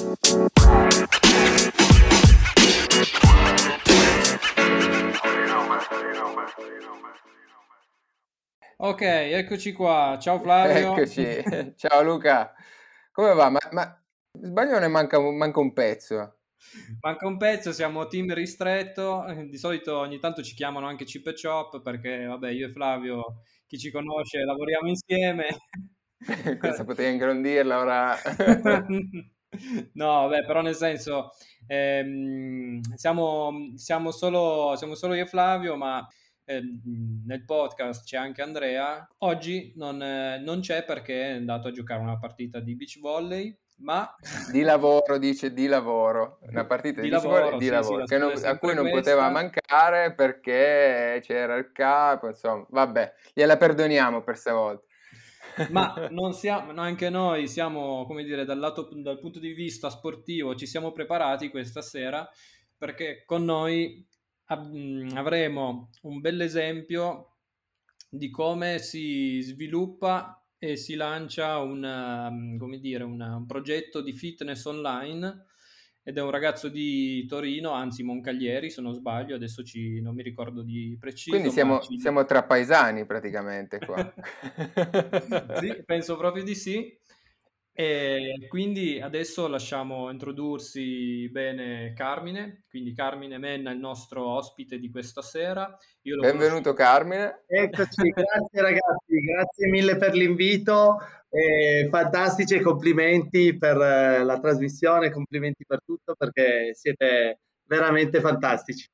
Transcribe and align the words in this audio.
Ok, 0.00 0.12
eccoci 9.00 9.72
qua. 9.72 10.16
Ciao 10.20 10.38
Flavio. 10.38 10.92
Eccoci. 10.92 11.42
Ciao 11.74 12.04
Luca. 12.04 12.54
Come 13.10 13.34
va? 13.34 13.50
Ma, 13.50 13.58
ma 13.72 14.00
sbaglio 14.30 14.78
ne 14.78 14.86
manca, 14.86 15.18
manca 15.18 15.58
un 15.58 15.72
pezzo? 15.72 16.42
Manca 17.00 17.26
un 17.26 17.36
pezzo, 17.36 17.72
siamo 17.72 18.06
team 18.06 18.32
ristretto. 18.32 19.24
Di 19.48 19.58
solito 19.58 19.98
ogni 19.98 20.20
tanto 20.20 20.44
ci 20.44 20.54
chiamano 20.54 20.86
anche 20.86 21.06
Chip 21.06 21.26
e 21.26 21.34
Chop 21.34 21.82
perché, 21.82 22.24
vabbè, 22.24 22.50
io 22.50 22.68
e 22.68 22.70
Flavio, 22.70 23.42
chi 23.66 23.76
ci 23.76 23.90
conosce, 23.90 24.44
lavoriamo 24.44 24.88
insieme. 24.88 25.48
Questa 26.60 26.84
potevi 26.84 27.10
ingrandirla 27.10 27.80
ora. 27.80 28.16
No, 29.94 30.28
vabbè, 30.28 30.44
però 30.44 30.60
nel 30.60 30.74
senso, 30.74 31.30
ehm, 31.66 32.80
siamo, 32.94 33.72
siamo 33.76 34.10
solo, 34.10 34.74
siamo 34.76 34.94
solo 34.94 35.14
io 35.14 35.22
e 35.24 35.26
Flavio, 35.26 35.76
ma 35.76 36.06
ehm, 36.44 37.22
nel 37.26 37.44
podcast 37.44 38.04
c'è 38.04 38.16
anche 38.18 38.42
Andrea. 38.42 39.06
Oggi 39.18 39.72
non, 39.76 40.02
eh, 40.02 40.38
non 40.38 40.60
c'è 40.60 40.84
perché 40.84 41.30
è 41.30 41.34
andato 41.36 41.68
a 41.68 41.72
giocare 41.72 42.00
una 42.00 42.18
partita 42.18 42.60
di 42.60 42.76
beach 42.76 43.00
volley, 43.00 43.56
ma... 43.78 44.14
Di 44.52 44.62
lavoro, 44.62 45.18
dice, 45.18 45.52
di 45.52 45.66
lavoro. 45.66 46.38
Una 46.42 46.64
partita 46.66 47.00
di, 47.00 47.06
Di 47.08 47.12
lavoro, 47.12 47.50
volley 47.50 47.58
di 47.58 47.64
sì, 47.64 47.70
sì, 47.70 47.74
lavoro, 47.74 47.98
la 47.98 48.04
che 48.06 48.18
non- 48.18 48.44
a 48.44 48.58
cui 48.58 48.74
non 48.74 48.90
poteva 48.90 49.30
questa. 49.30 49.30
mancare 49.30 50.14
perché 50.14 51.20
c'era 51.22 51.54
il 51.56 51.70
capo, 51.72 52.26
insomma, 52.28 52.66
vabbè, 52.68 53.14
gliela 53.32 53.56
perdoniamo 53.56 54.22
per 54.22 54.36
stavolta. 54.36 54.84
Ma 55.70 56.08
non 56.10 56.32
siamo, 56.32 56.72
anche 56.80 57.10
noi 57.10 57.48
siamo, 57.48 58.04
come 58.06 58.24
dire, 58.24 58.44
dal 58.44 58.58
lato, 58.58 58.88
dal 58.92 59.18
punto 59.18 59.38
di 59.38 59.52
vista 59.52 59.90
sportivo, 59.90 60.54
ci 60.54 60.66
siamo 60.66 60.92
preparati 60.92 61.50
questa 61.50 61.82
sera 61.82 62.28
perché 62.76 63.24
con 63.26 63.44
noi 63.44 64.06
mh, 64.46 65.10
avremo 65.14 65.90
un 66.02 66.20
bell'esempio 66.20 67.36
di 68.08 68.30
come 68.30 68.78
si 68.78 69.40
sviluppa 69.42 70.42
e 70.58 70.76
si 70.76 70.94
lancia 70.94 71.58
un, 71.58 71.82
um, 71.84 72.56
come 72.58 72.78
dire, 72.78 73.04
un 73.04 73.44
progetto 73.46 74.00
di 74.00 74.12
fitness 74.12 74.64
online 74.64 75.46
ed 76.08 76.16
è 76.16 76.22
un 76.22 76.30
ragazzo 76.30 76.70
di 76.70 77.26
Torino, 77.26 77.72
anzi 77.72 78.02
Moncaglieri 78.02 78.70
se 78.70 78.80
non 78.80 78.94
sbaglio, 78.94 79.34
adesso 79.34 79.62
ci- 79.62 80.00
non 80.00 80.14
mi 80.14 80.22
ricordo 80.22 80.62
di 80.62 80.96
preciso. 80.98 81.36
Quindi 81.36 81.50
siamo, 81.50 81.80
ci- 81.80 81.98
siamo 81.98 82.24
tra 82.24 82.42
paesani 82.44 83.04
praticamente 83.04 83.78
qua. 83.78 84.10
Sì, 85.60 85.82
penso 85.84 86.16
proprio 86.16 86.42
di 86.42 86.54
sì. 86.54 86.96
E 87.80 88.46
quindi 88.48 89.00
adesso 89.00 89.46
lasciamo 89.46 90.10
introdursi 90.10 91.28
bene 91.30 91.92
Carmine. 91.94 92.64
Quindi 92.68 92.92
Carmine 92.92 93.38
Menna 93.38 93.70
è 93.70 93.74
il 93.74 93.78
nostro 93.78 94.26
ospite 94.26 94.80
di 94.80 94.90
questa 94.90 95.22
sera. 95.22 95.78
Benvenuto 96.02 96.38
conosciuto- 96.38 96.72
Carmine. 96.72 97.44
Eccoci, 97.46 98.08
grazie 98.10 98.60
ragazzi, 98.60 99.20
grazie 99.24 99.68
mille 99.68 99.96
per 99.96 100.14
l'invito, 100.14 100.96
eh, 101.30 101.86
fantastici 101.88 102.56
e 102.56 102.62
complimenti 102.62 103.56
per 103.56 103.76
eh, 103.80 104.24
la 104.24 104.40
trasmissione, 104.40 105.12
complimenti 105.12 105.64
per 105.64 105.80
tutto 105.84 106.16
perché 106.16 106.74
siete 106.74 107.42
veramente 107.62 108.18
fantastici. 108.20 108.88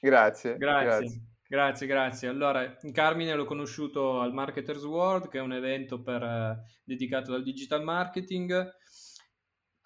Grazie, 0.00 0.56
Grazie, 0.56 0.86
grazie. 0.86 1.22
Grazie, 1.48 1.86
grazie. 1.86 2.28
Allora, 2.28 2.76
Carmine 2.92 3.34
l'ho 3.34 3.44
conosciuto 3.44 4.20
al 4.20 4.32
Marketers 4.32 4.84
World, 4.84 5.28
che 5.28 5.38
è 5.38 5.42
un 5.42 5.52
evento 5.52 6.02
per, 6.02 6.22
eh, 6.22 6.62
dedicato 6.84 7.34
al 7.34 7.42
digital 7.42 7.82
marketing. 7.82 8.72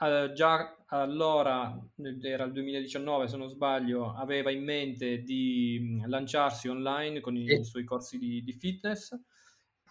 Eh, 0.00 0.32
già 0.34 0.76
allora, 0.86 1.76
era 2.22 2.44
il 2.44 2.52
2019 2.52 3.26
se 3.28 3.36
non 3.36 3.48
sbaglio, 3.48 4.12
aveva 4.14 4.50
in 4.50 4.62
mente 4.64 5.22
di 5.22 5.78
mh, 6.02 6.08
lanciarsi 6.08 6.68
online 6.68 7.20
con 7.20 7.36
i 7.36 7.62
Sì. 7.62 7.64
suoi 7.64 7.84
corsi 7.84 8.16
di, 8.18 8.42
di 8.42 8.52
fitness 8.52 9.12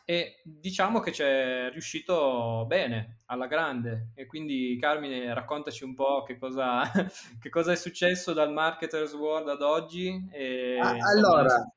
e 0.10 0.40
diciamo 0.46 1.02
che 1.02 1.12
c'è 1.12 1.70
riuscito 1.70 2.64
bene, 2.66 3.18
alla 3.26 3.46
grande. 3.46 4.12
E 4.16 4.26
quindi 4.26 4.78
Carmine, 4.80 5.34
raccontaci 5.34 5.84
un 5.84 5.94
po' 5.96 6.24
che 6.24 6.38
cosa, 6.38 6.90
che 7.42 7.50
cosa 7.50 7.74
è 7.74 7.76
successo 7.76 8.32
dal 8.32 8.54
Marketers 8.54 9.14
World 9.16 9.50
ad 9.50 9.62
oggi. 9.62 10.26
E, 10.32 10.80
Ah, 10.80 10.96
insomma, 10.96 11.12
Allora, 11.12 11.72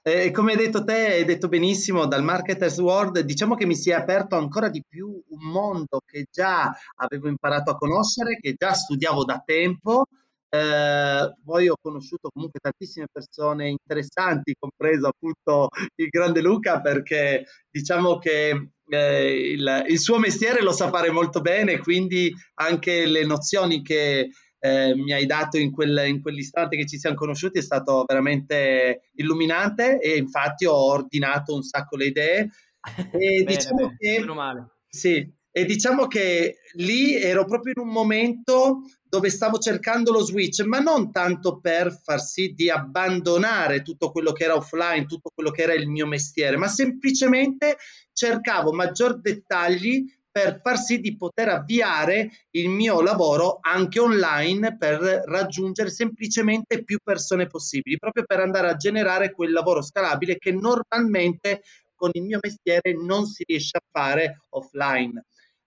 eh, 0.00 0.30
come 0.30 0.52
hai 0.52 0.58
detto 0.58 0.84
te, 0.84 1.06
hai 1.06 1.24
detto 1.24 1.48
benissimo, 1.48 2.06
dal 2.06 2.22
Marketers 2.22 2.78
World, 2.78 3.18
diciamo 3.18 3.56
che 3.56 3.66
mi 3.66 3.74
si 3.74 3.90
è 3.90 3.94
aperto 3.94 4.36
ancora 4.36 4.68
di 4.68 4.84
più 4.88 5.08
un 5.08 5.50
mondo 5.50 6.02
che 6.06 6.26
già 6.30 6.72
avevo 6.98 7.26
imparato 7.26 7.72
a 7.72 7.76
conoscere, 7.76 8.38
che 8.40 8.54
già 8.56 8.74
studiavo 8.74 9.24
da 9.24 9.42
tempo. 9.44 10.06
Eh, 10.54 11.34
poi 11.42 11.68
ho 11.68 11.76
conosciuto 11.80 12.28
comunque 12.28 12.60
tantissime 12.60 13.06
persone 13.10 13.70
interessanti, 13.70 14.54
compreso 14.58 15.08
appunto 15.08 15.68
il 15.94 16.08
grande 16.08 16.42
Luca, 16.42 16.82
perché 16.82 17.44
diciamo 17.70 18.18
che 18.18 18.72
eh, 18.86 19.50
il, 19.52 19.84
il 19.88 19.98
suo 19.98 20.18
mestiere 20.18 20.62
lo 20.62 20.72
sa 20.72 20.90
fare 20.90 21.10
molto 21.10 21.40
bene, 21.40 21.78
quindi 21.78 22.30
anche 22.56 23.06
le 23.06 23.24
nozioni 23.24 23.80
che 23.80 24.28
eh, 24.58 24.94
mi 24.94 25.14
hai 25.14 25.24
dato 25.24 25.56
in, 25.56 25.72
quel, 25.72 26.04
in 26.06 26.20
quell'istante 26.20 26.76
che 26.76 26.86
ci 26.86 26.98
siamo 26.98 27.16
conosciuti 27.16 27.58
è 27.58 27.62
stato 27.62 28.04
veramente 28.06 29.08
illuminante 29.14 30.00
e 30.00 30.18
infatti 30.18 30.66
ho 30.66 30.76
ordinato 30.76 31.54
un 31.54 31.62
sacco 31.62 31.96
le 31.96 32.06
idee. 32.06 32.50
E 33.12 33.44
Bene, 33.44 33.44
diciamo 33.44 33.76
bene, 33.76 33.96
che 33.96 34.24
sì, 34.88 35.32
e 35.54 35.66
diciamo 35.66 36.06
che 36.06 36.60
lì 36.76 37.14
ero 37.14 37.44
proprio 37.44 37.74
in 37.76 37.86
un 37.86 37.92
momento 37.92 38.80
dove 39.04 39.28
stavo 39.28 39.58
cercando 39.58 40.10
lo 40.10 40.24
switch, 40.24 40.62
ma 40.62 40.78
non 40.78 41.12
tanto 41.12 41.60
per 41.60 41.94
far 42.02 42.20
sì 42.20 42.54
di 42.54 42.70
abbandonare 42.70 43.82
tutto 43.82 44.10
quello 44.10 44.32
che 44.32 44.44
era 44.44 44.56
offline, 44.56 45.04
tutto 45.04 45.30
quello 45.34 45.50
che 45.50 45.62
era 45.62 45.74
il 45.74 45.86
mio 45.86 46.06
mestiere, 46.06 46.56
ma 46.56 46.68
semplicemente 46.68 47.76
cercavo 48.14 48.72
maggior 48.72 49.20
dettagli 49.20 50.04
per 50.32 50.60
far 50.62 50.78
sì 50.78 50.98
di 50.98 51.14
poter 51.14 51.50
avviare 51.50 52.30
il 52.52 52.70
mio 52.70 53.02
lavoro 53.02 53.58
anche 53.60 54.00
online 54.00 54.78
per 54.78 54.98
raggiungere 55.26 55.90
semplicemente 55.90 56.82
più 56.82 56.96
persone 57.04 57.46
possibili, 57.46 57.98
proprio 57.98 58.24
per 58.24 58.40
andare 58.40 58.70
a 58.70 58.76
generare 58.76 59.34
quel 59.34 59.52
lavoro 59.52 59.82
scalabile 59.82 60.38
che 60.38 60.52
normalmente 60.52 61.60
con 61.94 62.08
il 62.14 62.22
mio 62.22 62.38
mestiere 62.40 62.94
non 62.94 63.26
si 63.26 63.44
riesce 63.46 63.76
a 63.76 63.82
fare 63.90 64.40
offline. 64.48 65.22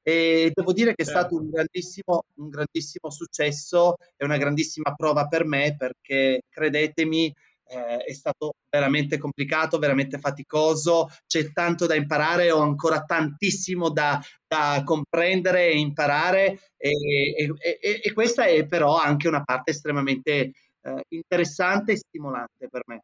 E 0.07 0.51
devo 0.53 0.71
dire 0.71 0.93
che 0.93 1.01
è 1.01 1.05
Certo. 1.05 1.19
stato 1.19 1.35
un 1.41 1.49
grandissimo, 1.49 2.23
un 2.35 2.49
grandissimo 2.49 3.09
successo 3.09 3.95
e 4.15 4.23
una 4.25 4.37
grandissima 4.37 4.93
prova 4.95 5.27
per 5.27 5.45
me 5.45 5.75
perché 5.75 6.41
credetemi, 6.47 7.33
eh, 7.67 7.97
è 7.97 8.13
stato 8.13 8.53
veramente 8.69 9.17
complicato, 9.17 9.79
veramente 9.79 10.19
faticoso, 10.19 11.09
c'è 11.25 11.51
tanto 11.51 11.87
da 11.87 11.95
imparare, 11.95 12.51
ho 12.51 12.59
ancora 12.61 13.01
tantissimo 13.03 13.89
da, 13.89 14.21
da 14.45 14.83
comprendere 14.85 15.69
e 15.69 15.77
imparare 15.79 16.59
e, 16.77 16.91
e- 17.35 17.77
e- 17.81 17.99
e 18.03 18.13
questa 18.13 18.45
è 18.45 18.67
però 18.67 18.97
anche 18.99 19.27
una 19.27 19.43
parte 19.43 19.71
estremamente 19.71 20.51
eh, 20.81 21.03
interessante 21.09 21.93
e 21.93 21.97
stimolante 21.97 22.67
per 22.69 22.83
me. 22.85 23.01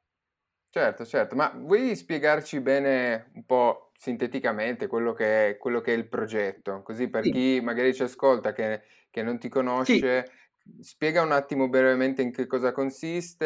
Certo, 0.73 1.06
certo, 1.06 1.35
ma 1.35 1.50
vuoi 1.53 1.95
spiegarci 1.97 2.61
bene 2.61 3.29
un 3.34 3.44
po' 3.44 3.91
sinteticamente 4.01 4.88
quello 4.88 5.13
che 5.13 5.50
è, 5.50 5.57
quello 5.57 5.79
che 5.79 5.94
è 5.94 5.97
il 5.97 6.07
progetto? 6.07 6.81
Così 6.81 7.07
per 7.07 7.23
Sì. 7.25 7.31
chi 7.31 7.59
magari 7.62 7.94
ci 7.94 8.01
ascolta 8.01 8.51
che, 8.51 8.81
che 9.12 9.22
non 9.22 9.38
ti 9.38 9.47
conosce, 9.47 10.28
spiega 10.79 11.22
un 11.22 11.31
attimo 11.31 11.69
brevemente 11.69 12.23
in 12.23 12.31
che 12.31 12.47
cosa 12.47 12.72
consiste 12.72 13.45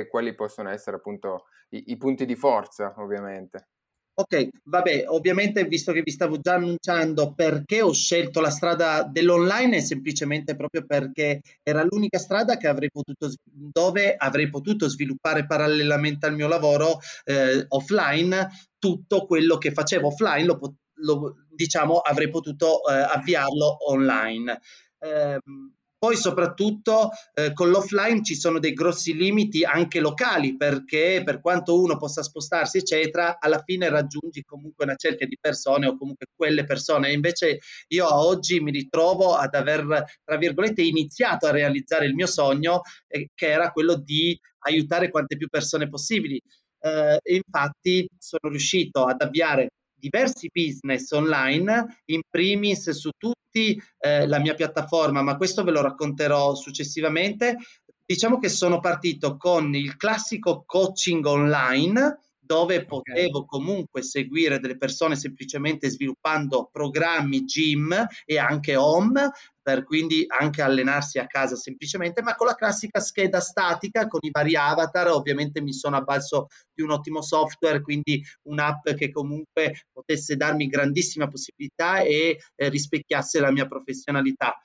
e 0.00 0.06
quali 0.08 0.34
possono 0.34 0.70
essere 0.70 0.96
appunto 0.96 1.44
i, 1.70 1.84
i 1.88 1.96
punti 1.98 2.24
di 2.24 2.36
forza, 2.36 2.94
ovviamente. 2.96 3.68
Ok, 4.14 4.48
vabbè, 4.64 5.04
ovviamente 5.08 5.64
visto 5.64 5.92
che 5.92 6.02
vi 6.02 6.10
stavo 6.10 6.38
già 6.38 6.54
annunciando 6.54 7.32
perché 7.34 7.80
ho 7.80 7.92
scelto 7.92 8.40
la 8.40 8.50
strada 8.50 9.04
dell'online 9.04 9.78
è 9.78 9.80
semplicemente 9.80 10.54
proprio 10.54 10.84
perché 10.86 11.40
era 11.62 11.82
l'unica 11.82 12.18
strada 12.18 12.56
che 12.58 12.68
avrei 12.68 12.90
potuto, 12.90 13.30
dove 13.42 14.14
avrei 14.14 14.50
potuto 14.50 14.86
sviluppare 14.88 15.46
parallelamente 15.46 16.26
al 16.26 16.34
mio 16.34 16.46
lavoro 16.46 16.98
eh, 17.24 17.64
offline 17.68 18.48
tutto 18.82 19.26
quello 19.26 19.58
che 19.58 19.70
facevo 19.70 20.08
offline, 20.08 20.44
lo, 20.44 20.58
lo- 20.94 21.36
diciamo 21.48 21.98
avrei 21.98 22.28
potuto 22.30 22.84
eh, 22.88 22.94
avviarlo 22.94 23.88
online. 23.88 24.60
Ehm, 24.98 25.74
poi 26.02 26.16
soprattutto 26.16 27.10
eh, 27.32 27.52
con 27.52 27.70
l'offline 27.70 28.24
ci 28.24 28.34
sono 28.34 28.58
dei 28.58 28.72
grossi 28.72 29.14
limiti 29.14 29.62
anche 29.62 30.00
locali 30.00 30.56
perché 30.56 31.22
per 31.24 31.40
quanto 31.40 31.80
uno 31.80 31.96
possa 31.96 32.24
spostarsi 32.24 32.78
eccetera, 32.78 33.38
alla 33.38 33.62
fine 33.64 33.88
raggiungi 33.88 34.42
comunque 34.42 34.84
una 34.84 34.96
cerchia 34.96 35.28
di 35.28 35.38
persone 35.40 35.86
o 35.86 35.96
comunque 35.96 36.26
quelle 36.34 36.64
persone. 36.64 37.12
Invece 37.12 37.60
io 37.86 38.12
oggi 38.12 38.58
mi 38.58 38.72
ritrovo 38.72 39.36
ad 39.36 39.54
aver, 39.54 39.86
tra 40.24 40.36
virgolette, 40.36 40.82
iniziato 40.82 41.46
a 41.46 41.52
realizzare 41.52 42.06
il 42.06 42.14
mio 42.14 42.26
sogno 42.26 42.80
eh, 43.06 43.28
che 43.32 43.46
era 43.46 43.70
quello 43.70 43.94
di 43.94 44.36
aiutare 44.64 45.08
quante 45.08 45.36
più 45.36 45.46
persone 45.48 45.88
possibili. 45.88 46.40
Eh, 46.84 47.18
e 47.22 47.34
infatti 47.36 48.08
sono 48.18 48.50
riuscito 48.50 49.04
ad 49.04 49.20
avviare 49.20 49.70
diversi 49.94 50.50
business 50.52 51.12
online, 51.12 52.02
in 52.06 52.22
primis 52.28 52.90
su 52.90 53.10
tutti 53.16 53.80
eh, 54.00 54.26
la 54.26 54.40
mia 54.40 54.54
piattaforma, 54.54 55.22
ma 55.22 55.36
questo 55.36 55.62
ve 55.62 55.70
lo 55.70 55.80
racconterò 55.80 56.56
successivamente. 56.56 57.56
Diciamo 58.04 58.38
che 58.38 58.48
sono 58.48 58.80
partito 58.80 59.36
con 59.36 59.74
il 59.76 59.96
classico 59.96 60.64
coaching 60.66 61.24
online 61.24 62.18
dove 62.44 62.84
potevo 62.84 63.44
comunque 63.44 64.02
seguire 64.02 64.58
delle 64.58 64.76
persone 64.76 65.14
semplicemente 65.14 65.88
sviluppando 65.88 66.68
programmi 66.72 67.44
gym 67.44 67.94
e 68.24 68.38
anche 68.38 68.74
home, 68.74 69.30
per 69.62 69.84
quindi 69.84 70.24
anche 70.26 70.60
allenarsi 70.60 71.20
a 71.20 71.26
casa 71.26 71.54
semplicemente, 71.54 72.20
ma 72.20 72.34
con 72.34 72.48
la 72.48 72.56
classica 72.56 72.98
scheda 72.98 73.38
statica 73.38 74.08
con 74.08 74.18
i 74.22 74.30
vari 74.30 74.56
avatar. 74.56 75.08
Ovviamente 75.08 75.60
mi 75.60 75.72
sono 75.72 75.96
avvalso 75.96 76.48
di 76.74 76.82
un 76.82 76.90
ottimo 76.90 77.22
software, 77.22 77.80
quindi 77.80 78.20
un'app 78.48 78.88
che 78.90 79.12
comunque 79.12 79.86
potesse 79.92 80.34
darmi 80.34 80.66
grandissima 80.66 81.28
possibilità 81.28 82.00
e 82.00 82.38
eh, 82.56 82.68
rispecchiasse 82.68 83.38
la 83.38 83.52
mia 83.52 83.66
professionalità. 83.66 84.60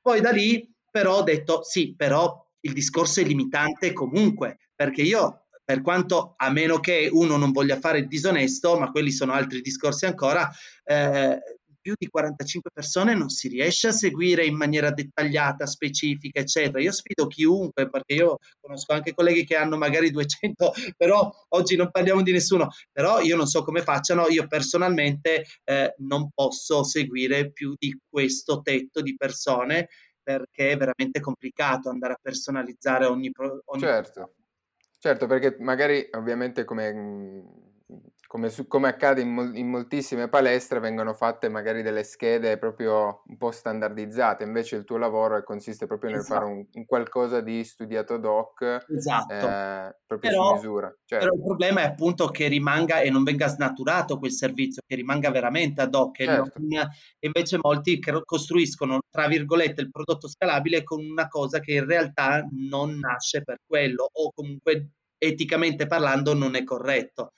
Poi 0.00 0.20
da 0.20 0.30
lì 0.30 0.72
però 0.88 1.18
ho 1.18 1.22
detto 1.22 1.64
sì, 1.64 1.94
però 1.96 2.46
il 2.60 2.72
discorso 2.72 3.20
è 3.20 3.24
limitante 3.24 3.92
comunque, 3.92 4.58
perché 4.74 5.02
io 5.02 5.45
per 5.66 5.82
quanto 5.82 6.34
a 6.36 6.48
meno 6.50 6.78
che 6.78 7.08
uno 7.10 7.36
non 7.36 7.50
voglia 7.50 7.80
fare 7.80 7.98
il 7.98 8.06
disonesto, 8.06 8.78
ma 8.78 8.92
quelli 8.92 9.10
sono 9.10 9.32
altri 9.32 9.60
discorsi 9.60 10.06
ancora, 10.06 10.48
eh, 10.84 11.40
più 11.80 11.94
di 11.96 12.08
45 12.08 12.70
persone 12.72 13.14
non 13.14 13.28
si 13.28 13.48
riesce 13.48 13.88
a 13.88 13.92
seguire 13.92 14.44
in 14.44 14.56
maniera 14.56 14.90
dettagliata, 14.90 15.66
specifica, 15.66 16.40
eccetera. 16.40 16.80
Io 16.80 16.92
sfido 16.92 17.26
chiunque, 17.26 17.88
perché 17.88 18.14
io 18.14 18.38
conosco 18.60 18.92
anche 18.92 19.12
colleghi 19.12 19.44
che 19.44 19.56
hanno 19.56 19.76
magari 19.76 20.10
200, 20.10 20.72
però 20.96 21.30
oggi 21.50 21.74
non 21.74 21.90
parliamo 21.90 22.22
di 22.22 22.32
nessuno, 22.32 22.68
però 22.92 23.20
io 23.20 23.36
non 23.36 23.46
so 23.46 23.64
come 23.64 23.82
facciano, 23.82 24.28
io 24.28 24.46
personalmente 24.46 25.46
eh, 25.64 25.94
non 25.98 26.30
posso 26.32 26.84
seguire 26.84 27.50
più 27.50 27.74
di 27.76 27.96
questo 28.08 28.62
tetto 28.62 29.00
di 29.00 29.16
persone 29.16 29.88
perché 30.22 30.70
è 30.70 30.76
veramente 30.76 31.20
complicato 31.20 31.88
andare 31.88 32.14
a 32.14 32.18
personalizzare 32.20 33.04
ogni... 33.04 33.30
ogni 33.36 33.80
certo. 33.80 34.32
Certo, 35.02 35.26
perché 35.26 35.56
magari 35.60 36.08
ovviamente 36.12 36.64
come, 36.64 36.90
mhmm, 36.92 37.65
come, 38.26 38.50
su, 38.50 38.66
come 38.66 38.88
accade 38.88 39.20
in, 39.20 39.32
mol, 39.32 39.56
in, 39.56 39.68
moltissime 39.68 40.28
palestre 40.28 40.80
vengono 40.80 41.14
fatte 41.14 41.48
magari 41.48 41.82
delle 41.82 42.02
schede 42.02 42.58
proprio 42.58 43.22
un 43.26 43.36
po' 43.36 43.50
standardizzate, 43.50 44.44
invece 44.44 44.76
il 44.76 44.84
tuo 44.84 44.96
lavoro 44.96 45.42
consiste 45.44 45.86
proprio 45.86 46.10
nel 46.10 46.20
esatto. 46.20 46.40
fare 46.40 46.52
un, 46.52 46.66
un, 46.72 46.84
qualcosa 46.84 47.40
di 47.40 47.62
studiato 47.64 48.14
ad 48.14 48.24
hoc, 48.24 48.84
esatto. 48.88 49.32
eh, 49.32 49.96
proprio 50.06 50.30
però, 50.30 50.48
su 50.48 50.54
misura. 50.54 50.96
Certo. 51.04 51.24
Però 51.24 51.36
il 51.36 51.44
problema 51.44 51.80
è 51.82 51.86
appunto 51.86 52.28
che 52.28 52.48
rimanga 52.48 53.00
e 53.00 53.10
non 53.10 53.22
venga 53.22 53.46
snaturato 53.46 54.18
quel 54.18 54.32
servizio, 54.32 54.82
che 54.86 54.96
rimanga 54.96 55.30
veramente 55.30 55.82
ad 55.82 55.94
hoc. 55.94 56.22
Certo. 56.22 56.52
Non, 56.56 56.88
invece 57.20 57.58
molti 57.60 58.00
costruiscono, 58.24 59.00
tra 59.10 59.28
virgolette, 59.28 59.82
il 59.82 59.90
prodotto 59.90 60.28
scalabile 60.28 60.82
con 60.82 61.04
una 61.04 61.28
cosa 61.28 61.60
che 61.60 61.74
in 61.74 61.86
realtà 61.86 62.46
non 62.50 62.98
nasce 62.98 63.42
per 63.42 63.58
quello 63.66 64.08
o 64.10 64.32
comunque 64.34 64.90
eticamente 65.18 65.86
parlando 65.86 66.34
non 66.34 66.54
è 66.54 66.64
corretto. 66.64 67.32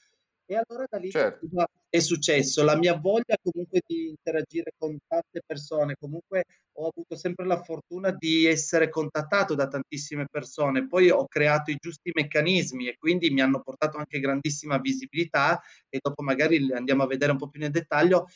E 0.51 0.55
allora 0.55 0.87
da 0.89 0.97
lì 0.97 1.11
certo. 1.11 1.47
è 1.91 1.99
successo, 1.99 2.65
la 2.65 2.75
mia 2.75 2.97
voglia 2.97 3.37
comunque 3.43 3.83
di 3.87 4.09
interagire 4.09 4.73
con 4.79 4.97
tante 5.07 5.43
persone, 5.45 5.95
comunque 6.01 6.45
ho 6.79 6.89
avuto 6.89 7.17
sempre 7.17 7.45
la 7.45 7.63
fortuna 7.63 8.13
di 8.13 8.47
essere 8.47 8.89
contattato 8.89 9.55
da 9.55 9.69
tantissime 9.69 10.25
persone, 10.27 10.87
poi 10.87 11.11
ho 11.11 11.27
creato 11.27 11.71
i 11.71 11.77
giusti 11.79 12.13
meccanismi 12.15 12.89
e 12.89 12.97
quindi 12.97 13.29
mi 13.29 13.43
hanno 13.43 13.61
portato 13.61 13.99
anche 13.99 14.21
grandissima 14.21 14.79
visibilità 14.79 15.61
e 15.87 15.99
dopo 16.01 16.23
magari 16.23 16.73
andiamo 16.73 17.03
a 17.03 17.07
vedere 17.07 17.33
un 17.33 17.39
po' 17.39 17.51
più 17.51 17.61
nel 17.61 17.71
dettaglio. 17.71 18.29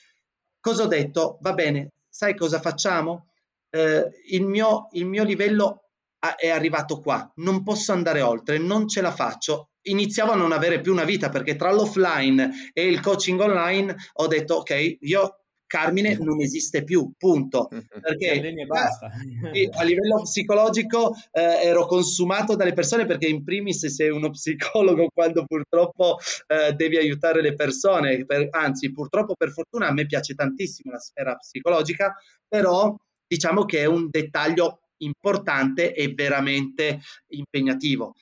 Cosa 0.60 0.82
ho 0.82 0.88
detto? 0.88 1.38
Va 1.40 1.54
bene, 1.54 1.92
sai 2.10 2.36
cosa 2.36 2.60
facciamo? 2.60 3.30
Eh, 3.70 4.10
il, 4.32 4.44
mio, 4.44 4.88
il 4.92 5.06
mio 5.06 5.24
livello 5.24 5.88
è 6.36 6.50
arrivato 6.50 7.00
qua, 7.00 7.32
non 7.36 7.62
posso 7.62 7.92
andare 7.92 8.20
oltre, 8.20 8.58
non 8.58 8.86
ce 8.86 9.00
la 9.00 9.12
faccio. 9.12 9.70
Iniziavo 9.84 10.32
a 10.32 10.36
non 10.36 10.52
avere 10.52 10.80
più 10.80 10.92
una 10.92 11.04
vita 11.04 11.28
perché 11.28 11.56
tra 11.56 11.72
l'offline 11.72 12.70
e 12.72 12.86
il 12.86 13.00
coaching 13.00 13.40
online 13.40 13.94
ho 14.14 14.26
detto 14.26 14.56
ok, 14.56 14.98
io 15.00 15.42
Carmine 15.72 16.18
non 16.18 16.42
esiste 16.42 16.84
più, 16.84 17.12
punto. 17.16 17.68
Perché 18.02 18.32
eh, 18.32 19.70
a 19.72 19.82
livello 19.82 20.20
psicologico 20.20 21.14
eh, 21.32 21.40
ero 21.40 21.86
consumato 21.86 22.54
dalle 22.56 22.74
persone 22.74 23.06
perché 23.06 23.26
in 23.26 23.42
primis 23.42 23.86
sei 23.86 24.10
uno 24.10 24.28
psicologo 24.28 25.08
quando 25.14 25.46
purtroppo 25.46 26.18
eh, 26.46 26.74
devi 26.74 26.98
aiutare 26.98 27.40
le 27.40 27.54
persone, 27.54 28.26
per, 28.26 28.48
anzi 28.50 28.92
purtroppo 28.92 29.34
per 29.34 29.50
fortuna 29.50 29.88
a 29.88 29.92
me 29.92 30.04
piace 30.04 30.34
tantissimo 30.34 30.92
la 30.92 30.98
sfera 30.98 31.36
psicologica, 31.36 32.16
però 32.46 32.94
diciamo 33.26 33.64
che 33.64 33.78
è 33.78 33.86
un 33.86 34.08
dettaglio 34.10 34.80
importante 34.98 35.94
e 35.94 36.12
veramente 36.12 37.00
impegnativo. 37.28 38.14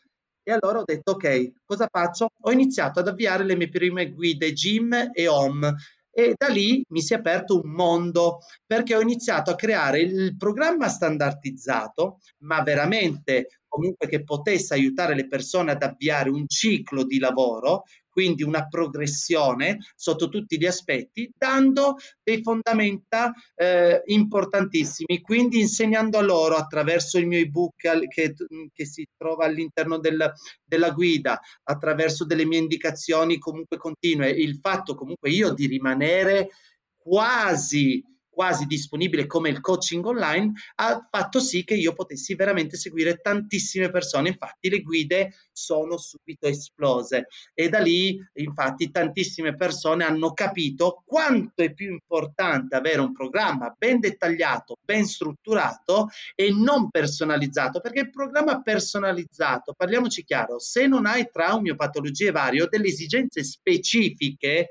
E 0.50 0.58
allora 0.60 0.80
ho 0.80 0.84
detto, 0.84 1.12
ok, 1.12 1.52
cosa 1.64 1.86
faccio? 1.88 2.30
Ho 2.40 2.50
iniziato 2.50 2.98
ad 2.98 3.06
avviare 3.06 3.44
le 3.44 3.54
mie 3.54 3.68
prime 3.68 4.10
guide 4.10 4.52
gym 4.52 5.10
e 5.12 5.28
home 5.28 5.76
e 6.10 6.34
da 6.36 6.48
lì 6.48 6.84
mi 6.88 7.00
si 7.02 7.12
è 7.12 7.18
aperto 7.18 7.60
un 7.60 7.70
mondo 7.70 8.40
perché 8.66 8.96
ho 8.96 9.00
iniziato 9.00 9.52
a 9.52 9.54
creare 9.54 10.00
il 10.00 10.36
programma 10.36 10.88
standardizzato, 10.88 12.18
ma 12.38 12.62
veramente 12.62 13.60
comunque 13.68 14.08
che 14.08 14.24
potesse 14.24 14.74
aiutare 14.74 15.14
le 15.14 15.28
persone 15.28 15.70
ad 15.70 15.84
avviare 15.84 16.30
un 16.30 16.48
ciclo 16.48 17.04
di 17.04 17.20
lavoro 17.20 17.84
quindi 18.10 18.42
una 18.42 18.66
progressione 18.68 19.78
sotto 19.94 20.28
tutti 20.28 20.58
gli 20.58 20.66
aspetti, 20.66 21.30
dando 21.36 21.96
dei 22.22 22.42
fondamenta 22.42 23.32
eh, 23.54 24.02
importantissimi, 24.06 25.20
quindi 25.20 25.60
insegnando 25.60 26.18
a 26.18 26.22
loro 26.22 26.56
attraverso 26.56 27.18
il 27.18 27.26
mio 27.26 27.38
ebook 27.38 28.08
che, 28.08 28.34
che 28.72 28.86
si 28.86 29.06
trova 29.16 29.44
all'interno 29.44 29.98
del, 29.98 30.32
della 30.64 30.90
guida, 30.90 31.40
attraverso 31.64 32.24
delle 32.24 32.44
mie 32.44 32.58
indicazioni 32.58 33.38
comunque 33.38 33.76
continue, 33.76 34.30
il 34.30 34.58
fatto 34.60 34.94
comunque 34.94 35.30
io 35.30 35.52
di 35.52 35.66
rimanere 35.66 36.50
quasi 36.96 38.04
quasi 38.30 38.64
disponibile 38.66 39.26
come 39.26 39.50
il 39.50 39.60
coaching 39.60 40.04
online, 40.04 40.52
ha 40.76 41.06
fatto 41.10 41.40
sì 41.40 41.64
che 41.64 41.74
io 41.74 41.92
potessi 41.92 42.34
veramente 42.34 42.76
seguire 42.76 43.16
tantissime 43.16 43.90
persone. 43.90 44.28
Infatti 44.28 44.70
le 44.70 44.80
guide 44.80 45.34
sono 45.52 45.98
subito 45.98 46.46
esplose 46.46 47.26
e 47.52 47.68
da 47.68 47.80
lì 47.80 48.18
infatti 48.34 48.90
tantissime 48.90 49.56
persone 49.56 50.04
hanno 50.04 50.32
capito 50.32 51.02
quanto 51.04 51.62
è 51.62 51.72
più 51.74 51.90
importante 51.90 52.76
avere 52.76 53.00
un 53.00 53.12
programma 53.12 53.74
ben 53.76 54.00
dettagliato, 54.00 54.76
ben 54.80 55.04
strutturato 55.04 56.08
e 56.34 56.50
non 56.50 56.88
personalizzato, 56.90 57.80
perché 57.80 58.00
il 58.00 58.10
programma 58.10 58.62
personalizzato, 58.62 59.74
parliamoci 59.76 60.24
chiaro, 60.24 60.58
se 60.58 60.86
non 60.86 61.06
hai 61.06 61.28
traumi 61.30 61.70
o 61.70 61.74
patologie 61.74 62.30
varie 62.30 62.62
o 62.62 62.68
delle 62.68 62.86
esigenze 62.86 63.42
specifiche, 63.42 64.68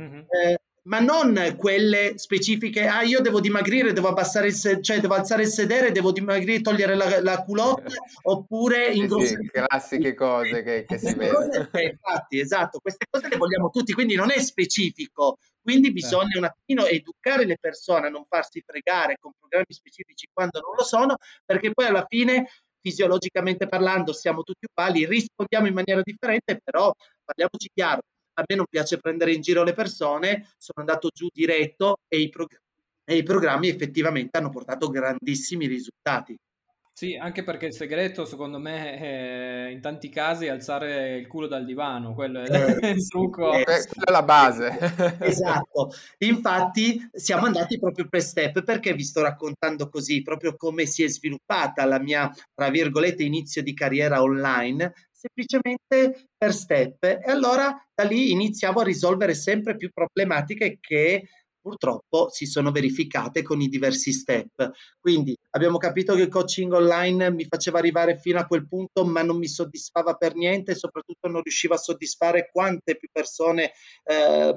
mm-hmm. 0.00 0.20
eh, 0.28 0.58
ma 0.82 1.00
non 1.00 1.54
quelle 1.58 2.16
specifiche, 2.16 2.86
ah 2.86 3.02
io 3.02 3.20
devo 3.20 3.40
dimagrire, 3.40 3.92
devo 3.92 4.08
abbassare 4.08 4.46
il 4.46 4.54
sedere, 4.54 4.82
cioè 4.82 5.00
devo 5.00 5.14
alzare 5.14 5.42
il 5.42 5.48
sedere, 5.48 5.92
devo 5.92 6.12
dimagrire, 6.12 6.60
togliere 6.62 6.94
la, 6.94 7.20
la 7.20 7.42
culotte, 7.42 7.84
oppure 8.22 8.92
ingrossare. 8.92 9.42
Sì, 9.42 9.50
classiche 9.50 10.14
cose 10.14 10.62
che, 10.62 10.84
che 10.86 10.98
si 10.98 11.14
vedono. 11.14 11.68
Eh, 11.72 11.84
infatti, 11.84 12.40
esatto, 12.40 12.78
queste 12.80 13.06
cose 13.10 13.28
le 13.28 13.36
vogliamo 13.36 13.68
tutti, 13.68 13.92
quindi 13.92 14.14
non 14.14 14.30
è 14.30 14.38
specifico, 14.40 15.36
quindi 15.60 15.92
bisogna 15.92 16.38
un 16.38 16.44
attimino 16.44 16.86
educare 16.86 17.44
le 17.44 17.58
persone 17.60 18.06
a 18.06 18.10
non 18.10 18.24
farsi 18.26 18.62
fregare 18.64 19.16
con 19.20 19.32
programmi 19.38 19.66
specifici 19.68 20.28
quando 20.32 20.60
non 20.60 20.74
lo 20.76 20.84
sono, 20.84 21.16
perché 21.44 21.72
poi 21.72 21.86
alla 21.86 22.06
fine 22.08 22.48
fisiologicamente 22.80 23.68
parlando 23.68 24.14
siamo 24.14 24.42
tutti 24.42 24.66
uguali, 24.68 25.04
rispondiamo 25.04 25.66
in 25.66 25.74
maniera 25.74 26.00
differente, 26.02 26.58
però 26.64 26.90
parliamoci 27.22 27.68
chiaro, 27.74 28.00
a 28.40 28.44
me 28.46 28.56
non 28.56 28.66
piace 28.68 28.98
prendere 28.98 29.32
in 29.32 29.40
giro 29.40 29.62
le 29.62 29.72
persone, 29.72 30.48
sono 30.58 30.84
andato 30.84 31.08
giù 31.12 31.28
diretto 31.32 31.98
e 32.08 32.18
i, 32.20 32.28
prog- 32.28 32.60
e 33.04 33.16
i 33.16 33.22
programmi 33.22 33.68
effettivamente 33.68 34.38
hanno 34.38 34.50
portato 34.50 34.88
grandissimi 34.88 35.66
risultati. 35.66 36.36
Sì, 37.00 37.16
anche 37.16 37.42
perché 37.44 37.64
il 37.64 37.72
segreto, 37.72 38.26
secondo 38.26 38.58
me, 38.58 38.98
è 38.98 39.70
in 39.70 39.80
tanti 39.80 40.10
casi 40.10 40.48
alzare 40.48 41.16
il 41.16 41.26
culo 41.28 41.46
dal 41.46 41.64
divano, 41.64 42.12
quello 42.12 42.42
è 42.42 42.50
eh, 42.50 42.90
il 42.92 43.08
trucco. 43.08 43.54
Eh, 43.54 43.64
quella 43.64 44.04
è 44.04 44.10
la 44.10 44.22
base. 44.22 44.78
esatto. 45.20 45.94
Infatti 46.18 47.08
siamo 47.10 47.46
andati 47.46 47.78
proprio 47.78 48.06
per 48.06 48.20
step 48.20 48.62
perché 48.64 48.92
vi 48.92 49.02
sto 49.02 49.22
raccontando 49.22 49.88
così, 49.88 50.20
proprio 50.20 50.56
come 50.56 50.84
si 50.84 51.02
è 51.02 51.08
sviluppata 51.08 51.86
la 51.86 51.98
mia, 51.98 52.30
tra 52.54 52.68
virgolette, 52.68 53.22
inizio 53.22 53.62
di 53.62 53.72
carriera 53.72 54.20
online, 54.20 54.92
semplicemente 55.20 56.28
per 56.36 56.54
step. 56.54 57.04
E 57.04 57.30
allora 57.30 57.76
da 57.94 58.04
lì 58.04 58.30
iniziavo 58.30 58.80
a 58.80 58.84
risolvere 58.84 59.34
sempre 59.34 59.76
più 59.76 59.90
problematiche 59.92 60.78
che 60.80 61.28
purtroppo 61.60 62.30
si 62.30 62.46
sono 62.46 62.70
verificate 62.70 63.42
con 63.42 63.60
i 63.60 63.68
diversi 63.68 64.12
step. 64.12 64.70
Quindi 64.98 65.36
abbiamo 65.50 65.76
capito 65.76 66.14
che 66.14 66.22
il 66.22 66.28
coaching 66.28 66.72
online 66.72 67.30
mi 67.30 67.44
faceva 67.44 67.78
arrivare 67.78 68.18
fino 68.18 68.38
a 68.38 68.46
quel 68.46 68.66
punto, 68.66 69.04
ma 69.04 69.22
non 69.22 69.36
mi 69.36 69.48
soddisfava 69.48 70.14
per 70.14 70.34
niente 70.34 70.74
soprattutto 70.74 71.28
non 71.28 71.42
riusciva 71.42 71.74
a 71.74 71.78
soddisfare 71.78 72.48
quante 72.50 72.96
più 72.96 73.08
persone 73.12 73.72
eh, 74.04 74.54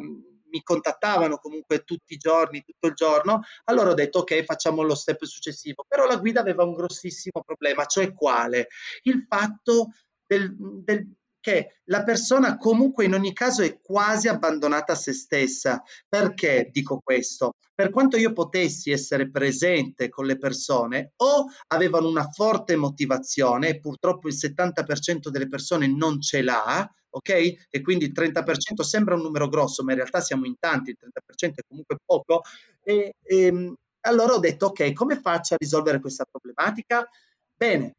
mi 0.54 0.62
contattavano 0.62 1.38
comunque 1.38 1.80
tutti 1.80 2.14
i 2.14 2.18
giorni, 2.18 2.64
tutto 2.64 2.88
il 2.88 2.94
giorno, 2.94 3.42
allora 3.66 3.90
ho 3.90 3.96
detto 3.96 4.20
ok, 4.20 4.44
facciamo 4.44 4.84
lo 4.84 4.96
step 4.96 5.24
successivo. 5.24 5.84
Però 5.88 6.06
la 6.06 6.18
guida 6.18 6.40
aveva 6.40 6.64
un 6.64 6.74
grossissimo 6.74 7.42
problema, 7.44 7.86
cioè 7.86 8.14
quale? 8.14 8.68
Il 9.02 9.26
fatto 9.28 9.90
del, 10.38 10.56
del 10.84 11.08
che 11.44 11.82
la 11.86 12.04
persona 12.06 12.56
comunque 12.56 13.04
in 13.04 13.14
ogni 13.14 13.34
caso 13.34 13.64
è 13.64 13.82
quasi 13.82 14.30
abbandonata 14.30 14.94
a 14.94 14.96
se 14.96 15.12
stessa. 15.12 15.84
Perché 16.08 16.70
dico 16.72 17.02
questo? 17.04 17.56
Per 17.76 17.90
quanto 17.90 18.16
io 18.16 18.32
potessi 18.32 18.92
essere 18.92 19.30
presente 19.30 20.08
con 20.08 20.26
le 20.26 20.38
persone, 20.38 21.12
o 21.18 21.48
avevano 21.68 22.08
una 22.08 22.30
forte 22.30 22.78
motivazione, 22.78 23.78
purtroppo 23.80 24.30
il 24.30 24.36
70% 24.36 25.28
delle 25.28 25.50
persone 25.50 25.86
non 25.88 26.22
ce 26.22 26.42
l'ha, 26.44 26.90
ok? 27.10 27.30
E 27.70 27.82
quindi 27.82 28.06
il 28.06 28.14
30% 28.14 28.82
sembra 28.82 29.16
un 29.16 29.22
numero 29.22 29.50
grosso, 29.50 29.84
ma 29.84 29.92
in 29.92 29.98
realtà 29.98 30.22
siamo 30.22 30.46
in 30.46 30.56
tanti, 30.58 30.92
il 30.92 30.98
30% 30.98 31.56
è 31.56 31.64
comunque 31.68 31.98
poco. 32.06 32.44
E, 32.82 33.16
e 33.22 33.42
ehm, 33.46 33.76
allora 34.06 34.36
ho 34.36 34.40
detto, 34.40 34.68
ok, 34.68 34.94
come 34.94 35.20
faccio 35.20 35.56
a 35.56 35.58
risolvere 35.60 36.00
questa 36.00 36.26
problematica? 36.30 37.06
Bene, 37.54 37.96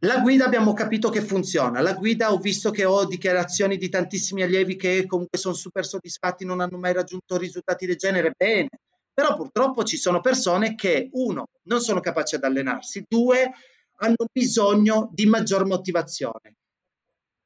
la 0.00 0.20
guida 0.20 0.44
abbiamo 0.44 0.74
capito 0.74 1.08
che 1.08 1.22
funziona, 1.22 1.80
la 1.80 1.94
guida 1.94 2.32
ho 2.32 2.38
visto 2.38 2.70
che 2.70 2.84
ho 2.84 3.06
dichiarazioni 3.06 3.78
di 3.78 3.88
tantissimi 3.88 4.42
allievi 4.42 4.76
che 4.76 5.06
comunque 5.06 5.38
sono 5.38 5.54
super 5.54 5.86
soddisfatti, 5.86 6.44
non 6.44 6.60
hanno 6.60 6.78
mai 6.78 6.92
raggiunto 6.92 7.38
risultati 7.38 7.86
del 7.86 7.96
genere, 7.96 8.32
bene, 8.36 8.68
però 9.12 9.34
purtroppo 9.34 9.84
ci 9.84 9.96
sono 9.96 10.20
persone 10.20 10.74
che, 10.74 11.08
uno, 11.12 11.46
non 11.62 11.80
sono 11.80 12.00
capaci 12.00 12.34
ad 12.34 12.44
allenarsi, 12.44 13.04
due, 13.08 13.50
hanno 13.98 14.26
bisogno 14.30 15.08
di 15.12 15.24
maggior 15.24 15.64
motivazione. 15.64 16.56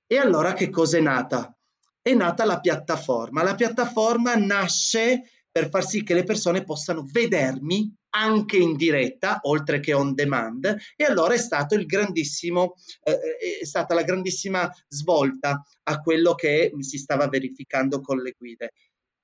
E 0.07 0.19
allora 0.19 0.53
che 0.53 0.69
cosa 0.71 0.97
è 0.97 1.01
nata? 1.01 1.57
È 2.03 2.13
nata 2.15 2.45
la 2.45 2.59
piattaforma. 2.59 3.45
La 3.45 3.55
piattaforma 3.55 4.35
nasce 4.35 5.31
per 5.49 5.69
far 5.69 5.85
sì 5.87 6.03
che 6.03 6.15
le 6.15 6.25
persone 6.25 6.65
possano 6.65 7.07
vedermi 7.09 7.95
anche 8.11 8.57
in 8.57 8.77
diretta, 8.77 9.41
oltre 9.43 9.81
che 9.81 9.93
on 9.93 10.15
demand, 10.15 10.77
e 10.97 11.05
allora 11.05 11.35
è 11.35 11.39
stato 11.39 11.75
il 11.75 11.87
grandissimo, 11.87 12.75
eh, 13.03 13.59
è 13.61 13.65
stata 13.65 13.95
la 13.95 14.03
grandissima 14.03 14.71
svolta 14.89 15.63
a 15.85 16.01
quello 16.01 16.35
che 16.35 16.73
si 16.81 16.99
stava 16.99 17.29
verificando 17.29 18.01
con 18.01 18.19
le 18.19 18.35
guide. 18.37 18.73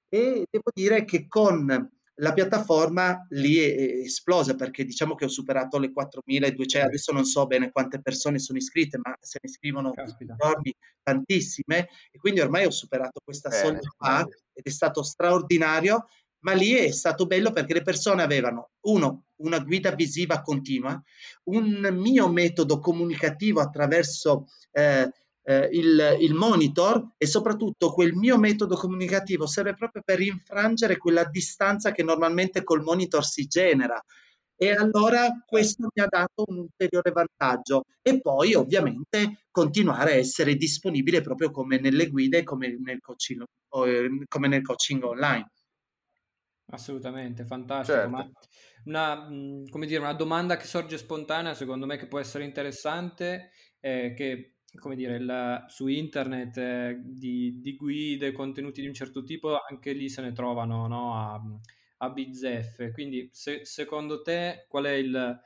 E 0.09 0.47
devo 0.49 0.71
dire 0.73 1.05
che 1.05 1.27
con 1.27 1.91
la 2.21 2.33
piattaforma 2.33 3.27
lì 3.31 3.59
è 3.59 4.01
esplosa 4.05 4.55
perché 4.55 4.85
diciamo 4.85 5.15
che 5.15 5.27
ho 5.27 5.29
superato 5.29 5.79
le 5.79 5.93
4.200, 5.93 6.85
adesso 6.85 7.13
non 7.13 7.25
so 7.25 7.47
bene 7.47 7.71
quante 7.71 8.01
persone 8.01 8.39
sono 8.39 8.59
iscritte, 8.59 8.99
ma 8.99 9.15
se 9.21 9.39
ne 9.43 9.51
iscrivono 9.51 9.93
giorni 10.37 10.75
tantissime 11.03 11.89
e 12.11 12.19
quindi 12.19 12.41
ormai 12.41 12.65
ho 12.65 12.71
superato 12.71 13.21
questa 13.23 13.51
soglia 13.51 13.81
qua 13.97 14.27
ed 14.53 14.65
è 14.65 14.71
stato 14.71 15.03
straordinario 15.03 16.07
ma 16.47 16.53
lì 16.53 16.75
è 16.75 16.93
stato 16.93 17.27
bello 17.27 17.51
perché 17.51 17.75
le 17.75 17.83
persone 17.83 18.23
avevano, 18.23 18.71
uno, 18.83 19.25
una 19.41 19.59
guida 19.59 19.91
visiva 19.91 20.43
continua, 20.43 21.01
un 21.51 21.89
mio 21.93 22.29
metodo 22.29 22.79
comunicativo 22.79 23.61
attraverso 23.61 24.47
eh, 24.71 25.11
eh, 25.43 25.69
il, 25.73 26.19
il, 26.21 26.35
monitor 26.35 27.15
e 27.17 27.27
soprattutto 27.27 27.93
quel 27.93 28.15
mio 28.15 28.39
metodo 28.39 28.77
comunicativo 28.77 29.47
serve 29.47 29.75
proprio 29.75 30.03
per 30.05 30.21
infrangere 30.21 30.99
quella 30.99 31.25
distanza 31.25 31.91
che 31.91 32.05
normalmente 32.05 32.63
col 32.63 32.83
monitor 32.83 33.25
si 33.25 33.47
genera. 33.47 34.01
E 34.59 34.71
allora 34.71 35.29
questo 35.45 35.89
mi 35.93 36.03
ha 36.03 36.07
dato 36.09 36.45
un 36.47 36.59
ulteriore 36.59 37.11
vantaggio 37.11 37.87
e 38.01 38.21
poi 38.21 38.55
ovviamente 38.55 39.47
continuare 39.51 40.13
a 40.13 40.17
essere 40.17 40.55
disponibile 40.55 41.21
proprio 41.23 41.51
come 41.51 41.79
nelle 41.81 42.09
guide, 42.09 42.45
come 42.45 42.79
nel 42.81 43.01
coaching, 43.01 43.45
come 43.69 44.49
nel 44.49 44.63
coaching 44.63 45.03
online. 45.03 45.51
Assolutamente, 46.69 47.45
fantastico. 47.45 47.99
Certo. 47.99 48.11
Ma 48.11 48.31
una, 48.87 49.29
mhmm, 49.29 49.69
come 49.69 49.87
dire, 49.87 50.01
una 50.01 50.15
domanda 50.15 50.57
che 50.57 50.67
sorge 50.67 50.99
spontanea, 50.99 51.55
secondo 51.55 51.87
me, 51.87 51.97
che 51.97 52.09
può 52.09 52.19
essere 52.19 52.45
interessante, 52.45 53.51
è 53.79 54.15
che, 54.17 54.57
come 54.79 54.97
dire, 54.97 55.17
il, 55.17 55.65
su 55.69 55.87
internet 55.87 56.57
eh, 56.57 57.01
di, 57.05 57.61
di, 57.61 57.77
guide, 57.77 58.33
contenuti 58.33 58.81
di 58.81 58.89
un 58.89 58.95
certo 58.95 59.23
tipo, 59.23 59.59
anche 59.61 59.93
lì 59.93 60.09
se 60.09 60.23
ne 60.23 60.33
trovano 60.33 60.89
no, 60.89 61.15
a, 61.15 61.41
a 61.99 62.11
bizzeffe. 62.11 62.91
Quindi, 62.91 63.29
se, 63.33 63.65
secondo 63.65 64.23
te, 64.23 64.67
qual 64.69 64.87
è 64.87 64.93
il, 64.93 65.41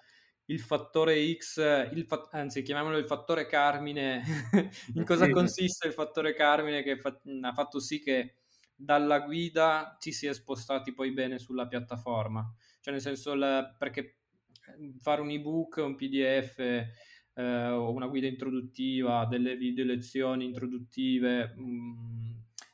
il 0.47 0.61
fattore 0.61 1.35
X, 1.35 1.59
il 1.93 2.07
fa- 2.07 2.29
anzi, 2.31 2.63
chiamiamolo 2.63 2.97
il 2.97 3.07
fattore 3.07 3.47
Carmine, 3.47 4.23
in 4.95 5.05
cosa 5.05 5.29
consiste 5.29 5.87
il 5.87 5.93
fattore 5.93 6.33
Carmine 6.33 6.83
che 6.83 6.97
fa- 6.97 7.21
ha 7.43 7.53
fatto 7.53 7.79
sì 7.79 8.01
che 8.01 8.37
dalla 8.81 9.21
guida 9.21 9.97
ci 10.01 10.13
si 10.13 10.27
è 10.27 10.33
spostati 10.33 10.93
poi 10.93 11.13
bene 11.13 11.39
sulla 11.39 11.67
piattaforma. 11.67 12.43
Cioè 12.81 12.95
nel 12.95 13.03
senso, 13.03 13.35
la, 13.35 13.75
perché 13.79 14.21
ehm, 14.67 14.99
fare 14.99 15.21
un 15.21 15.31
ebook, 15.31 15.77
un 15.77 15.95
PDF 15.95 16.59
eh, 16.59 17.69
o 17.69 17.93
una 17.93 18.07
guida 18.07 18.27
introduttiva, 18.27 19.27
delle 19.27 19.57
video 19.57 19.85
lezioni 19.85 20.47
introduttive, 20.47 21.55
mh, 21.57 21.63
mm, 21.63 22.31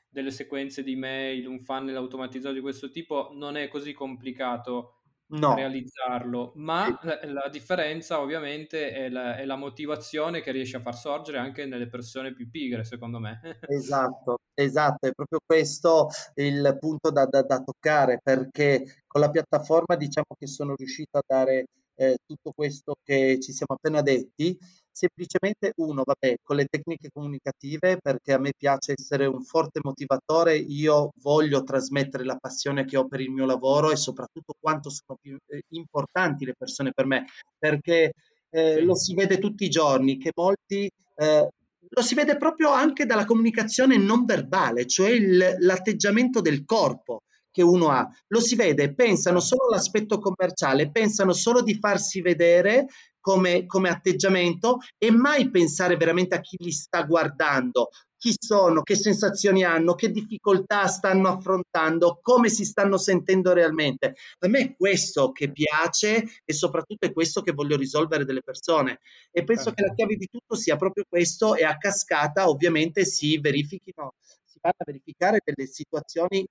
delle 0.09 0.31
sequenze 0.31 0.83
di 0.83 0.97
mail, 0.97 1.47
un 1.47 1.61
funnel 1.61 1.97
automatizzato 1.97 2.55
di 2.55 2.61
questo 2.61 2.91
tipo 2.91 3.31
non 3.35 3.57
è 3.57 3.69
così 3.69 3.93
complicato 3.93 4.96
no. 5.28 5.54
realizzarlo, 5.54 6.52
ma 6.56 6.99
la, 7.02 7.18
la, 7.25 7.49
differenza 7.50 8.21
ovviamente 8.21 8.92
è 8.92 9.09
la, 9.09 9.37
è 9.37 9.45
la, 9.45 9.56
motivazione 9.56 10.40
che 10.40 10.52
riesce 10.52 10.76
a 10.76 10.80
far 10.80 10.97
sorgere 10.97 11.38
anche 11.38 11.66
nelle 11.66 11.88
persone 11.88 12.33
più 12.33 12.49
pigre, 12.50 12.85
secondo 12.85 13.18
me. 13.18 13.40
esatto, 13.68 14.38
esatto, 14.54 15.06
è 15.06 15.12
proprio 15.12 15.40
questo 15.45 16.09
il 16.35 16.76
punto 16.78 17.11
da, 17.11 17.26
da, 17.26 17.42
da 17.42 17.62
toccare, 17.62 18.21
perché 18.23 19.04
con 19.06 19.21
la 19.21 19.30
piattaforma 19.30 19.97
diciamo 19.97 20.37
che 20.38 20.47
sono 20.47 20.75
riuscito 20.76 21.18
a 21.18 21.23
dare 21.26 21.66
eh, 21.97 22.18
tutto 22.25 22.52
questo 22.54 22.97
che 23.02 23.38
ci 23.40 23.52
siamo 23.52 23.75
appena 23.75 24.02
detti, 24.02 24.56
semplicemente 24.97 25.73
uno, 25.76 26.03
vabbè, 26.05 26.37
con 26.43 26.57
le 26.57 26.65
tecniche 26.65 27.11
comunicative, 27.12 27.99
perché 28.00 28.33
a 28.33 28.38
me 28.38 28.53
piace 28.57 28.95
essere 28.97 29.26
un 29.26 29.43
forte 29.43 29.81
motivatore, 29.83 30.57
io 30.57 31.12
voglio 31.21 31.62
trasmettere 31.65 32.25
la 32.25 32.37
passione 32.37 32.87
che 32.87 32.97
ho 32.97 33.07
per 33.07 33.21
il 33.21 33.31
mio 33.31 33.45
lavoro 33.45 33.91
e 33.91 33.97
soprattutto 33.97 34.55
quanto 34.59 34.88
sono 34.88 35.19
più 35.21 35.37
eh, 35.49 35.65
importanti 35.71 36.47
le 36.47 36.55
persone 36.57 36.93
per 36.95 37.05
me, 37.05 37.26
perché 37.59 38.15
eh, 38.49 38.76
sì. 38.79 38.85
lo 38.85 38.95
si 38.95 39.15
vede 39.15 39.38
tutti 39.38 39.65
i 39.65 39.69
giorni 39.69 40.17
che 40.17 40.33
molti 40.35 40.91
eh, 41.17 41.49
lo 41.88 42.03
si 42.03 42.15
vede 42.15 42.38
proprio 42.38 42.71
anche 42.71 43.05
dalla 43.05 43.26
comunicazione 43.26 43.99
non 43.99 44.25
verbale, 44.25 44.87
cioè 44.87 45.11
il, 45.11 45.57
l'atteggiamento 45.59 46.41
del 46.41 46.65
corpo 46.65 47.23
che 47.50 47.62
uno 47.62 47.91
ha. 47.91 48.07
Lo 48.29 48.41
si 48.41 48.55
vede, 48.55 48.95
pensano 48.95 49.41
solo 49.41 49.67
all'aspetto 49.69 50.19
commerciale, 50.19 50.91
pensano 50.91 51.33
solo 51.33 51.62
di 51.62 51.79
farsi 51.79 52.21
vedere 52.21 52.87
come, 53.26 53.66
come 53.66 53.88
atteggiamento 53.88 54.78
e 54.97 55.11
mai 55.11 55.50
pensare 55.50 55.97
veramente 55.97 56.37
a 56.37 56.40
chi 56.40 56.56
li 56.61 56.71
sta 56.71 57.02
guardando, 57.02 57.88
chi 58.16 58.33
sono, 58.38 58.83
che 58.83 58.95
sensazioni 58.95 59.64
hanno, 59.64 59.97
che 59.97 60.12
difficoltà 60.12 60.87
stanno 60.87 61.30
affrontando, 61.30 62.21
come 62.23 62.49
si 62.49 62.64
stanno 62.64 62.97
sentendo 62.97 63.52
realmente. 63.52 64.14
A 64.38 64.47
me 64.47 64.61
è 64.61 64.76
questo 64.76 65.33
che 65.33 65.50
piace 65.50 66.25
e 66.45 66.52
soprattutto 66.52 67.06
è 67.06 67.12
questo 67.12 67.42
che 67.42 67.50
voglio 67.50 67.76
risolvere 67.76 68.25
delle 68.25 68.42
persone. 68.45 69.00
E 69.33 69.42
penso 69.42 69.73
che 69.73 69.83
la 69.83 69.92
chiave 69.92 70.14
di 70.14 70.28
tutto 70.30 70.54
sia 70.54 70.76
proprio 70.76 71.02
questo 71.09 71.56
e 71.56 71.64
a 71.64 71.78
cascata 71.78 72.49
ovviamente 72.49 73.04
si 73.04 73.40
verifichino, 73.40 74.14
si 74.45 74.61
vanno 74.61 74.76
a 74.78 74.85
verificare 74.87 75.40
delle 75.45 75.66
situazioni 75.66 76.47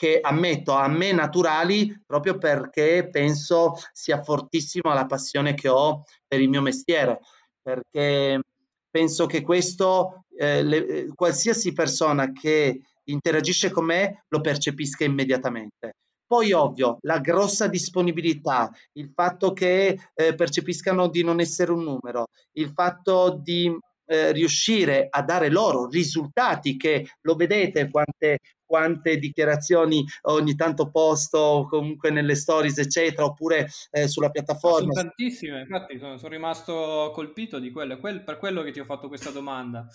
che 0.00 0.18
ammetto 0.18 0.72
a 0.72 0.88
me 0.88 1.12
naturali 1.12 1.94
proprio 2.06 2.38
perché 2.38 3.06
penso 3.12 3.74
sia 3.92 4.22
fortissima 4.22 4.94
la 4.94 5.04
passione 5.04 5.52
che 5.52 5.68
ho 5.68 6.04
per 6.26 6.40
il 6.40 6.48
mio 6.48 6.62
mestiere, 6.62 7.20
perché 7.60 8.40
penso 8.90 9.26
che 9.26 9.42
questo 9.42 10.24
eh, 10.38 10.62
le, 10.62 11.08
qualsiasi 11.14 11.74
persona 11.74 12.32
che 12.32 12.80
interagisce 13.04 13.70
con 13.70 13.84
me 13.84 14.24
lo 14.28 14.40
percepisca 14.40 15.04
immediatamente. 15.04 15.96
Poi 16.26 16.52
ovvio, 16.52 16.96
la 17.02 17.18
grossa 17.18 17.66
disponibilità, 17.66 18.70
il 18.92 19.10
fatto 19.14 19.52
che 19.52 19.98
eh, 20.14 20.34
percepiscano 20.34 21.08
di 21.08 21.22
non 21.22 21.40
essere 21.40 21.72
un 21.72 21.82
numero, 21.82 22.28
il 22.52 22.70
fatto 22.70 23.38
di 23.42 23.70
eh, 24.10 24.32
riuscire 24.32 25.06
a 25.08 25.22
dare 25.22 25.50
loro 25.50 25.88
risultati 25.88 26.76
che 26.76 27.10
lo 27.20 27.36
vedete 27.36 27.88
quante, 27.88 28.40
quante 28.64 29.18
dichiarazioni 29.18 30.04
ogni 30.22 30.56
tanto 30.56 30.90
posto 30.90 31.68
comunque 31.70 32.10
nelle 32.10 32.34
stories 32.34 32.78
eccetera 32.78 33.24
oppure 33.24 33.68
eh, 33.92 34.08
sulla 34.08 34.30
piattaforma. 34.30 34.92
sono 34.92 35.08
tantissime 35.08 35.60
infatti 35.60 35.96
sono, 35.96 36.16
sono 36.16 36.32
rimasto 36.32 37.12
colpito 37.14 37.60
di 37.60 37.70
quello, 37.70 38.00
quel, 38.00 38.24
per 38.24 38.38
quello 38.38 38.62
che 38.62 38.72
ti 38.72 38.80
ho 38.80 38.84
fatto 38.84 39.06
questa 39.06 39.30
domanda 39.30 39.86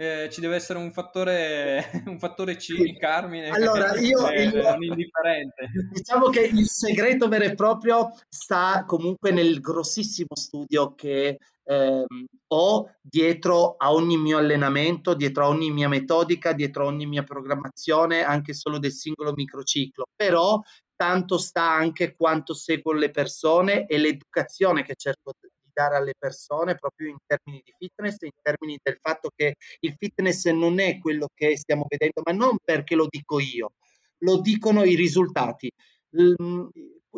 eh, 0.00 0.28
ci 0.30 0.40
deve 0.40 0.54
essere 0.54 0.78
un 0.78 0.92
fattore, 0.92 1.90
un 2.06 2.20
fattore 2.20 2.54
C, 2.54 2.96
Carmine, 2.96 3.48
allora, 3.48 3.96
io, 3.98 4.28
è, 4.28 4.42
il, 4.42 4.54
un 4.54 4.84
indifferente. 4.84 5.68
Diciamo 5.92 6.28
che 6.28 6.42
il 6.42 6.68
segreto 6.68 7.26
vero 7.26 7.44
e 7.44 7.54
proprio 7.56 8.10
sta 8.28 8.84
comunque 8.86 9.32
nel 9.32 9.60
grossissimo 9.60 10.36
studio 10.36 10.94
che 10.94 11.38
eh, 11.64 12.04
ho 12.46 12.90
dietro 13.00 13.74
a 13.76 13.92
ogni 13.92 14.16
mio 14.16 14.38
allenamento, 14.38 15.14
dietro 15.14 15.46
a 15.46 15.48
ogni 15.48 15.72
mia 15.72 15.88
metodica, 15.88 16.52
dietro 16.52 16.84
a 16.84 16.86
ogni 16.86 17.06
mia 17.06 17.24
programmazione, 17.24 18.22
anche 18.22 18.54
solo 18.54 18.78
del 18.78 18.92
singolo 18.92 19.32
microciclo. 19.34 20.06
Però 20.14 20.62
tanto 20.94 21.38
sta 21.38 21.72
anche 21.72 22.14
quanto 22.14 22.54
seguo 22.54 22.92
le 22.92 23.10
persone 23.10 23.86
e 23.86 23.98
l'educazione 23.98 24.84
che 24.84 24.94
cerco 24.96 25.32
di 25.40 25.47
dare 25.78 25.94
alle 25.94 26.14
persone 26.18 26.74
proprio 26.74 27.08
in 27.08 27.18
termini 27.24 27.62
di 27.64 27.72
fitness, 27.78 28.16
in 28.22 28.32
termini 28.42 28.76
del 28.82 28.98
fatto 29.00 29.30
che 29.32 29.54
il 29.80 29.94
fitness 29.96 30.46
non 30.48 30.80
è 30.80 30.98
quello 30.98 31.28
che 31.32 31.56
stiamo 31.56 31.86
vedendo, 31.88 32.22
ma 32.24 32.32
non 32.32 32.56
perché 32.64 32.96
lo 32.96 33.06
dico 33.08 33.38
io, 33.38 33.74
lo 34.18 34.40
dicono 34.40 34.82
i 34.82 34.96
risultati 34.96 35.70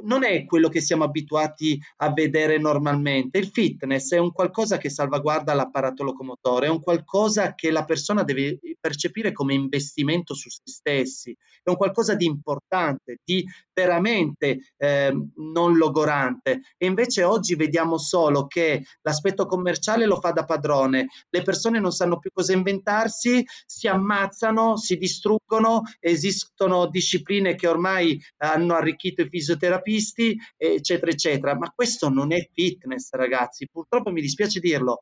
non 0.03 0.25
è 0.25 0.45
quello 0.45 0.69
che 0.69 0.81
siamo 0.81 1.05
abituati 1.05 1.81
a 1.97 2.13
vedere 2.13 2.59
normalmente. 2.59 3.39
Il 3.39 3.49
fitness 3.49 4.13
è 4.13 4.19
un 4.19 4.33
qualcosa 4.33 4.79
che 4.79 4.89
salvaguarda 4.89 5.55
l'apparato 5.55 6.05
locomotore, 6.05 6.67
è 6.67 6.71
un 6.71 6.81
qualcosa 6.81 7.55
che 7.55 7.71
la 7.71 7.85
persona 7.85 8.23
deve 8.23 8.59
percepire 8.79 9.33
come 9.33 9.55
investimento 9.55 10.35
su 10.35 10.49
se 10.49 10.61
stessi, 10.65 11.37
è 11.63 11.71
un 11.71 11.77
qualcosa 11.77 12.15
di 12.15 12.25
importante, 12.25 13.19
di 13.25 13.45
veramente 13.73 14.73
eh, 14.77 15.13
non 15.37 15.77
logorante. 15.77 16.61
E 16.77 16.87
invece 16.87 17.25
oggi 17.25 17.55
vediamo 17.55 17.99
solo 17.99 18.47
che 18.47 18.85
l'aspetto 19.03 19.47
commerciale 19.47 20.07
lo 20.07 20.21
fa 20.21 20.33
da 20.33 20.45
padrone, 20.45 21.09
le 21.29 21.43
persone 21.43 21.81
non 21.81 21.93
sanno 21.93 22.19
più 22.19 22.31
cosa 22.33 22.53
inventarsi, 22.53 23.45
si 23.67 23.89
ammazzano, 23.89 24.77
si 24.77 24.97
distruggono, 24.97 25.83
esistono 25.99 26.87
discipline 26.87 27.55
che 27.55 27.67
ormai 27.67 28.21
hanno 28.39 28.75
arricchito 28.75 29.23
i 29.23 29.29
fisioterapisti, 29.29 29.81
eccetera, 29.97 31.11
eccetera. 31.11 31.57
Ma 31.57 31.73
questo 31.75 32.09
non 32.09 32.33
è 32.33 32.49
fitness, 32.53 33.11
ragazzi. 33.13 33.69
Purtroppo 33.71 34.11
mi 34.11 34.21
dispiace 34.21 34.61
dirlo. 34.61 35.01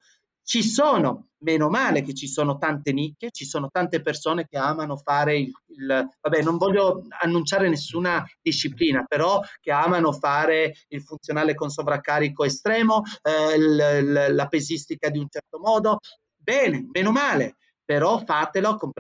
Ci 0.49 0.63
sono, 0.63 1.29
meno 1.41 1.69
male 1.69 2.01
che 2.01 2.15
ci 2.15 2.27
sono 2.27 2.57
tante 2.57 2.91
nicchie, 2.91 3.31
ci 3.31 3.45
sono 3.45 3.69
tante 3.71 4.01
persone 4.01 4.47
che 4.49 4.57
amano 4.57 4.97
fare 4.97 5.37
il, 5.37 5.53
il, 5.77 6.09
vabbè, 6.21 6.43
non 6.43 6.57
voglio 6.57 7.03
annunciare 7.21 7.69
nessuna 7.69 8.25
disciplina, 8.41 9.05
però 9.05 9.43
che 9.61 9.71
amano 9.71 10.11
fare 10.13 10.73
il 10.89 11.03
funzionale 11.03 11.55
con 11.55 11.69
sovraccarico 11.69 12.45
estremo, 12.45 13.03
eh, 13.21 13.57
il, 13.57 14.35
la 14.35 14.47
pesistica 14.47 15.11
di 15.11 15.19
un 15.19 15.27
certo 15.29 15.59
modo. 15.59 15.99
Bene, 16.35 16.89
meno 16.93 17.11
male, 17.11 17.57
però 17.89 18.23
fatelo 18.23 18.77
con, 18.77 18.93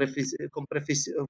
con 0.48 0.64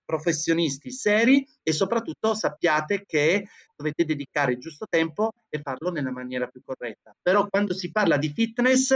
professionisti 0.05 0.93
seri 0.93 1.45
e 1.61 1.73
soprattutto 1.73 2.33
sappiate 2.33 3.05
che 3.05 3.49
dovete 3.75 4.05
dedicare 4.05 4.53
il 4.53 4.61
giusto 4.61 4.87
tempo 4.89 5.33
e 5.49 5.61
farlo 5.61 5.91
nella 5.91 6.13
maniera 6.13 6.47
più 6.47 6.63
corretta. 6.65 7.17
Però 7.21 7.49
quando 7.49 7.75
si 7.75 7.91
parla 7.91 8.17
di 8.17 8.29
fitness 8.29 8.95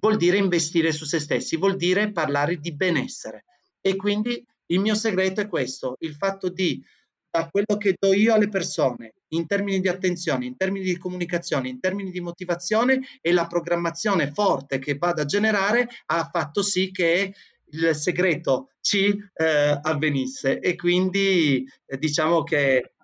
vuol 0.00 0.16
dire 0.16 0.36
investire 0.36 0.90
su 0.90 1.04
se 1.04 1.20
stessi, 1.20 1.56
vuol 1.56 1.76
dire 1.76 2.10
parlare 2.10 2.56
di 2.56 2.74
benessere. 2.74 3.44
E 3.80 3.94
quindi 3.94 4.44
il 4.72 4.80
mio 4.80 4.96
segreto 4.96 5.40
è 5.40 5.46
questo, 5.46 5.94
il 6.00 6.16
fatto 6.16 6.48
di 6.48 6.84
da 7.32 7.48
quello 7.48 7.78
che 7.78 7.94
do 7.98 8.12
io 8.12 8.34
alle 8.34 8.50
persone 8.50 9.14
in 9.28 9.46
termini 9.46 9.80
di 9.80 9.88
attenzione, 9.88 10.44
in 10.44 10.58
termini 10.58 10.84
di 10.84 10.98
comunicazione, 10.98 11.70
in 11.70 11.80
termini 11.80 12.10
di 12.10 12.20
motivazione 12.20 13.00
e 13.22 13.32
la 13.32 13.46
programmazione 13.46 14.30
forte 14.30 14.78
che 14.78 14.98
vado 14.98 15.22
a 15.22 15.24
generare 15.24 15.88
ha 16.06 16.28
fatto 16.30 16.60
sì 16.60 16.90
che 16.90 17.32
il 17.72 17.94
segreto 17.94 18.70
ci 18.80 19.16
eh, 19.34 19.78
avvenisse 19.80 20.58
e 20.58 20.74
quindi 20.74 21.66
eh, 21.86 21.98
diciamo 21.98 22.42
che 22.42 22.94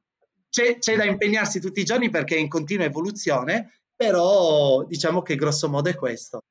c'è, 0.51 0.79
c'è 0.79 0.97
da 0.97 1.05
impegnarsi 1.05 1.61
tutti 1.61 1.81
i 1.81 1.85
giorni 1.85 2.11
perché 2.11 2.37
è 2.37 2.39
in 2.39 2.49
continua 2.49 2.87
evoluzione, 2.87 3.83
però 3.95 4.85
diciamo 4.85 5.23
che 5.23 5.37
grosso 5.37 5.69
modo 5.69 5.89
è 5.89 5.95
questo. 5.95 6.43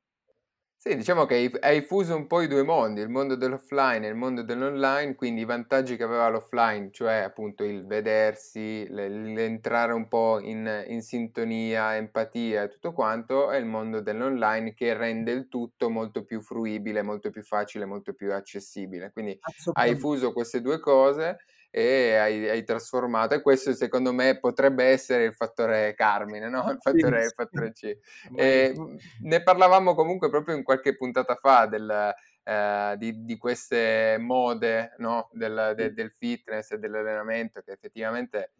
Sì, 0.79 0.95
diciamo 0.95 1.25
che 1.25 1.51
hai, 1.61 1.81
fuso 1.81 2.15
un 2.15 2.27
po' 2.27 2.41
i 2.41 2.47
due 2.47 2.61
mondi, 2.61 3.01
il 3.01 3.09
mondo 3.09 3.35
dell'offline 3.35 4.05
e 4.05 4.09
il 4.09 4.15
mondo 4.15 4.43
dell'online, 4.43 5.15
quindi 5.15 5.41
i 5.41 5.43
vantaggi 5.45 5.97
che 5.97 6.03
aveva 6.03 6.29
l'offline, 6.29 6.91
cioè 6.91 7.15
appunto 7.15 7.63
il 7.63 7.83
vedersi, 7.87 8.85
l'entrare 8.87 9.93
un 9.93 10.07
po' 10.07 10.39
in, 10.39 10.85
in 10.87 11.01
sintonia, 11.01 11.95
empatia 11.95 12.61
e 12.63 12.67
tutto 12.69 12.93
quanto, 12.93 13.51
e 13.51 13.57
il 13.57 13.65
mondo 13.65 14.01
dell'online 14.01 14.75
che 14.75 14.93
rende 14.93 15.31
il 15.31 15.47
tutto 15.47 15.89
molto 15.89 16.23
più 16.23 16.41
fruibile, 16.41 17.01
molto 17.01 17.31
più 17.31 17.41
facile, 17.41 17.85
molto 17.85 18.13
più 18.13 18.31
accessibile. 18.31 19.11
Quindi 19.11 19.37
hai 19.73 19.95
fuso 19.95 20.31
queste 20.31 20.61
due 20.61 20.79
cose 20.79 21.39
e 21.69 22.15
hai, 22.15 22.49
hai, 22.49 22.63
trasformato 22.63 23.35
e 23.35 23.41
questo 23.41 23.73
secondo 23.73 24.13
me 24.13 24.39
potrebbe 24.39 24.85
essere 24.85 25.25
il 25.25 25.33
fattore 25.33 25.93
Carmine, 25.95 26.49
no? 26.49 26.69
il, 26.71 26.77
fattore, 26.79 27.25
il 27.25 27.33
fattore 27.35 27.71
C. 27.73 27.97
E, 28.35 28.73
ne 29.21 29.43
parlavamo 29.43 29.93
comunque 29.93 30.29
proprio 30.29 30.55
in 30.55 30.63
qualche 30.63 30.95
puntata 30.95 31.35
fa 31.35 31.65
del, 31.65 32.13
eh, 32.43 32.95
di, 32.97 33.25
di, 33.25 33.37
queste 33.37 34.17
mode 34.19 34.93
no? 34.97 35.29
del, 35.33 35.73
de, 35.75 35.93
del 35.93 36.11
fitness 36.11 36.71
e 36.71 36.79
dell'allenamento 36.79 37.61
che 37.61 37.73
effettivamente 37.73 38.53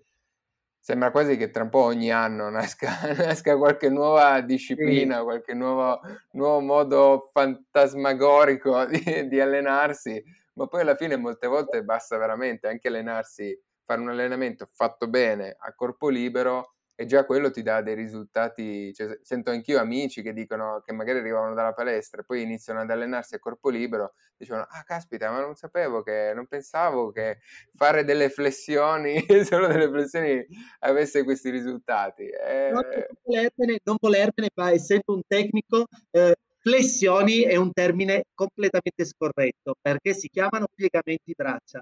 sembra 0.87 1.11
quasi 1.11 1.35
che 1.35 1.51
tra 1.51 1.63
un 1.63 1.69
po' 1.69 1.83
ogni 1.83 2.11
anno 2.11 2.49
nasca, 2.51 3.13
nasca 3.13 3.57
qualche 3.57 3.89
nuova 3.89 4.39
disciplina, 4.41 5.17
sì. 5.17 5.23
qualche 5.23 5.53
nuovo, 5.53 5.99
nuovo, 6.31 6.59
modo 6.61 7.29
fantasmagorico 7.33 8.85
di, 8.85 9.27
di 9.27 9.39
allenarsi 9.39 10.23
ma 10.57 10.67
poi 10.67 10.81
alla 10.81 10.95
fine 10.95 11.15
molte 11.15 11.47
volte 11.47 11.83
basta 11.83 12.17
veramente 12.17 12.67
anche 12.67 12.87
allenarsi, 12.87 13.57
fare 13.85 14.01
un 14.01 14.09
allenamento 14.09 14.67
fatto 14.73 15.07
bene 15.07 15.55
a 15.57 15.73
corpo 15.73 16.09
libero 16.09 16.73
e 16.99 17.05
già 17.05 17.25
quello 17.25 17.51
ti 17.51 17.61
dà 17.61 17.83
dei 17.83 17.93
risultati, 17.93 18.91
cioè, 18.91 19.19
sento 19.21 19.51
anch'io 19.51 19.79
amici 19.79 20.23
che 20.23 20.33
dicono 20.33 20.81
che 20.83 20.93
magari 20.93 21.19
arrivano 21.19 21.53
dalla 21.53 21.73
palestra 21.73 22.21
e 22.21 22.25
poi 22.25 22.41
iniziano 22.41 22.81
ad 22.81 22.89
allenarsi 22.89 23.35
a 23.35 23.39
corpo 23.39 23.69
libero, 23.69 24.15
dicono 24.35 24.65
ah 24.67 24.83
caspita 24.83 25.29
ma 25.29 25.39
non 25.41 25.53
sapevo 25.53 26.01
che, 26.01 26.31
non 26.33 26.47
pensavo 26.47 27.11
che 27.11 27.37
fare 27.75 28.03
delle 28.03 28.29
flessioni, 28.29 29.23
solo 29.45 29.67
delle 29.67 29.89
flessioni 29.89 30.43
avesse 30.79 31.23
questi 31.23 31.51
risultati. 31.51 32.23
Eh... 32.23 32.71
Non, 32.71 32.83
volermene, 33.21 33.79
non 33.83 33.97
volermene, 33.99 34.49
ma 34.55 34.71
essendo 34.71 35.13
un 35.13 35.21
tecnico 35.27 35.85
eh, 36.09 36.35
Flessioni 36.67 37.43
è 37.43 37.55
un 37.55 37.71
termine 37.71 38.25
completamente 38.33 39.05
scorretto 39.05 39.75
perché 39.81 40.13
si 40.13 40.27
chiamano 40.27 40.65
piegamenti 40.75 41.31
braccia. 41.33 41.79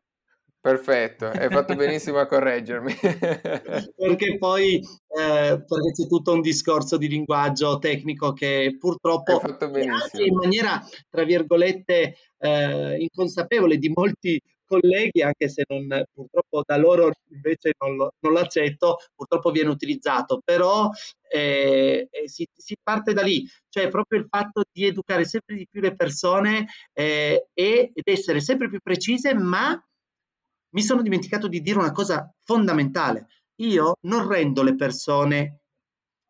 Perfetto, 0.61 1.25
hai 1.25 1.49
fatto 1.49 1.73
benissimo 1.75 2.19
a 2.19 2.27
correggermi. 2.27 2.93
perché 3.97 4.37
poi 4.37 4.75
eh, 4.75 5.63
perché 5.65 5.91
c'è 5.91 6.07
tutto 6.07 6.33
un 6.33 6.41
discorso 6.41 6.97
di 6.97 7.07
linguaggio 7.07 7.79
tecnico 7.79 8.33
che 8.33 8.75
purtroppo 8.79 9.41
in 10.23 10.35
maniera, 10.35 10.79
tra 11.09 11.23
virgolette, 11.23 12.17
eh, 12.37 12.95
inconsapevole 12.99 13.77
di 13.77 13.89
molti 13.89 14.39
colleghi, 14.65 15.21
anche 15.21 15.49
se 15.49 15.63
non, 15.67 15.87
purtroppo 16.13 16.63
da 16.65 16.77
loro 16.77 17.11
invece 17.29 17.73
non, 17.79 17.95
lo, 17.95 18.13
non 18.19 18.33
l'accetto, 18.33 18.97
purtroppo 19.15 19.51
viene 19.51 19.69
utilizzato, 19.69 20.41
però 20.43 20.89
eh, 21.29 22.07
eh, 22.09 22.29
si, 22.29 22.47
si, 22.53 22.75
parte 22.81 23.13
da 23.13 23.21
lì, 23.21 23.47
cioè 23.69 23.89
proprio 23.89 24.19
il 24.19 24.27
fatto 24.29 24.63
di 24.71 24.85
educare 24.85 25.25
sempre 25.25 25.55
di 25.55 25.67
più 25.69 25.81
le 25.81 25.95
persone 25.95 26.67
eh, 26.93 27.47
ed 27.53 27.91
essere 28.03 28.41
sempre 28.41 28.69
più 28.69 28.79
precise, 28.81 29.33
ma 29.33 29.79
mi 30.75 30.81
sono 30.81 31.01
dimenticato 31.01 31.47
di 31.47 31.61
dire 31.61 31.79
una 31.79 31.91
cosa 31.91 32.29
fondamentale. 32.43 33.27
Io 33.61 33.95
non 34.01 34.27
rendo 34.27 34.61
le 34.63 34.75
persone, 34.75 35.61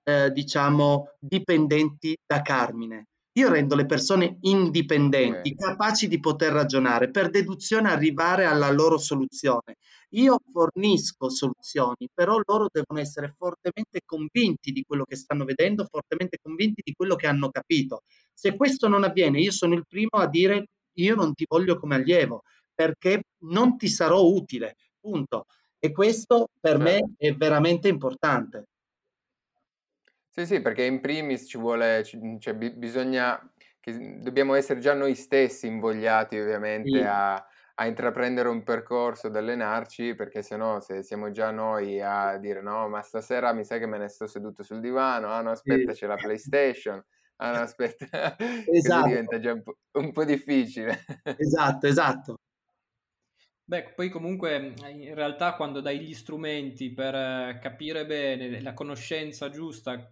eh, 0.03 0.31
diciamo, 0.31 1.15
dipendenti 1.19 2.15
da 2.25 2.41
Carmine. 2.41 3.07
Io 3.37 3.49
rendo 3.49 3.75
le 3.75 3.85
persone 3.85 4.37
indipendenti, 4.41 5.53
okay. 5.53 5.55
capaci 5.55 6.07
di 6.07 6.21
poter 6.21 6.53
ragionare, 6.53 7.11
per 7.11 7.29
deduzione 7.29 7.89
arrivare 7.89 8.45
alla 8.45 8.71
loro 8.71 8.97
soluzione. 8.97 9.75
Io 10.11 10.39
fornisco 10.53 11.29
soluzioni, 11.29 12.07
però 12.13 12.39
loro 12.45 12.69
devono 12.71 13.01
essere 13.01 13.33
fortemente 13.37 13.99
convinti 14.05 14.71
di 14.71 14.83
quello 14.87 15.03
che 15.03 15.17
stanno 15.17 15.43
vedendo, 15.43 15.85
fortemente 15.89 16.37
convinti 16.41 16.81
di 16.81 16.93
quello 16.93 17.15
che 17.15 17.27
hanno 17.27 17.49
capito. 17.49 18.03
Se 18.33 18.55
questo 18.55 18.87
non 18.87 19.03
avviene, 19.03 19.41
io 19.41 19.51
sono 19.51 19.73
il 19.73 19.83
primo 19.85 20.17
a 20.17 20.27
dire 20.27 20.67
io 20.97 21.15
non 21.15 21.33
ti 21.33 21.45
voglio 21.45 21.77
come 21.77 21.95
allievo, 21.95 22.43
perché 22.73 23.23
non 23.39 23.75
ti 23.75 23.89
sarò 23.89 24.21
utile, 24.23 24.77
punto. 24.97 25.45
E 25.77 25.91
questo 25.91 26.47
per 26.57 26.77
me 26.77 26.99
certo. 26.99 27.13
è 27.17 27.35
veramente 27.35 27.89
importante. 27.89 28.67
Sì, 30.37 30.45
sì, 30.45 30.59
perché 30.59 30.83
in 30.83 30.99
primis 30.99 31.47
ci 31.47 31.57
vuole, 31.57 32.03
cioè, 32.03 32.53
bisogna, 32.55 33.39
che, 33.79 34.19
dobbiamo 34.19 34.53
essere 34.53 34.81
già 34.81 34.93
noi 34.93 35.15
stessi 35.15 35.65
invogliati 35.65 36.37
ovviamente 36.37 36.89
sì. 36.89 36.99
a, 36.99 37.35
a, 37.35 37.85
intraprendere 37.87 38.49
un 38.49 38.61
percorso, 38.63 39.27
ad 39.27 39.37
allenarci, 39.37 40.13
perché 40.13 40.41
se 40.41 40.57
no 40.57 40.81
se 40.81 41.03
siamo 41.03 41.31
già 41.31 41.51
noi 41.51 42.01
a 42.01 42.37
dire 42.37 42.61
no, 42.61 42.89
ma 42.89 43.01
stasera 43.01 43.53
mi 43.53 43.63
sa 43.63 43.77
che 43.77 43.85
me 43.85 43.97
ne 43.97 44.09
sto 44.09 44.27
seduto 44.27 44.61
sul 44.61 44.81
divano, 44.81 45.29
ah 45.29 45.39
no, 45.41 45.51
aspetta, 45.51 45.93
sì. 45.93 45.99
c'è 45.99 46.07
la 46.07 46.15
PlayStation, 46.15 47.01
Ah 47.37 47.51
no, 47.51 47.57
aspetta, 47.59 48.35
esatto. 48.71 49.01
così 49.01 49.07
diventa 49.07 49.39
già 49.39 49.53
un 49.53 49.63
po', 49.63 49.77
un 49.93 50.11
po' 50.11 50.25
difficile. 50.25 51.03
esatto, 51.37 51.87
esatto. 51.87 52.39
Beh, 53.67 53.93
poi 53.95 54.09
comunque 54.09 54.75
in 54.91 55.15
realtà 55.15 55.55
quando 55.55 55.81
dai 55.81 55.99
gli 55.99 56.13
strumenti 56.13 56.93
per 56.93 57.57
capire 57.59 58.05
bene 58.05 58.61
la 58.61 58.75
conoscenza 58.75 59.49
giusta, 59.49 60.07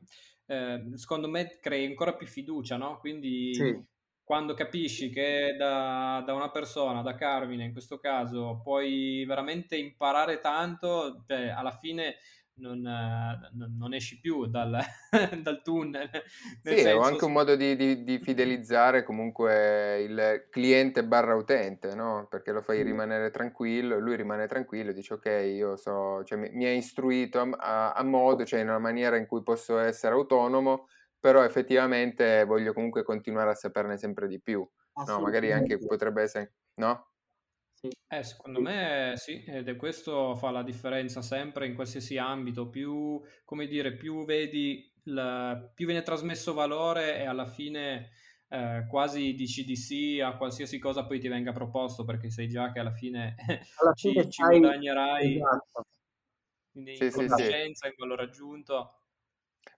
eh, 0.48 0.84
secondo 0.96 1.30
me 1.30 1.60
crei 1.60 1.86
ancora 1.86 2.16
più 2.16 2.26
fiducia, 2.26 2.78
no? 2.78 2.98
Quindi 2.98 3.54
sì. 3.54 3.80
quando 4.24 4.56
capisci 4.56 5.12
che 5.12 5.56
da, 5.56 6.24
da, 6.26 6.34
una 6.34 6.50
persona, 6.50 7.04
da 7.04 7.14
Carmine 7.14 7.66
in 7.66 7.74
questo 7.74 8.00
caso, 8.00 8.60
puoi 8.64 9.24
veramente 9.26 9.78
imparare 9.78 10.40
tanto, 10.40 11.24
cioè 11.28 11.50
alla 11.50 11.78
fine 11.78 12.16
non, 12.56 12.82
non, 13.78 13.94
esci 13.94 14.20
più 14.20 14.46
dal, 14.46 14.80
dal 15.42 15.62
tunnel. 15.62 16.10
Sì, 16.62 16.78
senso... 16.78 16.88
è 16.88 17.04
anche 17.04 17.26
un 17.26 17.32
modo 17.32 17.56
di, 17.56 17.76
di, 17.76 18.04
di, 18.04 18.20
fidelizzare 18.20 19.04
comunque 19.04 20.02
il 20.02 20.48
cliente 20.50 21.04
barra 21.04 21.36
utente, 21.36 21.96
no? 21.96 22.28
Perché 22.30 22.52
lo 22.52 22.62
fai 22.62 22.84
rimanere 22.84 23.32
tranquillo, 23.32 24.00
lui 24.00 24.16
rimane 24.16 24.48
tranquillo, 24.48 24.92
dice 24.92 25.16
ok, 25.16 25.26
io 25.54 25.76
so, 25.76 26.24
cioè, 26.24 26.38
mi, 26.38 26.50
mi 26.52 26.66
ha 26.66 26.74
istruito 26.74 27.40
a, 27.40 27.50
a, 27.58 27.92
a, 27.94 28.04
modo, 28.04 28.46
cioè 28.46 28.60
in 28.60 28.70
una 28.70 28.80
maniera 28.80 29.18
in 29.18 29.26
cui 29.26 29.42
posso 29.42 29.80
essere 29.80 30.14
autonomo, 30.14 30.88
però 31.20 31.44
effettivamente 31.44 32.44
voglio 32.46 32.74
comunque 32.74 33.04
continuare 33.04 33.52
a 33.52 33.56
saperne 33.56 33.98
sempre 33.98 34.28
di 34.28 34.40
più. 34.40 34.68
No, 35.08 35.20
magari 35.22 35.52
anche 35.52 35.80
potrebbe 35.80 36.22
essere, 36.22 36.54
no? 36.76 37.13
Eh, 38.08 38.24
secondo 38.24 38.62
me 38.62 39.14
sì, 39.18 39.44
ed 39.44 39.68
è 39.68 39.76
questo 39.76 40.36
fa 40.36 40.52
la 40.52 40.64
differenza 40.64 41.22
sempre 41.22 41.68
in 41.68 41.76
qualsiasi 41.76 42.18
ambito, 42.18 42.70
più, 42.70 43.22
come 43.44 43.68
dire, 43.68 43.96
più 43.96 44.24
vedi, 44.24 44.90
il, 45.04 45.72
più 45.74 45.86
viene 45.86 46.02
trasmesso 46.02 46.54
valore 46.54 47.18
e 47.18 47.26
alla 47.26 47.46
fine 47.46 48.12
eh, 48.48 48.86
quasi 48.88 49.34
dici 49.34 49.66
di 49.66 49.76
sì 49.76 50.20
a 50.22 50.38
qualsiasi 50.38 50.80
cosa 50.80 51.06
poi 51.06 51.20
ti 51.20 51.28
venga 51.28 51.52
proposto 51.52 52.06
perché 52.06 52.30
sai 52.30 52.48
già 52.48 52.72
che 52.72 52.80
alla 52.80 52.94
fine, 52.94 53.36
alla 53.82 53.94
ci, 53.94 54.12
fine 54.12 54.30
ci 54.30 54.44
guadagnerai 54.44 55.36
esatto. 55.36 55.84
in, 56.76 56.96
sì, 56.96 57.10
conoscenza, 57.10 57.88
sì, 57.88 57.92
in 57.92 57.96
valore 57.98 58.24
aggiunto. 58.24 59.03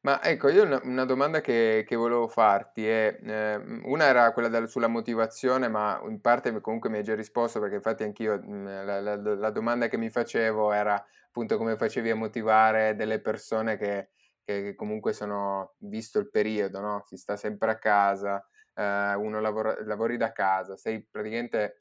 Ma 0.06 0.22
ecco, 0.22 0.50
io 0.50 0.64
una, 0.64 0.80
una 0.84 1.04
domanda 1.04 1.42
che, 1.42 1.84
che 1.88 1.96
volevo 1.96 2.28
farti 2.28 2.86
è, 2.88 3.18
eh, 3.24 3.56
una 3.86 4.06
era 4.06 4.32
quella 4.34 4.50
del- 4.50 4.70
sulla 4.70 4.86
motivazione, 4.88 5.68
ma 5.68 6.00
in 6.08 6.22
parte 6.22 6.60
comunque 6.62 6.92
mi 6.92 6.98
hai 6.98 7.04
già 7.04 7.16
risposto 7.16 7.60
perché 7.60 7.76
infatti 7.76 8.04
anch'io 8.04 8.40
mh, 8.40 8.86
la, 8.86 9.02
la- 9.02 9.16
la 9.36 9.50
domanda 9.50 9.88
che 9.88 9.98
mi 9.98 10.12
facevo 10.12 10.72
era 10.74 11.04
appunto 11.28 11.58
come 11.58 11.76
facevi 11.76 12.12
a 12.12 12.16
motivare 12.16 12.96
delle 12.96 13.20
persone 13.20 13.78
che, 13.78 14.12
che- 14.44 14.62
che 14.62 14.76
comunque 14.76 15.12
sono, 15.12 15.74
visto 15.80 16.20
il 16.20 16.30
periodo, 16.30 16.80
no? 16.82 17.02
Si 17.08 17.18
sta 17.18 17.36
sempre 17.36 17.72
a 17.72 17.78
casa, 17.80 18.48
eh, 18.76 19.14
uno 19.16 19.40
lavora, 19.42 19.76
lavori 19.86 20.18
da 20.18 20.32
casa, 20.34 20.78
sei 20.78 21.04
praticamente 21.10 21.78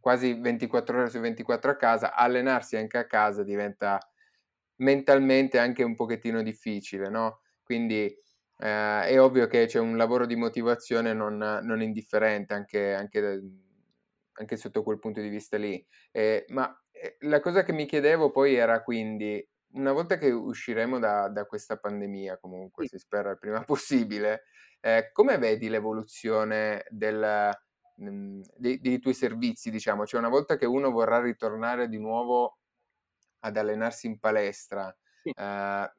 quasi 0.00 0.34
24 0.40 0.98
ore 0.98 1.08
su 1.10 1.20
24 1.20 1.70
a 1.70 1.76
casa, 1.76 2.14
allenarsi 2.16 2.76
anche 2.76 2.98
a 2.98 3.06
casa 3.06 3.44
diventa 3.44 3.96
mentalmente 4.76 5.58
anche 5.58 5.82
un 5.82 5.94
pochettino 5.94 6.42
difficile, 6.42 7.08
no? 7.10 7.39
Quindi 7.70 8.06
eh, 8.58 9.02
è 9.06 9.20
ovvio 9.20 9.46
che 9.46 9.66
c'è 9.66 9.78
un 9.78 9.96
lavoro 9.96 10.26
di 10.26 10.34
motivazione 10.34 11.12
non, 11.12 11.36
non 11.36 11.80
indifferente 11.80 12.52
anche, 12.52 12.94
anche, 12.94 13.42
anche, 14.32 14.56
sotto 14.56 14.82
quel 14.82 14.98
punto 14.98 15.20
di 15.20 15.28
vista 15.28 15.56
lì. 15.56 15.86
Eh, 16.10 16.46
ma 16.48 16.68
eh, 16.90 17.16
la 17.20 17.38
cosa 17.38 17.62
che 17.62 17.72
mi 17.72 17.86
chiedevo 17.86 18.32
poi 18.32 18.56
era 18.56 18.82
quindi, 18.82 19.48
una 19.74 19.92
volta 19.92 20.18
che 20.18 20.32
usciremo 20.32 20.98
da, 20.98 21.28
da 21.28 21.44
questa 21.44 21.76
pandemia, 21.76 22.38
comunque 22.38 22.88
si 22.88 22.98
spera 22.98 23.30
il 23.30 23.38
prima 23.38 23.62
possibile, 23.62 24.46
eh, 24.80 25.10
come 25.12 25.38
vedi 25.38 25.68
l'evoluzione 25.68 26.84
del, 26.88 27.56
mh, 27.94 28.40
dei, 28.56 28.80
dei 28.80 28.98
tuoi 28.98 29.14
servizi, 29.14 29.70
diciamo? 29.70 30.04
Cioè 30.04 30.18
una 30.18 30.28
volta 30.28 30.56
che 30.56 30.66
uno 30.66 30.90
vorrà 30.90 31.20
ritornare 31.20 31.88
di 31.88 32.00
nuovo 32.00 32.58
ad 33.38 33.56
allenarsi 33.56 34.08
in 34.08 34.18
palestra. 34.18 34.92
Sì. 35.22 35.30
Eh, 35.30 35.90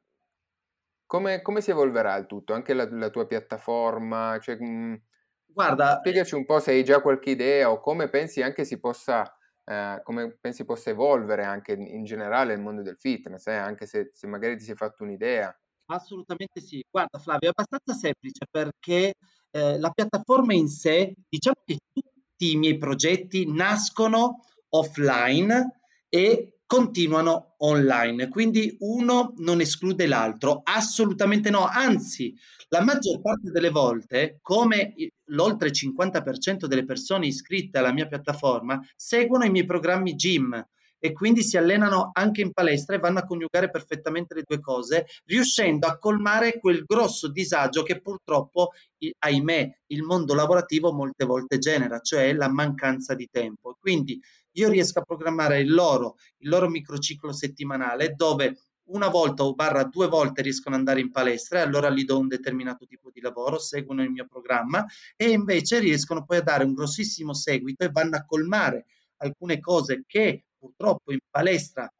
come, 1.12 1.42
come, 1.42 1.60
si 1.60 1.70
evolverà 1.70 2.16
il 2.16 2.24
tutto? 2.24 2.54
Anche 2.54 2.72
la, 2.72 2.88
la 2.90 3.10
tua 3.10 3.26
piattaforma? 3.26 4.38
Cioè, 4.40 4.56
mh, 4.56 4.64
mhmm, 4.64 5.02
Guarda, 5.44 5.96
spiegaci 5.98 6.34
un 6.34 6.46
po' 6.46 6.58
se 6.58 6.70
hai 6.70 6.82
già 6.82 7.02
qualche 7.02 7.28
idea 7.28 7.70
o 7.70 7.80
come 7.80 8.08
pensi 8.08 8.40
anche 8.40 8.64
si 8.64 8.80
possa, 8.80 9.30
eh, 9.62 10.00
come 10.02 10.38
pensi 10.40 10.64
possa 10.64 10.88
evolvere 10.88 11.44
anche 11.44 11.72
in 11.74 12.04
generale 12.04 12.54
il 12.54 12.60
mondo 12.60 12.80
del 12.80 12.96
fitness, 12.96 13.46
eh? 13.48 13.52
anche 13.52 13.84
se, 13.84 14.08
se 14.14 14.26
magari 14.26 14.56
ti 14.56 14.64
sei 14.64 14.74
fatto 14.74 15.02
un'idea. 15.02 15.54
Assolutamente 15.90 16.62
sì. 16.62 16.82
Guarda 16.90 17.18
Flavio, 17.18 17.50
è 17.50 17.52
abbastanza 17.54 17.92
semplice 17.92 18.46
perché 18.50 19.12
eh, 19.50 19.78
la 19.78 19.90
piattaforma 19.90 20.54
in 20.54 20.68
sé, 20.68 21.12
diciamo 21.28 21.60
che 21.66 21.76
tutti 21.92 22.52
i 22.52 22.56
miei 22.56 22.78
progetti 22.78 23.52
nascono 23.52 24.46
offline 24.70 25.80
e 26.08 26.51
continuano 26.72 27.52
online, 27.58 28.30
quindi 28.30 28.74
uno 28.78 29.34
non 29.36 29.60
esclude 29.60 30.06
l'altro, 30.06 30.62
assolutamente 30.64 31.50
no, 31.50 31.66
anzi 31.66 32.34
la 32.68 32.80
maggior 32.80 33.20
parte 33.20 33.50
delle 33.50 33.68
volte, 33.68 34.38
come 34.40 34.94
l'oltre 35.26 35.68
50% 35.68 36.64
delle 36.64 36.86
persone 36.86 37.26
iscritte 37.26 37.76
alla 37.76 37.92
mia 37.92 38.06
piattaforma, 38.06 38.80
seguono 38.96 39.44
i 39.44 39.50
miei 39.50 39.66
programmi 39.66 40.14
gym 40.14 40.66
e 40.98 41.12
quindi 41.12 41.42
si 41.42 41.58
allenano 41.58 42.10
anche 42.14 42.40
in 42.40 42.52
palestra 42.52 42.96
e 42.96 43.00
vanno 43.00 43.18
a 43.18 43.24
coniugare 43.24 43.68
perfettamente 43.68 44.34
le 44.34 44.44
due 44.46 44.60
cose, 44.60 45.04
riuscendo 45.26 45.86
a 45.86 45.98
colmare 45.98 46.58
quel 46.58 46.84
grosso 46.86 47.28
disagio 47.28 47.82
che 47.82 48.00
purtroppo, 48.00 48.70
ahimè, 49.18 49.78
il 49.88 50.04
mondo 50.04 50.32
lavorativo 50.32 50.90
molte 50.92 51.26
volte 51.26 51.58
genera, 51.58 51.98
cioè 51.98 52.32
la 52.32 52.48
mancanza 52.48 53.14
di 53.14 53.28
tempo. 53.30 53.76
Quindi 53.78 54.18
io 54.52 54.68
riesco 54.68 54.98
a 54.98 55.02
programmare 55.02 55.60
il 55.60 55.72
loro, 55.72 56.16
il 56.38 56.48
loro 56.48 56.68
microciclo 56.68 57.32
settimanale 57.32 58.14
dove 58.14 58.56
una 58.84 59.08
volta 59.08 59.44
o 59.44 59.54
barra 59.54 59.84
due 59.84 60.08
volte 60.08 60.42
riescono 60.42 60.74
ad 60.74 60.80
andare 60.80 61.00
in 61.00 61.10
palestra 61.10 61.58
e 61.58 61.62
allora 61.62 61.90
gli 61.90 62.04
do 62.04 62.18
un 62.18 62.28
determinato 62.28 62.86
tipo 62.86 63.10
di 63.10 63.20
lavoro, 63.20 63.58
seguono 63.58 64.02
il 64.02 64.10
mio 64.10 64.26
programma 64.28 64.84
e 65.16 65.30
invece 65.30 65.78
riescono 65.78 66.24
poi 66.24 66.38
a 66.38 66.42
dare 66.42 66.64
un 66.64 66.74
grossissimo 66.74 67.32
seguito 67.32 67.84
e 67.84 67.90
vanno 67.90 68.16
a 68.16 68.24
colmare 68.24 68.86
alcune 69.18 69.60
cose 69.60 70.02
che 70.06 70.44
purtroppo 70.58 71.12
in 71.12 71.20
palestra 71.30 71.90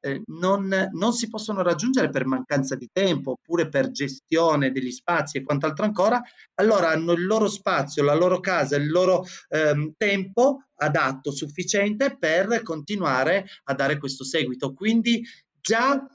eh, 0.00 0.22
non, 0.26 0.90
non, 0.92 1.12
si 1.12 1.28
possono 1.28 1.62
raggiungere 1.62 2.10
per 2.10 2.26
mancanza 2.26 2.76
di 2.76 2.88
tempo 2.92 3.32
oppure 3.32 3.68
per 3.68 3.90
gestione 3.90 4.70
degli 4.70 4.90
spazi 4.90 5.38
e 5.38 5.42
quant'altro 5.42 5.84
ancora, 5.84 6.22
allora 6.54 6.90
hanno 6.90 7.12
il 7.12 7.26
loro 7.26 7.48
spazio, 7.48 8.02
la 8.02 8.14
loro 8.14 8.40
casa, 8.40 8.76
il 8.76 8.88
loro 8.88 9.24
ehm, 9.48 9.94
tempo 9.96 10.64
adatto, 10.76 11.30
sufficiente 11.30 12.16
per 12.16 12.62
continuare 12.62 13.46
a 13.64 13.74
dare 13.74 13.98
questo 13.98 14.24
seguito. 14.24 14.72
Quindi 14.72 15.24
già 15.60 16.06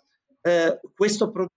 eh, 0.41 0.79
questo, 0.93 1.31
pro- 1.31 1.51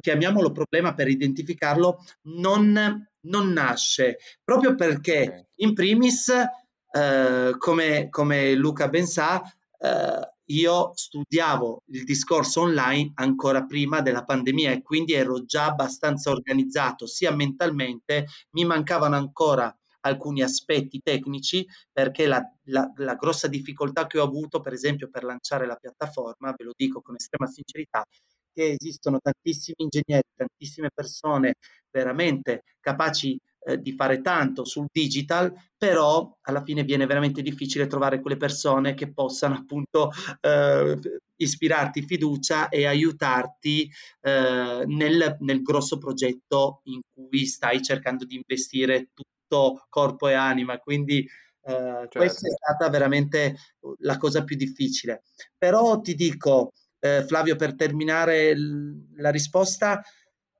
chiamiamolo 0.00 0.52
problema 0.52 0.94
per 0.94 1.08
identificarlo, 1.08 2.04
non, 2.22 3.08
non 3.20 3.52
nasce 3.52 4.18
proprio 4.42 4.74
perché 4.74 5.48
in 5.56 5.74
primis, 5.74 6.28
eh, 6.28 7.54
come, 7.58 8.08
come 8.08 8.54
Luca 8.54 8.88
ben 8.88 9.06
sa, 9.06 9.42
eh, 9.78 10.31
io 10.46 10.92
studiavo 10.94 11.82
il 11.86 12.04
discorso 12.04 12.62
online 12.62 13.12
ancora 13.14 13.64
prima 13.64 14.00
della 14.00 14.24
pandemia 14.24 14.72
e 14.72 14.82
quindi 14.82 15.12
ero 15.12 15.44
già 15.44 15.66
abbastanza 15.66 16.30
organizzato 16.30 17.06
sia 17.06 17.34
mentalmente, 17.34 18.26
mi 18.50 18.64
mancavano 18.64 19.16
ancora 19.16 19.74
alcuni 20.02 20.42
aspetti 20.42 21.00
tecnici 21.00 21.66
perché 21.92 22.26
la, 22.26 22.42
la, 22.64 22.90
la, 22.96 23.14
grossa 23.14 23.46
difficoltà 23.46 24.06
che 24.06 24.18
ho 24.18 24.24
avuto 24.24 24.60
per 24.60 24.72
esempio 24.72 25.08
per 25.08 25.24
lanciare 25.24 25.66
la 25.66 25.76
piattaforma, 25.76 26.52
ve 26.56 26.64
lo 26.64 26.72
dico 26.76 27.00
con 27.00 27.14
estrema 27.14 27.46
sincerità, 27.46 28.04
che 28.52 28.76
esistono 28.78 29.18
tantissimi 29.20 29.76
ingegneri, 29.78 30.28
tantissime 30.34 30.90
persone 30.92 31.54
veramente 31.90 32.64
capaci 32.80 33.38
eh, 33.64 33.80
di 33.80 33.92
fare 33.92 34.20
tanto 34.20 34.64
sul 34.64 34.86
digital, 34.90 35.52
però 35.76 36.38
alla 36.42 36.62
fine 36.62 36.84
viene 36.84 37.06
veramente 37.06 37.42
difficile 37.42 37.86
trovare 37.86 38.20
quelle 38.20 38.36
persone 38.36 38.94
che 38.94 39.12
possano 39.12 39.54
appunto 39.54 40.10
eh, 40.40 40.98
ispirarti 41.36 42.02
fiducia 42.02 42.68
e 42.68 42.86
aiutarti 42.86 43.90
eh, 44.20 44.82
nel, 44.86 45.36
nel 45.40 45.62
grosso 45.62 45.98
progetto 45.98 46.80
in 46.84 47.00
cui 47.12 47.46
stai 47.46 47.82
cercando 47.82 48.24
di 48.24 48.36
investire 48.36 49.10
tutto 49.12 49.86
corpo 49.88 50.28
e 50.28 50.34
anima. 50.34 50.78
Quindi 50.78 51.26
Uh, 51.64 52.08
certo. 52.08 52.18
Questa 52.18 52.48
è 52.48 52.50
stata 52.50 52.90
veramente 52.90 53.54
la 53.98 54.16
cosa 54.16 54.42
più 54.42 54.56
difficile. 54.56 55.22
Però 55.56 56.00
ti 56.00 56.16
dico, 56.16 56.72
eh, 56.98 57.22
Flavio, 57.24 57.54
per 57.54 57.76
terminare 57.76 58.56
l- 58.56 59.12
la 59.14 59.30
risposta, 59.30 60.02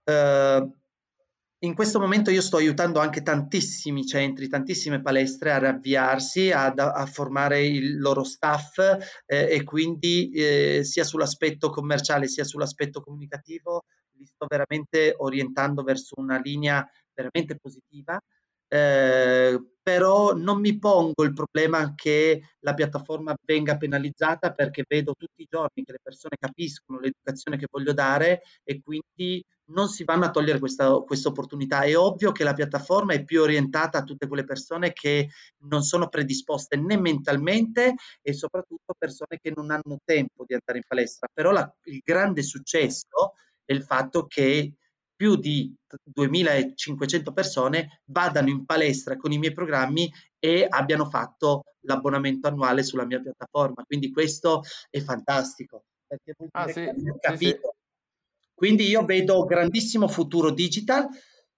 eh, 0.04 0.70
in 1.64 1.74
questo 1.74 2.00
momento 2.00 2.30
io 2.30 2.40
sto 2.40 2.56
aiutando 2.56 2.98
anche 2.98 3.22
tantissimi 3.22 4.04
centri, 4.04 4.48
tantissime 4.48 5.00
palestre 5.00 5.52
a 5.52 5.58
riavviarsi, 5.58 6.50
a, 6.50 6.72
a 6.72 7.06
formare 7.06 7.64
il 7.64 7.98
loro 7.98 8.24
staff 8.24 8.78
eh, 9.26 9.48
e 9.48 9.62
quindi 9.62 10.30
eh, 10.30 10.80
sia 10.84 11.04
sull'aspetto 11.04 11.70
commerciale 11.70 12.26
sia 12.26 12.44
sull'aspetto 12.44 13.00
comunicativo 13.00 13.84
li 14.22 14.26
sto 14.26 14.46
veramente 14.48 15.14
orientando 15.16 15.82
verso 15.82 16.14
una 16.16 16.38
linea 16.38 16.86
veramente 17.12 17.56
positiva, 17.56 18.18
eh, 18.68 19.60
però 19.82 20.32
non 20.34 20.60
mi 20.60 20.78
pongo 20.78 21.24
il 21.24 21.32
problema 21.32 21.92
che 21.94 22.40
la 22.60 22.74
piattaforma 22.74 23.34
venga 23.44 23.76
penalizzata 23.76 24.52
perché 24.52 24.84
vedo 24.88 25.14
tutti 25.14 25.42
i 25.42 25.48
giorni 25.50 25.84
che 25.84 25.92
le 25.92 25.98
persone 26.02 26.36
capiscono 26.38 27.00
l'educazione 27.00 27.58
che 27.58 27.66
voglio 27.70 27.92
dare 27.92 28.42
e 28.64 28.80
quindi 28.80 29.44
non 29.72 29.88
si 29.88 30.04
vanno 30.04 30.26
a 30.26 30.30
togliere 30.30 30.58
questa, 30.58 30.90
questa 31.00 31.28
opportunità. 31.28 31.80
È 31.82 31.96
ovvio 31.96 32.32
che 32.32 32.44
la 32.44 32.52
piattaforma 32.52 33.12
è 33.12 33.24
più 33.24 33.42
orientata 33.42 33.98
a 33.98 34.02
tutte 34.04 34.26
quelle 34.26 34.44
persone 34.44 34.92
che 34.92 35.28
non 35.64 35.82
sono 35.82 36.08
predisposte 36.08 36.76
né 36.76 36.96
mentalmente 36.96 37.94
e 38.20 38.32
soprattutto 38.32 38.94
persone 38.96 39.38
che 39.40 39.52
non 39.54 39.70
hanno 39.70 39.98
tempo 40.04 40.44
di 40.46 40.54
andare 40.54 40.78
in 40.78 40.84
palestra, 40.86 41.28
però 41.32 41.50
la, 41.50 41.70
il 41.84 42.00
grande 42.04 42.42
successo 42.42 43.34
è 43.64 43.72
il 43.72 43.82
fatto 43.82 44.26
che 44.26 44.74
più 45.14 45.36
di 45.36 45.72
2500 46.02 47.32
persone 47.32 48.02
vadano 48.06 48.48
in 48.48 48.64
palestra 48.64 49.16
con 49.16 49.30
i 49.30 49.38
miei 49.38 49.52
programmi 49.52 50.12
e 50.38 50.66
abbiano 50.68 51.08
fatto 51.08 51.62
l'abbonamento 51.82 52.48
annuale 52.48 52.82
sulla 52.82 53.04
mia 53.04 53.20
piattaforma. 53.20 53.84
Quindi 53.84 54.10
questo 54.10 54.62
è 54.90 55.00
fantastico. 55.00 55.84
Perché 56.06 56.34
ah, 56.50 56.68
sì, 56.68 56.90
sì, 57.36 57.36
sì. 57.36 57.58
Quindi 58.54 58.88
io 58.88 59.04
vedo 59.04 59.44
grandissimo 59.44 60.08
futuro 60.08 60.50
digital. 60.50 61.06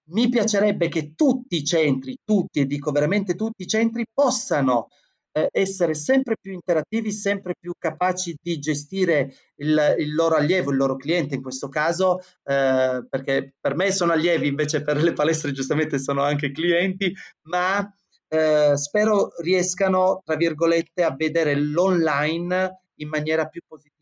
Mi 0.07 0.29
piacerebbe 0.29 0.87
che 0.87 1.13
tutti 1.15 1.57
i 1.57 1.63
centri, 1.63 2.17
tutti, 2.23 2.59
e 2.59 2.65
dico 2.65 2.91
veramente 2.91 3.35
tutti 3.35 3.63
i 3.63 3.67
centri, 3.67 4.05
possano 4.13 4.87
eh, 5.31 5.49
essere 5.51 5.93
sempre 5.95 6.37
più 6.39 6.53
interattivi, 6.53 7.11
sempre 7.11 7.55
più 7.59 7.73
capaci 7.77 8.37
di 8.41 8.57
gestire 8.59 9.33
il, 9.55 9.95
il 9.97 10.13
loro 10.13 10.35
allievo, 10.35 10.71
il 10.71 10.77
loro 10.77 10.95
cliente 10.95 11.35
in 11.35 11.41
questo 11.41 11.67
caso, 11.67 12.19
eh, 12.43 13.05
perché 13.09 13.53
per 13.59 13.75
me 13.75 13.91
sono 13.91 14.13
allievi, 14.13 14.47
invece 14.47 14.81
per 14.81 15.01
le 15.01 15.13
palestre 15.13 15.51
giustamente 15.51 15.99
sono 15.99 16.21
anche 16.21 16.51
clienti, 16.51 17.13
ma 17.43 17.85
eh, 18.27 18.77
spero 18.77 19.31
riescano, 19.41 20.21
tra 20.23 20.35
virgolette, 20.35 21.03
a 21.03 21.13
vedere 21.15 21.55
l'online 21.55 22.83
in 22.95 23.09
maniera 23.09 23.45
più 23.47 23.61
positiva, 23.67 23.94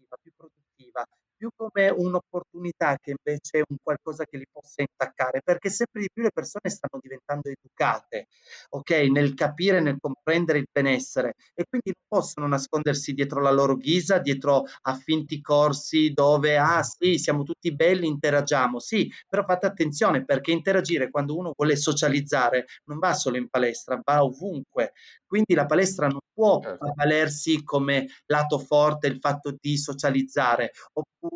più 1.43 1.49
come 1.57 1.89
un'opportunità 1.89 2.97
che 3.01 3.13
invece 3.17 3.65
un 3.67 3.75
qualcosa 3.83 4.23
che 4.23 4.37
li 4.37 4.47
possa 4.49 4.81
intaccare, 4.81 5.41
perché 5.43 5.69
sempre 5.69 5.99
di 5.99 6.09
più 6.13 6.23
le 6.23 6.31
persone 6.33 6.69
stanno 6.69 7.01
diventando 7.01 7.49
educate, 7.49 8.27
ok, 8.69 8.89
nel 9.11 9.33
capire, 9.33 9.81
nel 9.81 9.97
comprendere 9.99 10.59
il 10.59 10.67
benessere 10.71 11.33
e 11.53 11.65
quindi 11.67 11.91
non 11.91 12.21
possono 12.21 12.47
nascondersi 12.47 13.11
dietro 13.11 13.41
la 13.41 13.51
loro 13.51 13.75
ghisa, 13.75 14.19
dietro 14.19 14.63
a 14.83 14.95
finti 14.95 15.41
corsi 15.41 16.13
dove, 16.13 16.57
ah 16.57 16.81
sì, 16.81 17.17
siamo 17.17 17.43
tutti 17.43 17.75
belli, 17.75 18.07
interagiamo, 18.07 18.79
sì, 18.79 19.11
però 19.27 19.43
fate 19.43 19.65
attenzione 19.65 20.23
perché 20.23 20.51
interagire 20.51 21.09
quando 21.09 21.35
uno 21.35 21.51
vuole 21.53 21.75
socializzare 21.75 22.67
non 22.85 22.99
va 22.99 23.13
solo 23.13 23.35
in 23.35 23.49
palestra, 23.49 23.99
va 24.01 24.23
ovunque, 24.23 24.93
quindi 25.25 25.55
la 25.55 25.65
palestra 25.65 26.07
non 26.07 26.19
può 26.31 26.61
certo. 26.61 26.93
valersi 26.95 27.63
come 27.63 28.07
lato 28.27 28.59
forte 28.59 29.07
il 29.07 29.17
fatto 29.19 29.55
di 29.59 29.77
socializzare, 29.77 30.71
oppure 30.93 31.32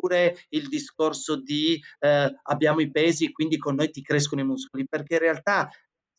il 0.48 0.68
discorso 0.68 1.40
di 1.40 1.80
eh, 1.98 2.34
abbiamo 2.42 2.80
i 2.80 2.90
pesi, 2.90 3.32
quindi 3.32 3.58
con 3.58 3.74
noi 3.74 3.90
ti 3.90 4.02
crescono 4.02 4.40
i 4.40 4.44
muscoli, 4.44 4.86
perché 4.88 5.14
in 5.14 5.20
realtà 5.20 5.70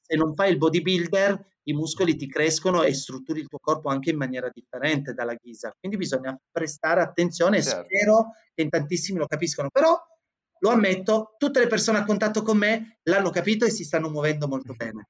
se 0.02 0.16
non 0.16 0.34
fai 0.34 0.52
il 0.52 0.58
bodybuilder 0.58 1.46
i 1.64 1.74
muscoli 1.74 2.16
ti 2.16 2.28
crescono 2.28 2.82
e 2.82 2.94
strutturi 2.94 3.42
il 3.42 3.48
tuo 3.48 3.60
corpo 3.60 3.90
anche 3.90 4.10
in 4.10 4.18
maniera 4.18 4.50
differente 4.52 5.14
dalla 5.14 5.36
ghisa. 5.36 5.72
Quindi 5.80 5.98
bisogna 5.98 6.36
prestare 6.50 7.02
attenzione 7.02 7.62
certo. 7.62 7.86
spero 7.86 8.32
che 8.56 8.64
in 8.64 8.70
tantissimi 8.70 9.20
lo 9.20 9.28
capiscono. 9.28 9.70
Però 9.70 9.96
lo 10.62 10.70
ammetto, 10.70 11.36
tutte 11.38 11.60
le 11.60 11.68
persone 11.68 12.00
a 12.00 12.06
contatto 12.06 12.42
con 12.42 12.58
me 12.58 13.00
l'hanno 13.04 13.30
capito 13.30 13.66
e 13.66 13.70
si 13.70 13.84
stanno 13.84 14.10
muovendo 14.10 14.48
molto 14.48 14.74
bene. 14.76 15.10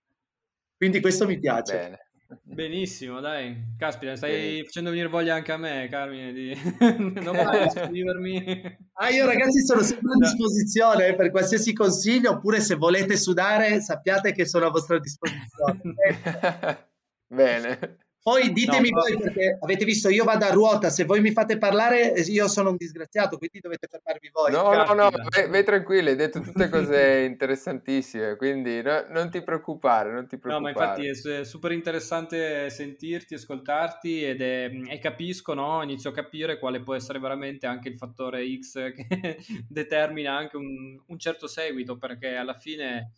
Quindi 0.75 0.99
questo 0.99 1.25
mi 1.25 1.39
piace. 1.39 1.73
Bene. 1.73 2.08
Benissimo, 2.43 3.19
dai. 3.19 3.73
Caspita, 3.75 4.15
stai 4.15 4.63
facendo 4.63 4.91
venire 4.91 5.07
voglia 5.07 5.33
anche 5.33 5.51
a 5.51 5.57
me, 5.57 5.87
Carmine, 5.89 6.31
di 6.31 6.53
non 7.21 7.35
iscrivermi. 7.65 8.77
Ah, 8.93 9.09
io 9.09 9.25
ragazzi 9.25 9.65
sono 9.65 9.81
sempre 9.81 10.11
a 10.13 10.17
disposizione 10.17 11.15
per 11.15 11.31
qualsiasi 11.31 11.73
consiglio, 11.73 12.31
oppure 12.31 12.59
se 12.59 12.75
volete 12.75 13.17
sudare 13.17 13.81
sappiate 13.81 14.31
che 14.31 14.45
sono 14.45 14.67
a 14.67 14.69
vostra 14.69 14.99
disposizione. 14.99 16.87
Bene. 17.25 17.97
Poi 18.21 18.51
ditemi 18.51 18.89
no, 18.89 18.99
voi, 18.99 19.17
perché 19.17 19.57
avete 19.61 19.85
visto, 19.85 20.09
io 20.09 20.25
vado 20.25 20.45
a 20.45 20.51
ruota, 20.51 20.89
se 20.89 21.05
voi 21.05 21.21
mi 21.21 21.31
fate 21.31 21.57
parlare 21.57 22.09
io 22.27 22.49
sono 22.49 22.71
un 22.71 22.75
disgraziato, 22.75 23.37
quindi 23.37 23.59
dovete 23.59 23.87
fermarvi 23.87 24.29
voi. 24.33 24.51
No, 24.51 24.73
no, 24.73 24.93
no, 24.93 25.09
vai, 25.09 25.49
vai 25.49 25.63
tranquillo, 25.63 26.09
hai 26.09 26.17
detto 26.17 26.41
tutte 26.41 26.67
cose 26.67 27.23
interessantissime, 27.25 28.35
quindi 28.35 28.81
no, 28.81 29.05
non 29.09 29.29
ti 29.31 29.41
preoccupare, 29.41 30.11
non 30.11 30.27
ti 30.27 30.37
preoccupare. 30.37 30.73
No, 30.73 30.79
ma 30.79 30.85
infatti 30.85 31.29
è 31.29 31.43
super 31.45 31.71
interessante 31.71 32.69
sentirti, 32.69 33.35
ascoltarti 33.35 34.23
ed 34.23 34.41
è, 34.41 34.69
e 34.87 34.99
capisco, 34.99 35.53
no? 35.53 35.81
inizio 35.81 36.09
a 36.09 36.13
capire 36.13 36.59
quale 36.59 36.81
può 36.81 36.95
essere 36.95 37.19
veramente 37.19 37.67
anche 37.67 37.87
il 37.87 37.97
fattore 37.97 38.45
X 38.59 38.91
che 38.93 39.37
determina 39.67 40.35
anche 40.35 40.57
un, 40.57 40.99
un 41.05 41.17
certo 41.17 41.47
seguito, 41.47 41.97
perché 41.97 42.35
alla 42.35 42.53
fine 42.53 43.13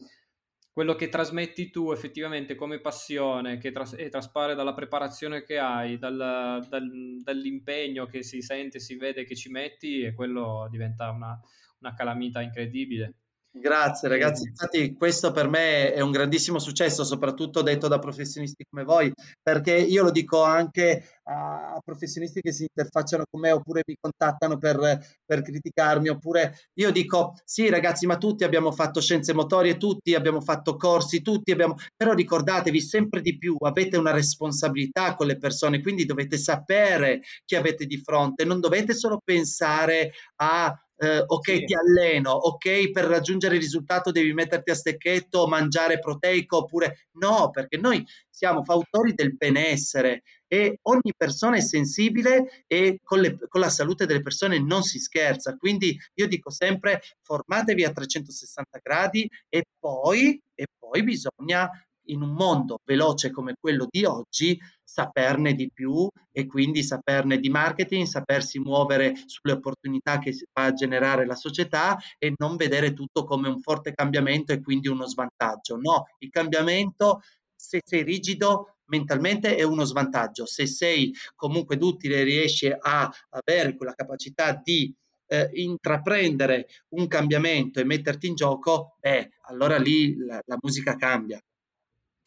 quello 0.73 0.95
che 0.95 1.09
trasmetti 1.09 1.69
tu 1.69 1.91
effettivamente 1.91 2.55
come 2.55 2.79
passione, 2.79 3.57
che 3.57 3.71
tras- 3.71 3.95
traspare 4.09 4.55
dalla 4.55 4.73
preparazione 4.73 5.43
che 5.43 5.57
hai, 5.57 5.97
dal, 5.97 6.65
dal, 6.67 7.17
dall'impegno 7.21 8.05
che 8.05 8.23
si 8.23 8.41
sente, 8.41 8.79
si 8.79 8.95
vede 8.95 9.25
che 9.25 9.35
ci 9.35 9.49
metti, 9.49 10.01
e 10.01 10.13
quello 10.13 10.67
diventa 10.69 11.09
una, 11.09 11.37
una 11.79 11.93
calamita 11.93 12.41
incredibile. 12.41 13.20
Grazie 13.53 14.07
ragazzi, 14.07 14.47
infatti 14.47 14.93
questo 14.93 15.33
per 15.33 15.49
me 15.49 15.91
è 15.91 15.99
un 15.99 16.11
grandissimo 16.11 16.57
successo, 16.57 17.03
soprattutto 17.03 17.61
detto 17.61 17.89
da 17.89 17.99
professionisti 17.99 18.63
come 18.69 18.85
voi, 18.85 19.11
perché 19.41 19.75
io 19.75 20.03
lo 20.03 20.09
dico 20.11 20.41
anche 20.41 21.19
a, 21.23 21.77
professionisti 21.83 22.39
che 22.39 22.53
si 22.53 22.61
interfacciano 22.61 23.25
con 23.29 23.41
me 23.41 23.51
oppure 23.51 23.81
mi 23.85 23.97
contattano 23.99 24.57
per, 24.57 25.05
per 25.25 25.41
criticarmi, 25.41 26.07
oppure 26.07 26.69
io 26.75 26.91
dico 26.91 27.35
sì 27.43 27.67
ragazzi, 27.69 28.05
ma 28.05 28.17
tutti 28.17 28.45
abbiamo 28.45 28.71
fatto 28.71 29.01
scienze 29.01 29.33
motorie, 29.33 29.75
tutti 29.75 30.15
abbiamo 30.15 30.39
fatto 30.39 30.77
corsi, 30.77 31.21
tutti 31.21 31.51
abbiamo, 31.51 31.75
però 31.93 32.13
ricordatevi 32.13 32.79
sempre 32.79 33.19
di 33.19 33.37
più, 33.37 33.57
avete 33.59 33.97
una 33.97 34.11
responsabilità 34.11 35.13
con 35.15 35.27
le 35.27 35.37
persone, 35.37 35.81
quindi 35.81 36.05
dovete 36.05 36.37
sapere 36.37 37.19
chi 37.43 37.57
avete 37.57 37.85
di 37.85 37.97
fronte, 37.97 38.45
non 38.45 38.61
dovete 38.61 38.93
solo 38.93 39.19
pensare 39.21 40.13
a 40.37 40.73
eh, 41.01 41.23
ok 41.25 41.45
sì. 41.45 41.63
ti 41.65 41.73
alleno, 41.73 42.29
ok 42.29 42.91
per 42.91 43.05
raggiungere 43.05 43.55
il 43.55 43.61
risultato 43.61 44.11
devi 44.11 44.33
metterti 44.33 44.69
a 44.69 44.75
stecchetto, 44.75 45.47
mangiare 45.47 45.97
proteico 45.97 46.57
oppure 46.57 47.07
no, 47.13 47.49
perché 47.49 47.77
noi 47.77 48.05
siamo 48.29 48.63
fautori 48.63 49.13
del 49.15 49.35
benessere 49.35 50.21
e 50.47 50.77
ogni 50.83 51.13
persona 51.17 51.55
è 51.55 51.61
sensibile 51.61 52.65
e 52.67 52.99
con, 53.01 53.19
le, 53.19 53.35
con 53.47 53.61
la 53.61 53.69
salute 53.69 54.05
delle 54.05 54.21
persone 54.21 54.59
non 54.59 54.83
si 54.83 54.99
scherza, 54.99 55.57
quindi 55.57 55.97
io 56.13 56.27
dico 56.27 56.51
sempre 56.51 57.01
formatevi 57.23 57.83
a 57.83 57.91
360 57.91 58.79
gradi 58.83 59.27
e 59.49 59.63
poi, 59.79 60.39
e 60.53 60.65
poi 60.77 61.03
bisogna 61.03 61.67
in 62.05 62.21
un 62.21 62.31
mondo 62.31 62.79
veloce 62.83 63.31
come 63.31 63.53
quello 63.59 63.87
di 63.89 64.05
oggi 64.05 64.59
saperne 64.83 65.53
di 65.53 65.69
più 65.71 66.07
e 66.31 66.45
quindi 66.45 66.83
saperne 66.83 67.39
di 67.39 67.49
marketing, 67.49 68.05
sapersi 68.05 68.59
muovere 68.59 69.13
sulle 69.25 69.53
opportunità 69.53 70.19
che 70.19 70.35
va 70.53 70.65
a 70.65 70.73
generare 70.73 71.25
la 71.25 71.35
società 71.35 71.97
e 72.17 72.33
non 72.37 72.57
vedere 72.57 72.93
tutto 72.93 73.23
come 73.23 73.47
un 73.47 73.61
forte 73.61 73.93
cambiamento 73.93 74.51
e 74.51 74.61
quindi 74.61 74.89
uno 74.89 75.05
svantaggio. 75.05 75.77
No, 75.77 76.07
il 76.19 76.29
cambiamento, 76.29 77.21
se 77.55 77.81
sei 77.85 78.03
rigido, 78.03 78.77
mentalmente 78.85 79.55
è 79.55 79.63
uno 79.63 79.85
svantaggio. 79.85 80.45
Se 80.45 80.65
sei 80.67 81.13
comunque 81.35 81.77
duttile 81.77 82.19
e 82.19 82.23
riesci 82.23 82.67
a 82.67 83.09
avere 83.29 83.75
quella 83.75 83.93
capacità 83.93 84.59
di 84.61 84.93
eh, 85.27 85.49
intraprendere 85.53 86.67
un 86.89 87.07
cambiamento 87.07 87.79
e 87.79 87.85
metterti 87.85 88.27
in 88.27 88.35
gioco, 88.35 88.97
beh, 88.99 89.31
allora 89.47 89.77
lì 89.77 90.17
la, 90.17 90.41
la 90.45 90.57
musica 90.61 90.95
cambia. 90.97 91.41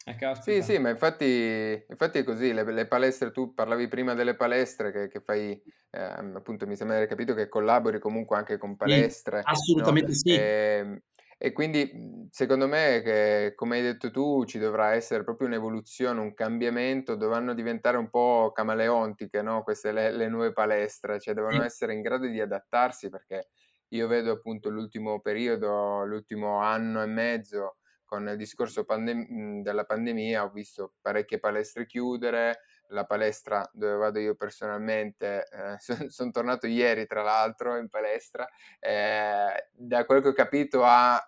Eh, 0.07 0.35
sì, 0.35 0.61
sì, 0.61 0.77
ma 0.77 0.89
infatti, 0.89 1.83
infatti 1.89 2.19
è 2.19 2.23
così, 2.23 2.53
le, 2.53 2.63
le, 2.71 2.85
palestre, 2.87 3.31
tu 3.31 3.55
parlavi 3.55 3.87
prima 3.87 4.13
delle 4.13 4.35
palestre 4.35 4.91
che, 4.91 5.07
che 5.07 5.19
fai, 5.19 5.59
eh, 5.89 5.99
appunto 5.99 6.67
mi 6.67 6.75
sembra 6.75 6.97
aver 6.97 7.07
capito 7.07 7.33
che 7.33 7.49
collabori 7.49 7.99
comunque 7.99 8.37
anche 8.37 8.59
con 8.59 8.75
palestre. 8.75 9.39
Sì, 9.39 9.49
assolutamente 9.49 10.11
no? 10.11 10.13
sì. 10.13 10.29
E, 10.29 10.77
ehm, 10.79 11.01
e, 11.39 11.51
quindi 11.53 11.89
mhmm, 11.91 12.27
secondo 12.29 12.67
me, 12.67 13.01
che, 13.03 13.53
come 13.55 13.77
hai 13.77 13.81
detto 13.81 14.11
tu, 14.11 14.45
ci 14.45 14.59
dovrà 14.59 14.93
essere 14.93 15.23
proprio 15.23 15.47
un'evoluzione, 15.47 16.19
un 16.19 16.35
cambiamento, 16.35 17.15
dovranno 17.15 17.55
diventare 17.55 17.97
un 17.97 18.11
po' 18.11 18.51
camaleontiche, 18.53 19.41
no? 19.41 19.63
Queste 19.63 19.91
le, 19.91 20.11
le 20.11 20.27
nuove 20.29 20.53
palestre, 20.53 21.19
cioè 21.19 21.33
devono 21.33 21.61
sì. 21.61 21.63
essere 21.63 21.93
in 21.93 22.01
grado 22.01 22.27
di 22.27 22.39
adattarsi 22.39 23.09
perché 23.09 23.49
io 23.89 24.07
vedo 24.07 24.31
appunto 24.33 24.69
l'ultimo 24.69 25.19
periodo, 25.19 26.03
l'ultimo 26.05 26.59
anno 26.59 27.01
e 27.01 27.05
mezzo, 27.07 27.77
con 28.05 28.27
il 28.27 28.37
discorso 28.37 28.85
pandem- 28.85 29.27
mhmm, 29.27 29.61
della 29.61 29.83
pandemia 29.83 30.43
ho 30.43 30.49
visto 30.49 30.93
parecchie 31.01 31.39
palestre 31.39 31.85
chiudere, 31.85 32.61
la 32.89 33.05
palestra 33.05 33.67
dove 33.73 33.95
vado 33.95 34.19
io 34.19 34.35
personalmente, 34.35 35.47
eh, 35.51 35.75
sono 35.79 36.09
son 36.09 36.31
tornato 36.31 36.67
ieri 36.67 37.05
tra 37.07 37.23
l'altro 37.23 37.77
in 37.77 37.89
palestra, 37.89 38.47
eh, 38.79 39.69
da 39.71 40.05
quello 40.05 40.21
che 40.21 40.29
ho 40.29 40.33
capito 40.33 40.83
ha 40.83 41.21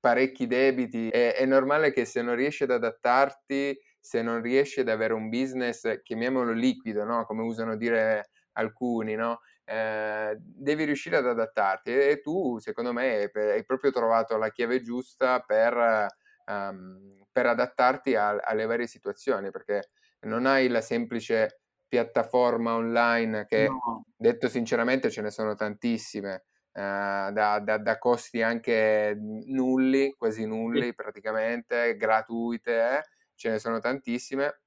parecchi 0.00 0.46
debiti, 0.46 1.08
è, 1.08 1.34
è 1.34 1.44
normale 1.44 1.92
che 1.92 2.04
se 2.04 2.22
non 2.22 2.34
riesci 2.34 2.62
ad 2.64 2.70
adattarti, 2.70 3.78
se 4.00 4.22
non 4.22 4.40
riesci 4.40 4.80
ad 4.80 4.88
avere 4.88 5.12
un 5.12 5.28
business, 5.28 6.02
chiamiamolo 6.02 6.52
liquido, 6.52 7.04
no? 7.04 7.24
come 7.24 7.42
usano 7.42 7.76
dire 7.76 8.30
alcuni, 8.52 9.14
no? 9.14 9.40
Eh, 9.70 10.34
devi 10.40 10.84
riuscire 10.84 11.18
ad 11.18 11.26
adattarti 11.26 11.92
e 11.92 12.22
tu, 12.22 12.58
secondo 12.58 12.94
me, 12.94 13.30
hai 13.30 13.64
proprio 13.66 13.90
trovato 13.90 14.38
la 14.38 14.48
chiave 14.50 14.80
giusta 14.80 15.40
per, 15.40 16.06
um, 16.46 17.22
per 17.30 17.46
adattarti 17.46 18.14
a, 18.14 18.30
alle 18.36 18.64
varie 18.64 18.86
situazioni, 18.86 19.50
perché 19.50 19.90
non 20.20 20.46
hai 20.46 20.68
la 20.68 20.80
semplice 20.80 21.60
piattaforma 21.86 22.76
online 22.76 23.44
che, 23.44 23.68
no. 23.68 24.06
detto 24.16 24.48
sinceramente, 24.48 25.10
ce 25.10 25.20
ne 25.20 25.30
sono 25.30 25.54
tantissime. 25.54 26.44
Uh, 26.72 27.30
da, 27.32 27.60
da, 27.62 27.76
da, 27.76 27.98
costi 27.98 28.40
anche 28.40 29.14
nulli, 29.18 30.14
quasi 30.16 30.46
nulli 30.46 30.94
praticamente, 30.94 31.96
gratuite, 31.96 32.98
eh? 32.98 33.02
ce 33.34 33.50
ne 33.50 33.58
sono 33.58 33.80
tantissime. 33.80 34.60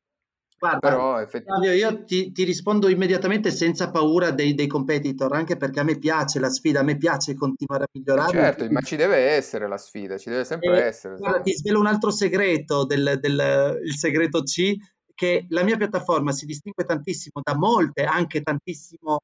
Guarda, 0.61 0.77
Però 0.77 1.19
effettivamente... 1.19 1.75
io 1.75 2.03
ti, 2.03 2.31
ti, 2.31 2.43
rispondo 2.43 2.87
immediatamente 2.87 3.49
senza 3.49 3.89
paura 3.89 4.29
dei, 4.29 4.53
dei, 4.53 4.67
competitor, 4.67 5.33
anche 5.33 5.57
perché 5.57 5.79
a 5.79 5.83
me 5.83 5.97
piace 5.97 6.39
la 6.39 6.51
sfida, 6.51 6.81
a 6.81 6.83
me 6.83 6.97
piace 6.97 7.33
continuare 7.33 7.85
a 7.85 7.87
migliorare. 7.91 8.29
Certo, 8.29 8.67
ma 8.69 8.81
ci 8.81 8.95
deve 8.95 9.17
essere 9.17 9.67
la 9.67 9.79
sfida, 9.79 10.19
ci 10.19 10.29
deve 10.29 10.45
sempre 10.45 10.83
eh, 10.83 10.85
essere. 10.85 11.15
Guarda, 11.15 11.41
ti 11.41 11.53
svelo 11.53 11.79
un 11.79 11.87
altro 11.87 12.11
segreto, 12.11 12.85
del, 12.85 13.17
del, 13.19 13.79
il 13.83 13.95
segreto 13.95 14.43
C, 14.43 14.75
che 15.15 15.47
la 15.49 15.63
mia 15.63 15.77
piattaforma 15.77 16.31
si 16.31 16.45
distingue 16.45 16.85
tantissimo 16.85 17.41
da 17.43 17.55
molte, 17.55 18.03
anche 18.03 18.43
tantissimo 18.43 19.21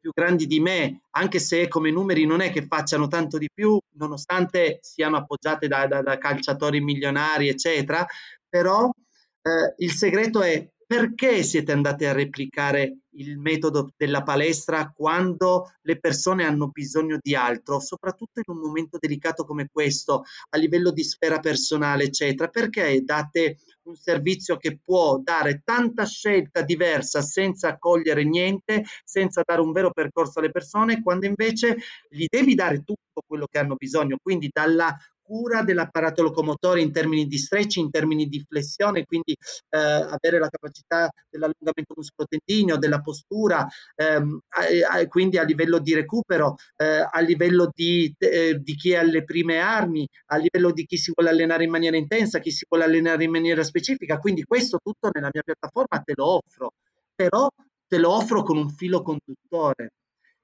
più 0.00 0.10
grandi 0.12 0.48
di 0.48 0.58
me, 0.58 1.02
anche 1.10 1.38
se 1.38 1.68
come 1.68 1.92
numeri 1.92 2.26
non 2.26 2.40
è 2.40 2.50
che 2.50 2.66
facciano 2.66 3.06
tanto 3.06 3.38
di 3.38 3.48
più, 3.54 3.78
nonostante 3.92 4.80
siano 4.80 5.18
appoggiate 5.18 5.68
da, 5.68 5.86
da, 5.86 6.02
da 6.02 6.18
calciatori 6.18 6.80
milionari, 6.80 7.48
eccetera, 7.48 8.04
però 8.48 8.90
eh, 9.42 9.74
il 9.76 9.92
segreto 9.92 10.42
è 10.42 10.68
perché 10.90 11.44
siete 11.44 11.70
andati 11.70 12.04
a 12.04 12.12
replicare 12.12 13.02
il 13.10 13.38
metodo 13.38 13.92
della 13.96 14.24
palestra 14.24 14.90
quando 14.92 15.74
le 15.82 16.00
persone 16.00 16.44
hanno 16.44 16.66
bisogno 16.66 17.16
di 17.20 17.36
altro, 17.36 17.78
soprattutto 17.78 18.40
in 18.44 18.52
un 18.52 18.60
momento 18.60 18.98
delicato 18.98 19.44
come 19.44 19.68
questo, 19.70 20.24
a 20.48 20.58
livello 20.58 20.90
di 20.90 21.04
sfera 21.04 21.38
personale, 21.38 22.02
eccetera? 22.02 22.48
Perché 22.48 23.04
date 23.04 23.58
un 23.82 23.94
servizio 23.94 24.56
che 24.56 24.80
può 24.84 25.18
dare 25.18 25.62
tanta 25.64 26.04
scelta 26.06 26.62
diversa 26.62 27.22
senza 27.22 27.68
accogliere 27.68 28.24
niente, 28.24 28.82
senza 29.04 29.42
dare 29.46 29.60
un 29.60 29.70
vero 29.70 29.92
percorso 29.92 30.40
alle 30.40 30.50
persone, 30.50 31.04
quando 31.04 31.24
invece 31.24 31.76
gli 32.08 32.26
devi 32.28 32.56
dare 32.56 32.78
tutto 32.78 33.22
quello 33.24 33.46
che 33.48 33.60
hanno 33.60 33.76
bisogno, 33.76 34.18
quindi 34.20 34.50
dalla 34.52 34.92
cura 35.30 35.62
dell'apparato 35.62 36.24
locomotore 36.24 36.80
in 36.80 36.90
termini 36.90 37.28
di 37.28 37.38
stretch, 37.38 37.76
in 37.76 37.88
termini 37.88 38.26
di 38.26 38.44
flessione, 38.44 39.04
quindi 39.04 39.36
eh, 39.68 39.78
avere 39.78 40.40
la 40.40 40.48
capacità 40.48 41.08
dell'allungamento 41.30 41.94
muscolotendineo, 41.94 42.76
della 42.78 43.00
postura, 43.00 43.64
ehm, 43.94 44.40
a, 44.48 44.98
a, 44.98 45.06
quindi 45.06 45.38
a 45.38 45.44
livello 45.44 45.78
di 45.78 45.94
recupero, 45.94 46.56
eh, 46.76 47.06
a 47.08 47.20
livello 47.20 47.70
di, 47.72 48.12
eh, 48.18 48.58
di, 48.60 48.74
chi 48.74 48.96
ha 48.96 49.02
le 49.02 49.22
prime 49.22 49.58
armi, 49.58 50.04
a 50.32 50.36
livello 50.36 50.72
di 50.72 50.84
chi 50.84 50.96
si 50.96 51.12
vuole 51.14 51.30
allenare 51.30 51.62
in 51.62 51.70
maniera 51.70 51.96
intensa, 51.96 52.40
chi 52.40 52.50
si 52.50 52.66
vuole 52.68 52.82
allenare 52.82 53.22
in 53.22 53.30
maniera 53.30 53.62
specifica, 53.62 54.18
quindi 54.18 54.42
questo 54.42 54.80
tutto 54.82 55.10
nella 55.12 55.30
mia 55.32 55.42
piattaforma 55.44 56.02
te 56.02 56.14
lo 56.16 56.42
offro, 56.42 56.72
però 57.14 57.48
te 57.86 57.98
lo 57.98 58.10
offro 58.10 58.42
con 58.42 58.56
un 58.56 58.68
filo 58.68 59.02
conduttore 59.02 59.92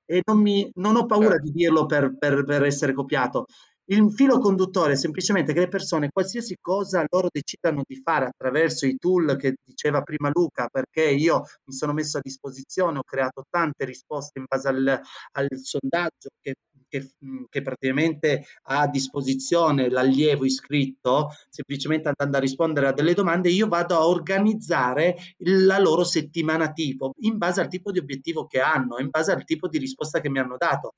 e 0.07 0.23
non, 0.25 0.39
mi, 0.41 0.71
non 0.75 0.95
ho 0.95 1.07
paura 1.07 1.31
certo. 1.31 1.45
di 1.45 1.53
dirlo 1.53 1.87
per, 1.87 2.17
per, 2.17 2.45
per 2.45 2.63
essere 2.63 2.93
copiato. 2.93 3.47
Il 3.89 4.13
filo 4.13 4.41
conduttore 4.41 4.95
è 4.95 4.97
semplicemente 4.97 5.53
che 5.53 5.61
le 5.61 5.69
persone, 5.69 6.11
qualsiasi 6.11 6.57
cosa 6.61 7.05
loro 7.09 7.29
decidano 7.31 7.85
di 7.87 8.01
fare 8.03 8.27
attraverso 8.27 8.85
i 8.85 8.97
tool 8.99 9.37
che 9.37 9.55
diceva 9.65 10.03
prima 10.03 10.29
Luca, 10.35 10.67
perché 10.69 11.09
io 11.09 11.45
mi 11.67 11.73
sono 11.73 11.93
messo 11.93 12.19
a 12.19 12.21
disposizione, 12.21 12.99
ho 12.99 13.05
creato 13.05 13.45
tante 13.49 13.85
risposte 13.85 14.41
in 14.41 14.47
base 14.49 14.69
al, 14.69 15.01
al 15.35 15.49
sondaggio 15.63 16.31
che, 16.41 16.55
che, 16.89 17.11
che, 17.49 17.63
praticamente 17.63 18.47
ha 18.65 18.81
a 18.81 18.89
disposizione 18.89 19.89
l'allievo 19.89 20.45
iscritto, 20.45 21.31
semplicemente 21.49 22.09
andando 22.09 22.39
a 22.39 22.41
rispondere 22.41 22.89
a 22.89 22.93
delle 22.93 23.15
domande, 23.15 23.51
io 23.51 23.69
vado 23.69 23.95
a 23.95 24.09
organizzare 24.09 25.17
la 25.45 25.79
loro 25.79 26.03
settimana 26.03 26.73
tipo 26.73 27.13
in 27.21 27.39
base 27.39 27.61
al 27.61 27.69
tipo 27.69 27.93
di 27.93 28.01
obiettivo 28.01 28.47
che 28.47 28.59
hanno, 28.59 28.99
in 28.99 29.11
base 29.11 29.31
al 29.31 29.45
tipo 29.45 29.69
di 29.69 29.79
risposta 29.79 30.19
che 30.21 30.29
mi 30.29 30.41
hanno 30.41 30.57
dato 30.59 30.95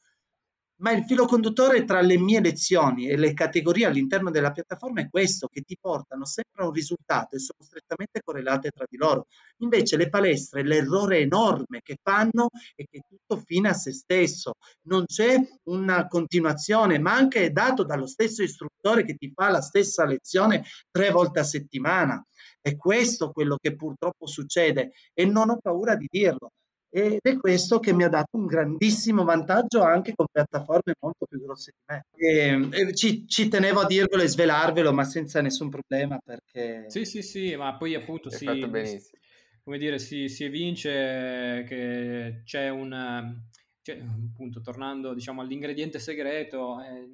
ma 0.80 0.92
il 0.92 1.04
filo 1.04 1.26
conduttore 1.26 1.84
tra 1.84 2.00
le 2.00 2.18
mie 2.18 2.40
lezioni 2.40 3.08
e 3.08 3.16
le 3.16 3.32
categorie 3.34 3.86
all'interno 3.86 4.30
della 4.30 4.52
piattaforma 4.52 5.00
è 5.00 5.08
questo, 5.08 5.48
che 5.48 5.62
ti 5.62 5.76
portano 5.80 6.24
sempre 6.24 6.62
a 6.62 6.66
un 6.66 6.72
risultato 6.72 7.36
e 7.36 7.38
sono 7.38 7.58
strettamente 7.62 8.20
correlate 8.22 8.70
tra 8.70 8.84
di 8.88 8.96
loro. 8.96 9.26
Invece 9.58 9.96
le 9.96 10.08
palestre, 10.08 10.62
l'errore 10.62 11.18
enorme 11.18 11.80
che 11.82 11.96
fanno 12.02 12.48
è 12.74 12.84
che 12.88 13.00
tutto 13.08 13.42
fine 13.44 13.70
a 13.70 13.74
se 13.74 13.92
stesso, 13.92 14.54
non 14.82 15.04
c'è 15.06 15.36
una 15.64 16.06
continuazione, 16.06 16.98
ma 16.98 17.12
anche 17.12 17.46
è 17.46 17.50
dato 17.50 17.84
dallo 17.84 18.06
stesso 18.06 18.42
istruttore 18.42 19.04
che 19.04 19.16
ti 19.16 19.32
fa 19.34 19.48
la 19.50 19.60
stessa 19.60 20.04
lezione 20.04 20.64
tre 20.90 21.10
volte 21.10 21.40
a 21.40 21.44
settimana. 21.44 22.24
È 22.60 22.76
questo 22.76 23.32
quello 23.32 23.56
che 23.60 23.74
purtroppo 23.74 24.26
succede 24.26 24.92
e 25.12 25.24
non 25.24 25.50
ho 25.50 25.58
paura 25.60 25.96
di 25.96 26.06
dirlo. 26.08 26.52
Ed 26.90 27.18
è 27.20 27.36
questo 27.36 27.80
che 27.80 27.92
mi 27.92 28.04
ha 28.04 28.08
dato 28.08 28.38
un 28.38 28.46
grandissimo 28.46 29.24
vantaggio 29.24 29.82
anche 29.82 30.14
con 30.14 30.26
piattaforme 30.30 30.94
molto 31.00 31.26
più 31.26 31.40
grosse 31.40 31.72
di 31.76 31.82
me. 31.86 32.06
E, 32.16 32.68
e 32.70 32.94
ci, 32.94 33.26
ci, 33.28 33.48
tenevo 33.48 33.80
a 33.80 33.86
dirvelo 33.86 34.22
e 34.22 34.28
svelarvelo, 34.28 34.92
ma 34.92 35.04
senza 35.04 35.42
nessun 35.42 35.68
problema 35.68 36.18
perché... 36.24 36.86
Sì, 36.88 37.04
sì, 37.04 37.22
sì, 37.22 37.56
ma 37.56 37.76
poi 37.76 37.94
appunto 37.94 38.30
si, 38.30 38.46
come 38.46 39.78
dire, 39.78 39.98
si, 39.98 40.28
si 40.28 40.44
evince 40.44 41.64
che 41.68 42.40
c'è 42.44 42.70
un... 42.70 43.44
Cioè, 43.82 44.00
appunto, 44.00 44.60
tornando 44.60 45.14
diciamo 45.14 45.42
all'ingrediente 45.42 45.98
segreto, 45.98 46.80
eh, 46.82 47.08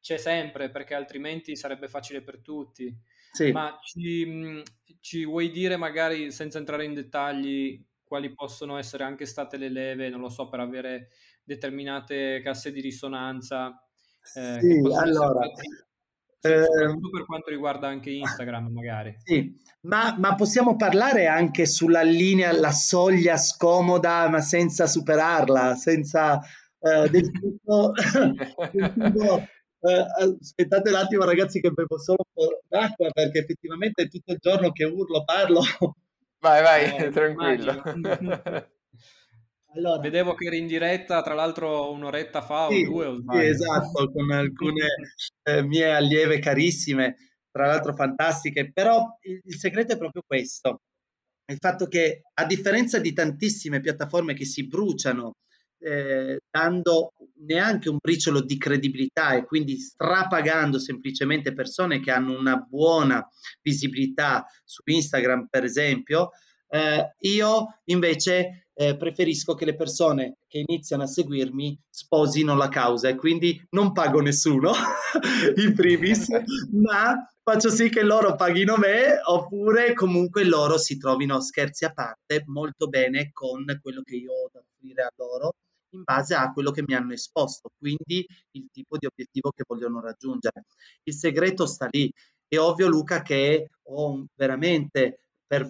c'è 0.00 0.16
sempre 0.16 0.70
perché 0.70 0.94
altrimenti 0.94 1.56
sarebbe 1.56 1.88
facile 1.88 2.22
per 2.22 2.40
tutti. 2.40 2.96
Sì. 3.32 3.52
Ma 3.52 3.78
ci, 3.82 4.62
ci 5.00 5.24
vuoi 5.24 5.50
dire 5.50 5.76
magari, 5.76 6.32
senza 6.32 6.58
entrare 6.58 6.84
in 6.84 6.94
dettagli, 6.94 7.80
quali 8.10 8.34
possono 8.34 8.76
essere 8.76 9.04
anche 9.04 9.24
state 9.24 9.56
le 9.56 9.68
leve, 9.68 10.08
non 10.08 10.18
lo 10.18 10.28
so, 10.28 10.48
per 10.48 10.58
avere 10.58 11.10
determinate 11.44 12.40
casse 12.42 12.72
di 12.72 12.80
risonanza. 12.80 13.86
Eh, 14.34 14.58
sì, 14.60 14.80
allora, 14.96 15.46
eh, 16.40 16.66
per 16.66 17.24
quanto 17.24 17.50
riguarda 17.50 17.86
anche 17.86 18.10
Instagram 18.10 18.72
magari. 18.72 19.14
Sì, 19.22 19.56
ma, 19.82 20.16
ma, 20.18 20.34
possiamo 20.34 20.74
parlare 20.74 21.28
anche 21.28 21.66
sulla 21.66 22.02
linea, 22.02 22.50
la 22.50 22.72
soglia 22.72 23.36
scomoda 23.36 24.28
ma 24.28 24.40
senza 24.40 24.88
superarla, 24.88 25.76
senza 25.76 26.40
eh, 26.80 27.08
del 27.08 27.30
tutto... 27.30 27.92
del 28.72 28.92
tutto 28.92 29.46
eh, 29.82 30.06
aspettate 30.40 30.90
un 30.90 30.96
attimo 30.96 31.24
ragazzi 31.24 31.60
che 31.60 31.70
bevo 31.70 31.96
solo 31.96 32.24
un 32.26 32.32
po' 32.34 32.60
d'acqua 32.68 33.08
perché 33.12 33.38
effettivamente 33.38 34.08
tutto 34.08 34.32
il 34.32 34.38
giorno 34.38 34.72
che 34.72 34.84
urlo 34.84 35.24
parlo 35.24 35.62
Vai, 36.40 36.62
vai, 36.62 36.96
eh, 36.96 37.10
tranquillo. 37.12 37.82
Allora, 39.72 40.00
Vedevo 40.00 40.34
che 40.34 40.46
eri 40.46 40.58
in 40.58 40.66
diretta, 40.66 41.22
tra 41.22 41.32
l'altro 41.34 41.92
un'oretta 41.92 42.42
fa 42.42 42.66
sì, 42.68 42.82
o 42.82 42.90
due 42.90 43.06
o 43.06 43.22
Sì, 43.30 43.38
esatto, 43.38 44.10
con 44.10 44.32
alcune 44.32 44.84
eh, 45.44 45.62
mie 45.62 45.92
allieve 45.92 46.40
carissime, 46.40 47.14
tra 47.52 47.66
l'altro 47.66 47.94
fantastiche, 47.94 48.72
però 48.72 49.16
il, 49.20 49.40
il 49.44 49.54
segreto 49.54 49.92
è 49.92 49.96
proprio 49.96 50.22
questo, 50.26 50.80
il 51.46 51.58
fatto 51.60 51.86
che 51.86 52.22
a 52.34 52.44
differenza 52.46 52.98
di 52.98 53.12
tantissime 53.12 53.80
piattaforme 53.80 54.34
che 54.34 54.44
si 54.44 54.66
bruciano 54.66 55.36
eh, 55.80 56.40
dando 56.50 57.12
neanche 57.46 57.88
un 57.88 57.98
briciolo 58.00 58.40
di 58.42 58.58
credibilità 58.58 59.34
e 59.34 59.44
quindi 59.44 59.78
strapagando 59.78 60.78
semplicemente 60.78 61.52
persone 61.52 62.00
che 62.00 62.10
hanno 62.10 62.38
una 62.38 62.56
buona 62.56 63.26
visibilità 63.62 64.44
su 64.64 64.82
Instagram, 64.84 65.46
per 65.48 65.64
esempio, 65.64 66.30
eh, 66.68 67.16
io 67.20 67.80
invece 67.86 68.68
eh, 68.74 68.96
preferisco 68.96 69.54
che 69.54 69.64
le 69.64 69.74
persone 69.74 70.36
che 70.46 70.64
iniziano 70.66 71.02
a 71.02 71.06
seguirmi 71.06 71.78
sposino 71.90 72.54
la 72.54 72.68
causa 72.68 73.08
e 73.08 73.16
quindi 73.16 73.60
non 73.70 73.92
pago 73.92 74.20
nessuno 74.20 74.72
in 75.56 75.74
primis, 75.74 76.28
ma 76.72 77.14
faccio 77.42 77.70
sì 77.70 77.88
che 77.88 78.02
loro 78.02 78.36
paghino 78.36 78.76
me 78.76 79.20
oppure 79.22 79.92
comunque 79.94 80.44
loro 80.44 80.78
si 80.78 80.96
trovino 80.96 81.40
scherzi 81.40 81.84
a 81.84 81.92
parte 81.92 82.44
molto 82.46 82.86
bene 82.86 83.30
con 83.32 83.64
quello 83.82 84.02
che 84.02 84.16
io 84.16 84.32
ho 84.32 84.50
da 84.52 84.60
offrire 84.60 85.02
a 85.02 85.12
loro 85.16 85.54
in 85.90 86.02
base 86.04 86.34
a 86.34 86.52
quello 86.52 86.70
che 86.70 86.82
mi 86.86 86.94
hanno 86.94 87.12
esposto, 87.12 87.70
quindi 87.78 88.26
il 88.52 88.68
tipo 88.70 88.96
di 88.96 89.06
obiettivo 89.06 89.50
che 89.50 89.64
vogliono 89.66 90.00
raggiungere. 90.00 90.64
Il 91.04 91.14
segreto 91.14 91.66
sta 91.66 91.88
lì. 91.90 92.12
È 92.46 92.58
ovvio, 92.58 92.88
Luca, 92.88 93.22
che 93.22 93.70
ho 93.82 94.24
veramente 94.34 95.20
per, 95.50 95.68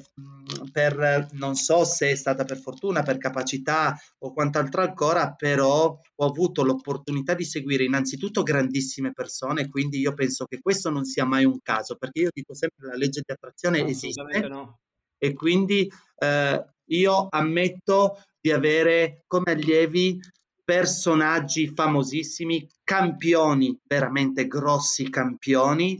per, 0.70 1.28
non 1.32 1.54
so 1.54 1.84
se 1.84 2.10
è 2.10 2.14
stata 2.14 2.44
per 2.44 2.58
fortuna, 2.58 3.02
per 3.02 3.16
capacità 3.16 3.98
o 4.18 4.34
quant'altro 4.34 4.82
ancora, 4.82 5.32
però 5.32 5.98
ho 6.14 6.26
avuto 6.26 6.62
l'opportunità 6.62 7.32
di 7.32 7.44
seguire 7.46 7.84
innanzitutto 7.84 8.42
grandissime 8.42 9.14
persone, 9.14 9.70
quindi 9.70 9.98
io 9.98 10.12
penso 10.12 10.44
che 10.44 10.60
questo 10.60 10.90
non 10.90 11.04
sia 11.04 11.24
mai 11.24 11.46
un 11.46 11.60
caso, 11.62 11.96
perché 11.96 12.20
io 12.20 12.30
dico 12.30 12.52
sempre 12.54 12.88
la 12.88 12.94
legge 12.94 13.22
di 13.24 13.32
attrazione 13.32 13.86
esiste 13.86 14.46
no. 14.48 14.80
e 15.16 15.32
quindi 15.32 15.90
eh, 16.18 16.64
io 16.84 17.28
ammetto 17.30 18.22
di 18.40 18.50
avere 18.50 19.24
come 19.26 19.52
allievi 19.52 20.18
personaggi 20.64 21.68
famosissimi, 21.74 22.68
campioni, 22.84 23.78
veramente 23.86 24.46
grossi 24.46 25.10
campioni 25.10 25.98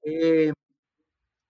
e 0.00 0.52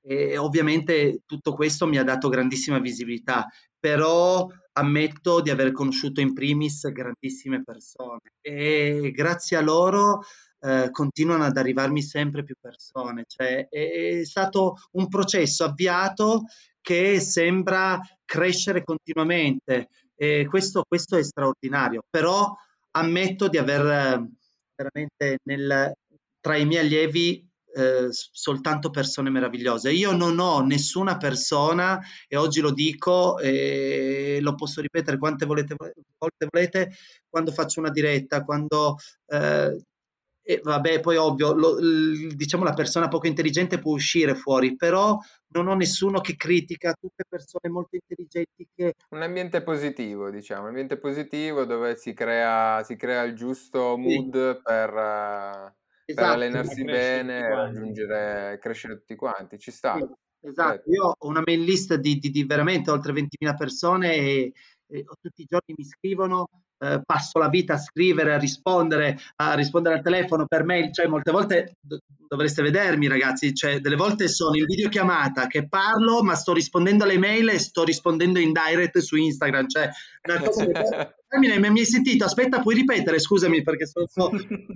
e 0.08 0.38
ovviamente 0.38 1.20
tutto 1.26 1.52
questo 1.52 1.86
mi 1.86 1.98
ha 1.98 2.02
dato 2.02 2.30
grandissima 2.30 2.78
visibilità, 2.78 3.46
però 3.78 4.46
ammetto 4.72 5.42
di 5.42 5.50
aver 5.50 5.72
conosciuto 5.72 6.22
in 6.22 6.32
primis 6.32 6.90
grandissime 6.90 7.62
persone 7.62 8.32
e 8.40 9.12
grazie 9.14 9.58
a 9.58 9.60
loro 9.60 10.20
eh, 10.60 10.88
continuano 10.90 11.44
ad 11.44 11.58
arrivarmi 11.58 12.00
sempre 12.00 12.42
più 12.42 12.54
persone. 12.58 13.24
Cioè, 13.26 13.68
è, 13.68 14.20
è 14.20 14.24
stato 14.24 14.76
un 14.92 15.08
processo 15.08 15.64
avviato 15.64 16.44
che 16.80 17.20
sembra 17.20 18.00
crescere 18.24 18.84
continuamente 18.84 19.88
e 20.20 20.46
questo, 20.48 20.82
questo 20.86 21.16
è 21.16 21.22
straordinario, 21.22 22.02
però 22.10 22.52
ammetto 22.96 23.48
di 23.48 23.56
aver 23.56 23.86
eh, 23.86 24.28
veramente 24.74 25.38
nel, 25.44 25.92
tra 26.40 26.56
i 26.56 26.66
miei 26.66 26.84
allievi 26.84 27.48
eh, 27.74 28.08
soltanto 28.10 28.90
persone 28.90 29.30
meravigliose. 29.30 29.92
Io 29.92 30.10
non 30.12 30.40
ho 30.40 30.60
nessuna 30.60 31.16
persona, 31.18 32.00
e 32.26 32.36
oggi 32.36 32.60
lo 32.60 32.72
dico, 32.72 33.38
e 33.38 34.38
lo 34.40 34.54
posso 34.56 34.80
ripetere 34.80 35.18
quante 35.18 35.46
volete, 35.46 35.76
volte 35.76 36.48
volete, 36.50 36.96
quando 37.28 37.52
faccio 37.52 37.80
una 37.80 37.90
diretta, 37.90 38.44
quando... 38.44 38.96
Eh, 39.26 39.76
e 40.50 40.60
vabbè, 40.62 41.00
poi 41.00 41.16
ovvio, 41.18 41.52
lo, 41.52 41.76
diciamo 41.78 42.64
la 42.64 42.72
persona 42.72 43.08
poco 43.08 43.26
intelligente 43.26 43.78
può 43.78 43.92
uscire 43.92 44.34
fuori, 44.34 44.76
però 44.76 45.18
non 45.48 45.68
ho 45.68 45.74
nessuno 45.74 46.22
che 46.22 46.36
critica, 46.36 46.94
tutte 46.98 47.24
persone 47.28 47.68
molto 47.68 47.96
intelligenti 47.96 48.66
che... 48.74 48.94
Un 49.10 49.20
ambiente 49.20 49.62
positivo, 49.62 50.30
diciamo, 50.30 50.62
un 50.62 50.68
ambiente 50.68 50.96
positivo 50.96 51.66
dove 51.66 51.96
si 51.98 52.14
crea, 52.14 52.82
si 52.82 52.96
crea 52.96 53.24
il 53.24 53.34
giusto 53.34 53.98
mood 53.98 54.56
sì. 54.56 54.60
per... 54.62 55.74
Esatto, 56.08 56.26
per 56.26 56.36
allenarsi 56.36 56.82
bene 56.82 57.40
e 57.40 57.48
raggiungere, 57.54 58.58
crescere 58.58 58.94
tutti 58.94 59.16
quanti, 59.16 59.58
ci 59.58 59.70
sta. 59.70 59.96
Sì, 59.96 60.48
esatto, 60.48 60.70
certo. 60.76 60.90
io 60.90 61.14
ho 61.18 61.28
una 61.28 61.42
mail 61.44 61.60
list 61.60 61.94
di, 61.96 62.16
di, 62.16 62.30
di 62.30 62.44
veramente 62.44 62.90
oltre 62.90 63.12
20.000 63.12 63.54
persone 63.54 64.14
e, 64.14 64.52
e, 64.86 65.04
tutti 65.20 65.42
i 65.42 65.46
giorni 65.46 65.74
mi 65.76 65.84
scrivono, 65.84 66.48
eh, 66.78 67.00
passo 67.04 67.38
la 67.38 67.48
vita 67.48 67.74
a 67.74 67.78
scrivere, 67.78 68.34
a 68.34 68.38
rispondere, 68.38 69.18
a 69.36 69.54
rispondere 69.54 69.96
al 69.96 70.02
telefono 70.02 70.46
per 70.46 70.64
mail, 70.64 70.92
cioè 70.92 71.06
molte 71.06 71.30
volte 71.30 71.76
do, 71.80 71.98
dovreste 72.28 72.62
vedermi 72.62 73.08
ragazzi, 73.08 73.54
cioè 73.54 73.80
delle 73.80 73.96
volte 73.96 74.28
sono 74.28 74.56
in 74.56 74.64
videochiamata 74.64 75.46
che 75.46 75.66
parlo 75.68 76.22
ma 76.22 76.34
sto 76.34 76.52
rispondendo 76.52 77.04
alle 77.04 77.18
mail 77.18 77.48
e 77.48 77.58
sto 77.58 77.84
rispondendo 77.84 78.38
in 78.38 78.52
direct 78.52 78.98
su 78.98 79.16
Instagram, 79.16 79.68
cioè 79.68 79.88
una 80.28 80.40
cosa 80.40 80.66
che 80.66 81.38
mi 81.38 81.48
hai 81.50 81.84
sentito, 81.86 82.24
aspetta 82.24 82.60
puoi 82.60 82.74
ripetere, 82.74 83.18
scusami 83.18 83.62
perché 83.62 83.86
sono, 83.86 84.30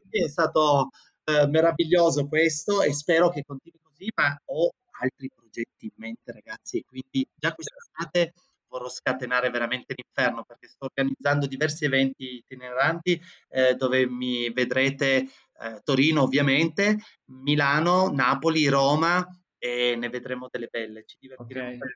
è 0.08 0.28
stato 0.28 0.90
eh, 1.24 1.46
meraviglioso 1.46 2.26
questo 2.26 2.82
e 2.82 2.92
spero 2.92 3.28
che 3.28 3.44
continui 3.46 3.78
così, 3.82 4.10
ma 4.14 4.36
ho 4.46 4.72
altri 5.00 5.30
progetti 5.34 5.86
in 5.86 5.92
mente 5.96 6.32
ragazzi. 6.32 6.84
Quindi 6.86 7.26
già 7.34 7.52
quest'estate 7.52 8.32
vorrò 8.72 8.88
scatenare 8.88 9.50
veramente 9.50 9.94
l'inferno 9.94 10.44
perché 10.44 10.66
sto 10.66 10.86
organizzando 10.86 11.46
diversi 11.46 11.84
eventi 11.84 12.36
itineranti 12.36 13.20
eh, 13.50 13.74
dove 13.74 14.08
mi 14.08 14.50
vedrete 14.50 15.16
eh, 15.16 15.80
Torino 15.84 16.22
ovviamente, 16.22 16.98
Milano, 17.26 18.10
Napoli, 18.10 18.66
Roma 18.68 19.24
e 19.58 19.94
ne 19.96 20.08
vedremo 20.08 20.48
delle 20.50 20.68
belle, 20.70 21.04
ci 21.06 21.16
divertiremo 21.20 21.76
okay. 21.76 21.94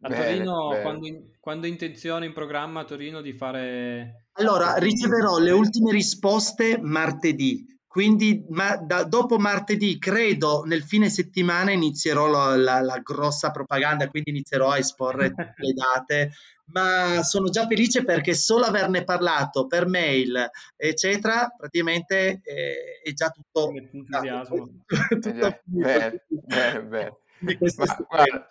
A 0.00 0.14
Torino, 0.14 0.68
bene, 0.68 0.82
Quando, 0.82 1.06
in, 1.08 1.30
quando 1.40 1.66
intenzione 1.66 2.24
in 2.24 2.32
programma 2.32 2.80
a 2.80 2.84
Torino 2.84 3.20
di 3.20 3.32
fare... 3.32 4.26
Allora, 4.34 4.76
riceverò 4.76 5.38
le 5.38 5.50
ultime 5.50 5.90
risposte 5.90 6.78
martedì, 6.80 7.66
quindi 7.88 8.44
ma, 8.50 8.76
da, 8.76 9.02
dopo 9.04 9.38
martedì, 9.38 9.98
credo, 9.98 10.62
nel 10.64 10.82
fine 10.82 11.08
settimana 11.08 11.72
inizierò 11.72 12.26
la, 12.26 12.54
la, 12.54 12.80
la 12.82 12.98
grossa 12.98 13.50
propaganda, 13.50 14.08
quindi 14.08 14.30
inizierò 14.30 14.70
a 14.70 14.78
esporre 14.78 15.32
le 15.56 15.72
date, 15.72 16.32
ma 16.66 17.22
sono 17.22 17.48
già 17.48 17.66
felice 17.66 18.04
perché 18.04 18.34
solo 18.34 18.66
averne 18.66 19.04
parlato 19.04 19.66
per 19.66 19.86
mail, 19.86 20.50
eccetera, 20.76 21.52
praticamente 21.56 22.40
eh, 22.44 23.00
è 23.02 23.12
già 23.14 23.30
tutto... 23.30 23.72
Entusiasmo. 23.72 24.68
tutto, 24.84 25.30
tutto 25.30 25.60
bene, 25.64 26.26
bene, 26.28 26.82
bene. 26.82 27.16
Ma, 27.38 27.52
guarda, 28.06 28.50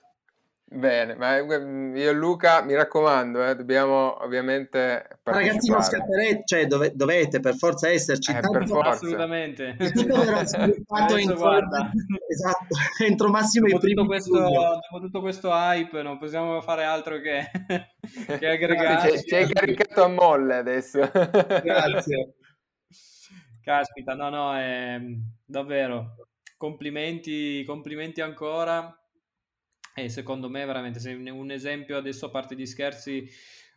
Bene, 0.69 1.15
ma 1.15 1.41
mhmm, 1.41 1.95
io 1.95 2.09
e 2.09 2.13
Luca, 2.13 2.61
mi 2.61 2.75
raccomando, 2.75 3.41
eh, 3.47 3.55
dobbiamo 3.55 4.21
ovviamente 4.21 5.19
Ragazzi, 5.23 5.71
non 5.71 5.81
scapperete, 5.81 6.41
cioè 6.43 6.67
dove, 6.67 6.91
dovete 6.93 7.39
per 7.39 7.55
forza 7.55 7.87
esserci. 7.87 8.31
Eh, 8.31 8.41
per 8.41 8.67
forza. 8.67 8.89
Assolutamente. 8.89 9.77
guarda. 11.37 11.89
Esatto, 12.27 12.75
entro 13.01 13.29
massimo 13.29 13.69
dopo, 13.69 13.87
tutto 13.87 14.05
questo, 14.05 14.37
dopo 14.37 14.99
tutto 14.99 15.21
questo 15.21 15.51
hype 15.53 16.01
non 16.01 16.17
possiamo 16.17 16.59
fare 16.59 16.83
altro 16.83 17.21
che, 17.21 17.49
che 18.37 18.47
aggregare. 18.47 19.23
Ci 19.23 19.35
hai 19.35 19.47
caricato 19.47 20.03
a 20.03 20.09
molle 20.09 20.55
adesso. 20.57 20.99
Grazie. 20.99 22.35
Caspita, 23.63 24.15
no, 24.15 24.29
no, 24.29 24.53
è, 24.53 24.99
davvero, 25.45 26.27
complimenti, 26.57 27.63
complimenti 27.63 28.19
ancora 28.19 28.93
e 29.97 30.09
secondo 30.09 30.47
me 30.47 30.63
veramente 30.63 30.99
sei 30.99 31.15
un 31.15 31.49
esempio 31.49 31.97
adesso 31.97 32.27
a 32.27 32.29
parte 32.29 32.55
gli 32.55 32.67
scherzi 32.67 33.27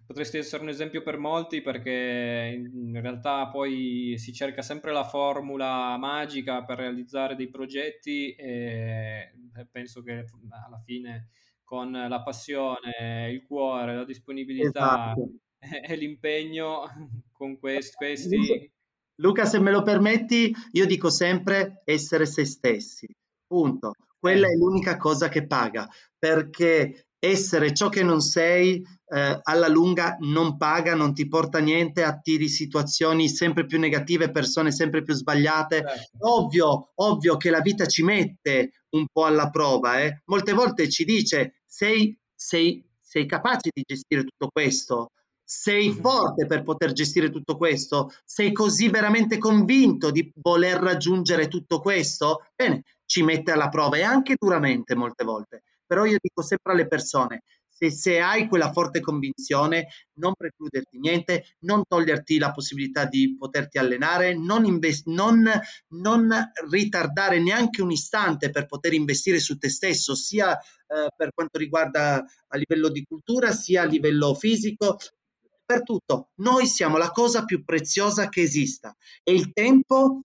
potresti 0.04 0.36
essere 0.36 0.62
un 0.62 0.68
esempio 0.68 1.02
per 1.02 1.16
molti 1.16 1.62
perché 1.62 2.60
in 2.62 3.00
realtà 3.00 3.48
poi 3.48 4.16
si 4.18 4.30
cerca 4.32 4.60
sempre 4.60 4.92
la 4.92 5.04
formula 5.04 5.96
magica 5.96 6.62
per 6.62 6.76
realizzare 6.76 7.36
dei 7.36 7.48
progetti 7.48 8.34
e 8.34 9.32
penso 9.70 10.02
che 10.02 10.26
alla 10.66 10.80
fine 10.84 11.28
con 11.70 11.92
la 11.92 12.20
passione, 12.20 13.30
il 13.30 13.46
cuore, 13.46 13.94
la 13.94 14.04
disponibilità 14.04 15.12
esatto. 15.12 15.30
e 15.88 15.96
l'impegno 15.96 16.82
con 17.32 17.58
questi, 17.60 17.94
questi... 17.94 18.72
Luca, 19.20 19.44
se 19.44 19.60
me 19.60 19.70
lo 19.70 19.82
permetti, 19.82 20.52
io 20.72 20.86
dico 20.86 21.10
sempre 21.10 21.82
essere 21.84 22.26
se 22.26 22.44
stessi. 22.44 23.06
Punto. 23.46 23.92
Quella 24.20 24.48
è 24.48 24.54
l'unica 24.54 24.98
cosa 24.98 25.28
che 25.28 25.46
paga, 25.46 25.88
perché 26.18 27.06
essere 27.18 27.74
ciò 27.74 27.88
che 27.88 28.02
non 28.02 28.20
sei 28.20 28.82
eh, 29.06 29.40
alla 29.42 29.68
lunga 29.68 30.16
non 30.20 30.56
paga, 30.56 30.94
non 30.94 31.14
ti 31.14 31.26
porta 31.28 31.58
a 31.58 31.62
niente, 31.62 32.02
attiri 32.02 32.48
situazioni 32.48 33.28
sempre 33.28 33.66
più 33.66 33.78
negative, 33.78 34.30
persone 34.30 34.72
sempre 34.72 35.02
più 35.02 35.14
sbagliate. 35.14 35.82
Certo. 35.86 36.34
Ovvio, 36.34 36.92
ovvio 36.94 37.36
che 37.36 37.50
la 37.50 37.60
vita 37.60 37.86
ci 37.86 38.02
mette 38.02 38.84
un 38.90 39.06
po' 39.12 39.24
alla 39.24 39.50
prova, 39.50 40.00
eh. 40.00 40.22
molte 40.26 40.52
volte 40.52 40.88
ci 40.88 41.04
dice 41.04 41.62
sei, 41.66 42.18
sei, 42.34 42.84
sei 43.00 43.26
capace 43.26 43.70
di 43.72 43.82
gestire 43.86 44.24
tutto 44.24 44.48
questo, 44.50 45.12
sei 45.44 45.90
forte 45.92 46.46
per 46.46 46.62
poter 46.62 46.92
gestire 46.92 47.30
tutto 47.30 47.56
questo, 47.56 48.12
sei 48.24 48.52
così 48.52 48.88
veramente 48.88 49.36
convinto 49.38 50.10
di 50.10 50.32
voler 50.36 50.78
raggiungere 50.78 51.48
tutto 51.48 51.80
questo, 51.80 52.46
bene, 52.54 52.84
ci 53.10 53.24
mette 53.24 53.50
alla 53.50 53.68
prova 53.68 53.96
e 53.96 54.02
anche 54.02 54.36
duramente 54.38 54.94
molte 54.94 55.24
volte. 55.24 55.64
Però 55.84 56.04
io 56.04 56.18
dico 56.20 56.42
sempre 56.42 56.72
alle 56.72 56.86
persone, 56.86 57.42
se, 57.68 57.90
se, 57.90 58.20
hai 58.20 58.46
quella 58.46 58.70
forte 58.70 59.00
convinzione, 59.00 59.88
non 60.18 60.34
precluderti 60.34 60.96
niente, 61.00 61.56
non 61.60 61.82
toglierti 61.88 62.38
la 62.38 62.52
possibilità 62.52 63.06
di 63.06 63.36
poterti 63.36 63.78
allenare, 63.78 64.36
non, 64.36 64.64
invest- 64.64 65.08
non, 65.08 65.42
non 65.88 66.52
ritardare 66.70 67.40
neanche 67.40 67.82
un 67.82 67.90
istante 67.90 68.50
per 68.50 68.66
poter 68.66 68.92
investire 68.92 69.40
su 69.40 69.58
te 69.58 69.70
stesso, 69.70 70.14
sia 70.14 70.56
eh, 70.56 71.08
per 71.16 71.32
quanto 71.34 71.58
riguarda 71.58 72.24
a 72.46 72.56
livello 72.56 72.90
di 72.90 73.02
cultura, 73.02 73.50
sia 73.50 73.82
a 73.82 73.86
livello 73.86 74.36
fisico, 74.36 74.98
per 75.64 75.82
tutto. 75.82 76.30
Noi 76.36 76.66
siamo 76.66 76.96
la 76.96 77.10
cosa 77.10 77.44
più 77.44 77.64
preziosa 77.64 78.28
che 78.28 78.42
esista 78.42 78.94
e 79.24 79.32
il 79.32 79.52
tempo 79.52 80.22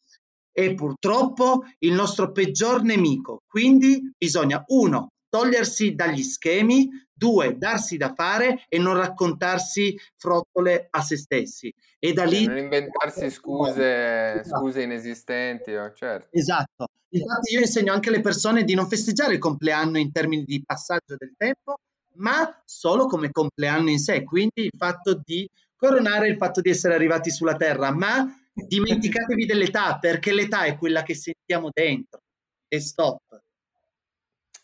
è 0.55 0.73
purtroppo 0.73 1.65
il 1.79 1.91
nostro 1.91 2.31
peggior 2.31 2.81
nemico. 2.81 3.41
Quindi 3.45 4.13
bisogna, 4.17 4.63
uno, 4.67 5.09
togliersi 5.27 5.95
dagli 5.95 6.23
schemi, 6.23 6.87
Due, 7.17 7.57
darsi 7.57 7.95
da 7.95 8.13
fare 8.13 8.65
e 8.67 8.77
non 8.77 8.95
raccontarsi 8.95 9.97
frottole 10.17 10.87
a 10.89 11.01
se 11.01 11.15
stessi. 11.15 11.73
E 11.97 12.11
da 12.11 12.25
lì... 12.25 12.45
non 12.45 12.57
inventarsi 12.57 13.29
scuse, 13.29 14.41
esatto. 14.41 14.59
scuse 14.59 14.81
inesistenti, 14.81 15.73
oh, 15.73 15.93
certo. 15.93 16.27
Esatto. 16.31 16.87
Infatti 17.09 17.53
io 17.53 17.61
insegno 17.61 17.93
anche 17.93 18.09
alle 18.09 18.19
persone 18.19 18.63
di 18.63 18.73
non 18.75 18.87
festeggiare 18.87 19.33
il 19.33 19.39
compleanno 19.39 19.97
in 19.97 20.11
termini 20.11 20.43
di 20.43 20.61
passaggio 20.65 21.15
del 21.17 21.33
tempo, 21.37 21.77
ma 22.15 22.61
solo 22.65 23.05
come 23.05 23.31
compleanno 23.31 23.89
in 23.89 23.99
sé, 23.99 24.23
quindi 24.23 24.63
il 24.63 24.73
fatto 24.77 25.21
di 25.23 25.49
coronare 25.75 26.27
il 26.27 26.37
fatto 26.37 26.59
di 26.59 26.69
essere 26.69 26.95
arrivati 26.95 27.31
sulla 27.31 27.55
Terra, 27.55 27.91
ma 27.91 28.25
dimenticatevi 28.55 29.45
dell'età, 29.45 29.97
perché 29.99 30.33
l'età 30.33 30.63
è 30.63 30.77
quella 30.77 31.03
che 31.03 31.13
sentiamo 31.13 31.69
dentro. 31.71 32.21
E 32.67 32.79
stop. 32.79 33.41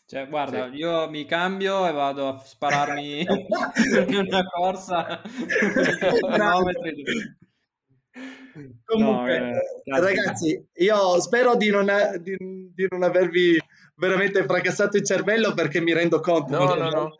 Cioè, 0.06 0.28
guarda, 0.28 0.70
sì. 0.70 0.76
io 0.76 1.08
mi 1.08 1.24
cambio 1.24 1.86
e 1.86 1.92
vado 1.92 2.28
a 2.28 2.38
spararmi 2.38 3.20
in 3.20 3.26
una 4.28 4.44
corsa 4.44 5.22
Comunque, 8.84 9.38
no, 9.84 9.96
eh, 9.96 10.00
ragazzi, 10.00 10.68
io 10.74 11.20
spero 11.20 11.56
di 11.56 11.70
non, 11.70 11.90
di, 12.20 12.36
di 12.74 12.86
non, 12.90 13.02
avervi 13.02 13.58
veramente 13.96 14.44
fracassato 14.44 14.98
il 14.98 15.04
cervello 15.04 15.54
perché 15.54 15.80
mi 15.80 15.94
rendo 15.94 16.20
conto. 16.20 16.58
No, 16.58 16.74
no, 16.74 16.90
no. 16.90 17.16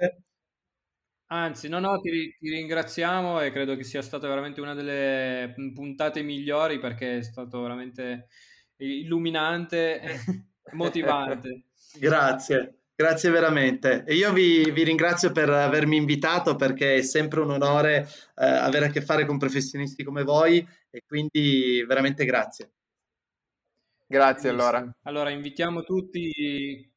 Anzi, 1.32 1.66
no, 1.68 1.78
no, 1.78 1.98
ti, 1.98 2.36
ti, 2.38 2.50
ringraziamo 2.50 3.40
e 3.40 3.50
credo 3.50 3.74
che 3.74 3.84
sia 3.84 4.02
stata 4.02 4.28
veramente 4.28 4.60
una 4.60 4.74
delle 4.74 5.54
puntate 5.72 6.20
migliori 6.20 6.78
perché 6.78 7.18
è 7.18 7.22
stato 7.22 7.62
veramente 7.62 8.28
illuminante 8.76 9.98
e 9.98 10.18
motivante. 10.72 11.68
Grazie. 11.98 12.80
Grazie 12.94 13.30
veramente. 13.30 14.04
E 14.06 14.14
io 14.14 14.30
vi, 14.34 14.70
vi, 14.72 14.84
ringrazio 14.84 15.32
per 15.32 15.48
avermi 15.48 15.96
invitato 15.96 16.54
perché 16.54 16.96
è 16.96 17.02
sempre 17.02 17.40
un 17.40 17.52
onore 17.52 18.06
eh, 18.36 18.44
avere 18.44 18.86
a 18.86 18.90
che 18.90 19.00
fare 19.00 19.24
con 19.24 19.38
professionisti 19.38 20.04
come 20.04 20.24
voi 20.24 20.64
e 20.90 21.02
quindi 21.06 21.82
veramente 21.88 22.26
grazie. 22.26 22.72
Grazie 24.06 24.50
allora. 24.50 24.86
Allora 25.04 25.30
invitiamo 25.30 25.82
tutti 25.82 26.91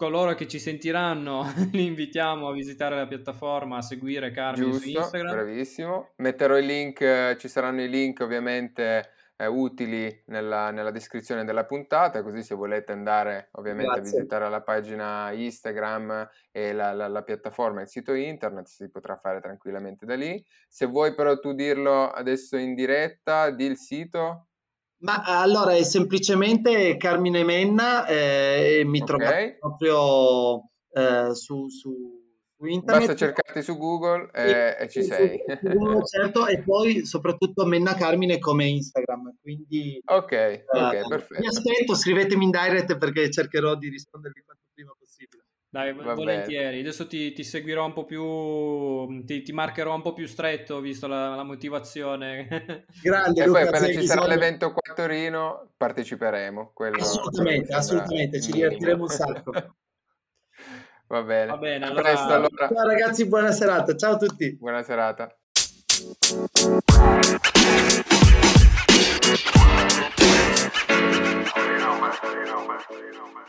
coloro 0.00 0.34
che 0.34 0.48
ci 0.48 0.58
sentiranno, 0.58 1.44
li 1.72 1.84
invitiamo 1.84 2.48
a 2.48 2.54
visitare 2.54 2.96
la 2.96 3.06
piattaforma, 3.06 3.76
a 3.76 3.82
seguire 3.82 4.30
Carmine 4.30 4.70
Giusto, 4.70 4.88
su 4.88 4.96
Instagram. 4.96 5.34
Bravissimo. 5.34 6.12
Metterò 6.16 6.56
i 6.56 6.64
link, 6.64 7.36
ci 7.36 7.48
saranno 7.48 7.82
i 7.82 7.88
link 7.90 8.20
ovviamente 8.20 9.10
eh, 9.36 9.44
utili 9.44 10.22
nella, 10.28 10.70
nella, 10.70 10.90
descrizione 10.90 11.44
della 11.44 11.66
puntata, 11.66 12.22
così 12.22 12.42
se 12.42 12.54
volete 12.54 12.92
andare 12.92 13.50
ovviamente 13.52 13.92
Grazie. 13.92 14.10
a 14.10 14.14
visitare 14.14 14.48
la 14.48 14.62
pagina 14.62 15.32
Instagram 15.32 16.30
e 16.50 16.72
la, 16.72 16.94
la, 16.94 17.06
la, 17.06 17.22
piattaforma 17.22 17.80
e 17.80 17.82
il 17.82 17.88
sito 17.90 18.14
internet, 18.14 18.68
si 18.68 18.90
potrà 18.90 19.18
fare 19.18 19.42
tranquillamente 19.42 20.06
da 20.06 20.14
lì. 20.14 20.42
Se 20.66 20.86
vuoi 20.86 21.14
però 21.14 21.38
tu 21.38 21.52
dirlo 21.52 22.08
adesso 22.08 22.56
in 22.56 22.74
diretta, 22.74 23.50
di 23.50 23.66
il 23.66 23.76
sito. 23.76 24.46
Ma 25.02 25.22
allora 25.24 25.74
è 25.74 25.82
semplicemente 25.82 26.96
Carmine 26.96 27.42
Menna 27.42 28.06
eh, 28.06 28.80
e 28.80 28.84
mi 28.84 29.00
okay. 29.00 29.06
trovate 29.06 29.56
proprio 29.58 30.70
eh, 30.92 31.34
su, 31.34 31.68
su 31.68 32.20
su 32.60 32.66
internet. 32.66 33.06
Basta 33.06 33.16
cercarti 33.16 33.62
su 33.62 33.78
Google 33.78 34.28
e, 34.34 34.50
e, 34.50 34.76
e 34.80 34.88
ci 34.88 35.02
sei. 35.02 35.42
Google, 35.62 36.04
certo, 36.04 36.46
e 36.46 36.62
poi 36.62 37.06
soprattutto 37.06 37.64
Menna 37.64 37.94
Carmine 37.94 38.38
come 38.38 38.66
Instagram. 38.66 39.36
Quindi, 39.40 40.00
ok, 40.04 40.32
eh, 40.32 40.64
ok, 40.68 41.08
perfetto. 41.08 41.40
Mi 41.40 41.46
aspetto, 41.46 41.94
scrivetemi 41.94 42.44
in 42.44 42.50
direct 42.50 42.98
perché 42.98 43.30
cercherò 43.30 43.74
di 43.76 43.88
rispondervi 43.88 44.42
quanto. 44.44 44.62
Dai, 45.72 45.94
Va 45.94 46.14
volentieri. 46.14 46.64
Bene. 46.64 46.80
Adesso 46.80 47.06
ti, 47.06 47.32
ti, 47.32 47.44
seguirò 47.44 47.84
un 47.84 47.92
po' 47.92 48.04
più, 48.04 48.24
mm, 48.24 49.24
ti, 49.24 49.42
ti, 49.42 49.52
marcherò 49.52 49.94
un 49.94 50.02
po' 50.02 50.12
più 50.12 50.26
stretto, 50.26 50.80
visto 50.80 51.06
la, 51.06 51.36
la 51.36 51.44
motivazione. 51.44 52.48
Grande, 53.00 53.40
e 53.40 53.46
Luca, 53.46 53.60
poi 53.60 53.68
appena 53.68 53.86
ci 53.86 54.04
sarà 54.04 54.22
bisogno... 54.22 54.26
l'evento 54.26 54.72
qua 54.72 54.90
a 54.90 54.94
Torino, 54.94 55.70
parteciperemo. 55.76 56.72
Quello, 56.74 56.96
assolutamente, 56.96 57.72
assolutamente, 57.72 58.40
ci 58.40 58.50
divertiremo 58.50 59.02
un 59.02 59.08
sacco. 59.08 59.52
Va 61.06 61.22
bene. 61.22 61.46
Va 61.46 61.56
bene 61.56 61.86
allora... 61.86 62.02
Presto, 62.02 62.32
allora. 62.32 62.68
Ciao 62.68 62.86
ragazzi, 62.86 63.28
buona 63.28 63.52
serata. 63.52 63.94
Ciao 63.94 64.14
a 64.14 64.16
tutti. 64.16 64.56
Buona 64.56 64.82
serata. 64.82 65.32
you 71.60 71.78
know, 71.78 72.00
man. 72.00 72.12
You 72.22 72.44
know, 72.44 72.66
man. 72.66 72.80
You 72.90 73.12
know, 73.12 73.26
man. 73.32 73.44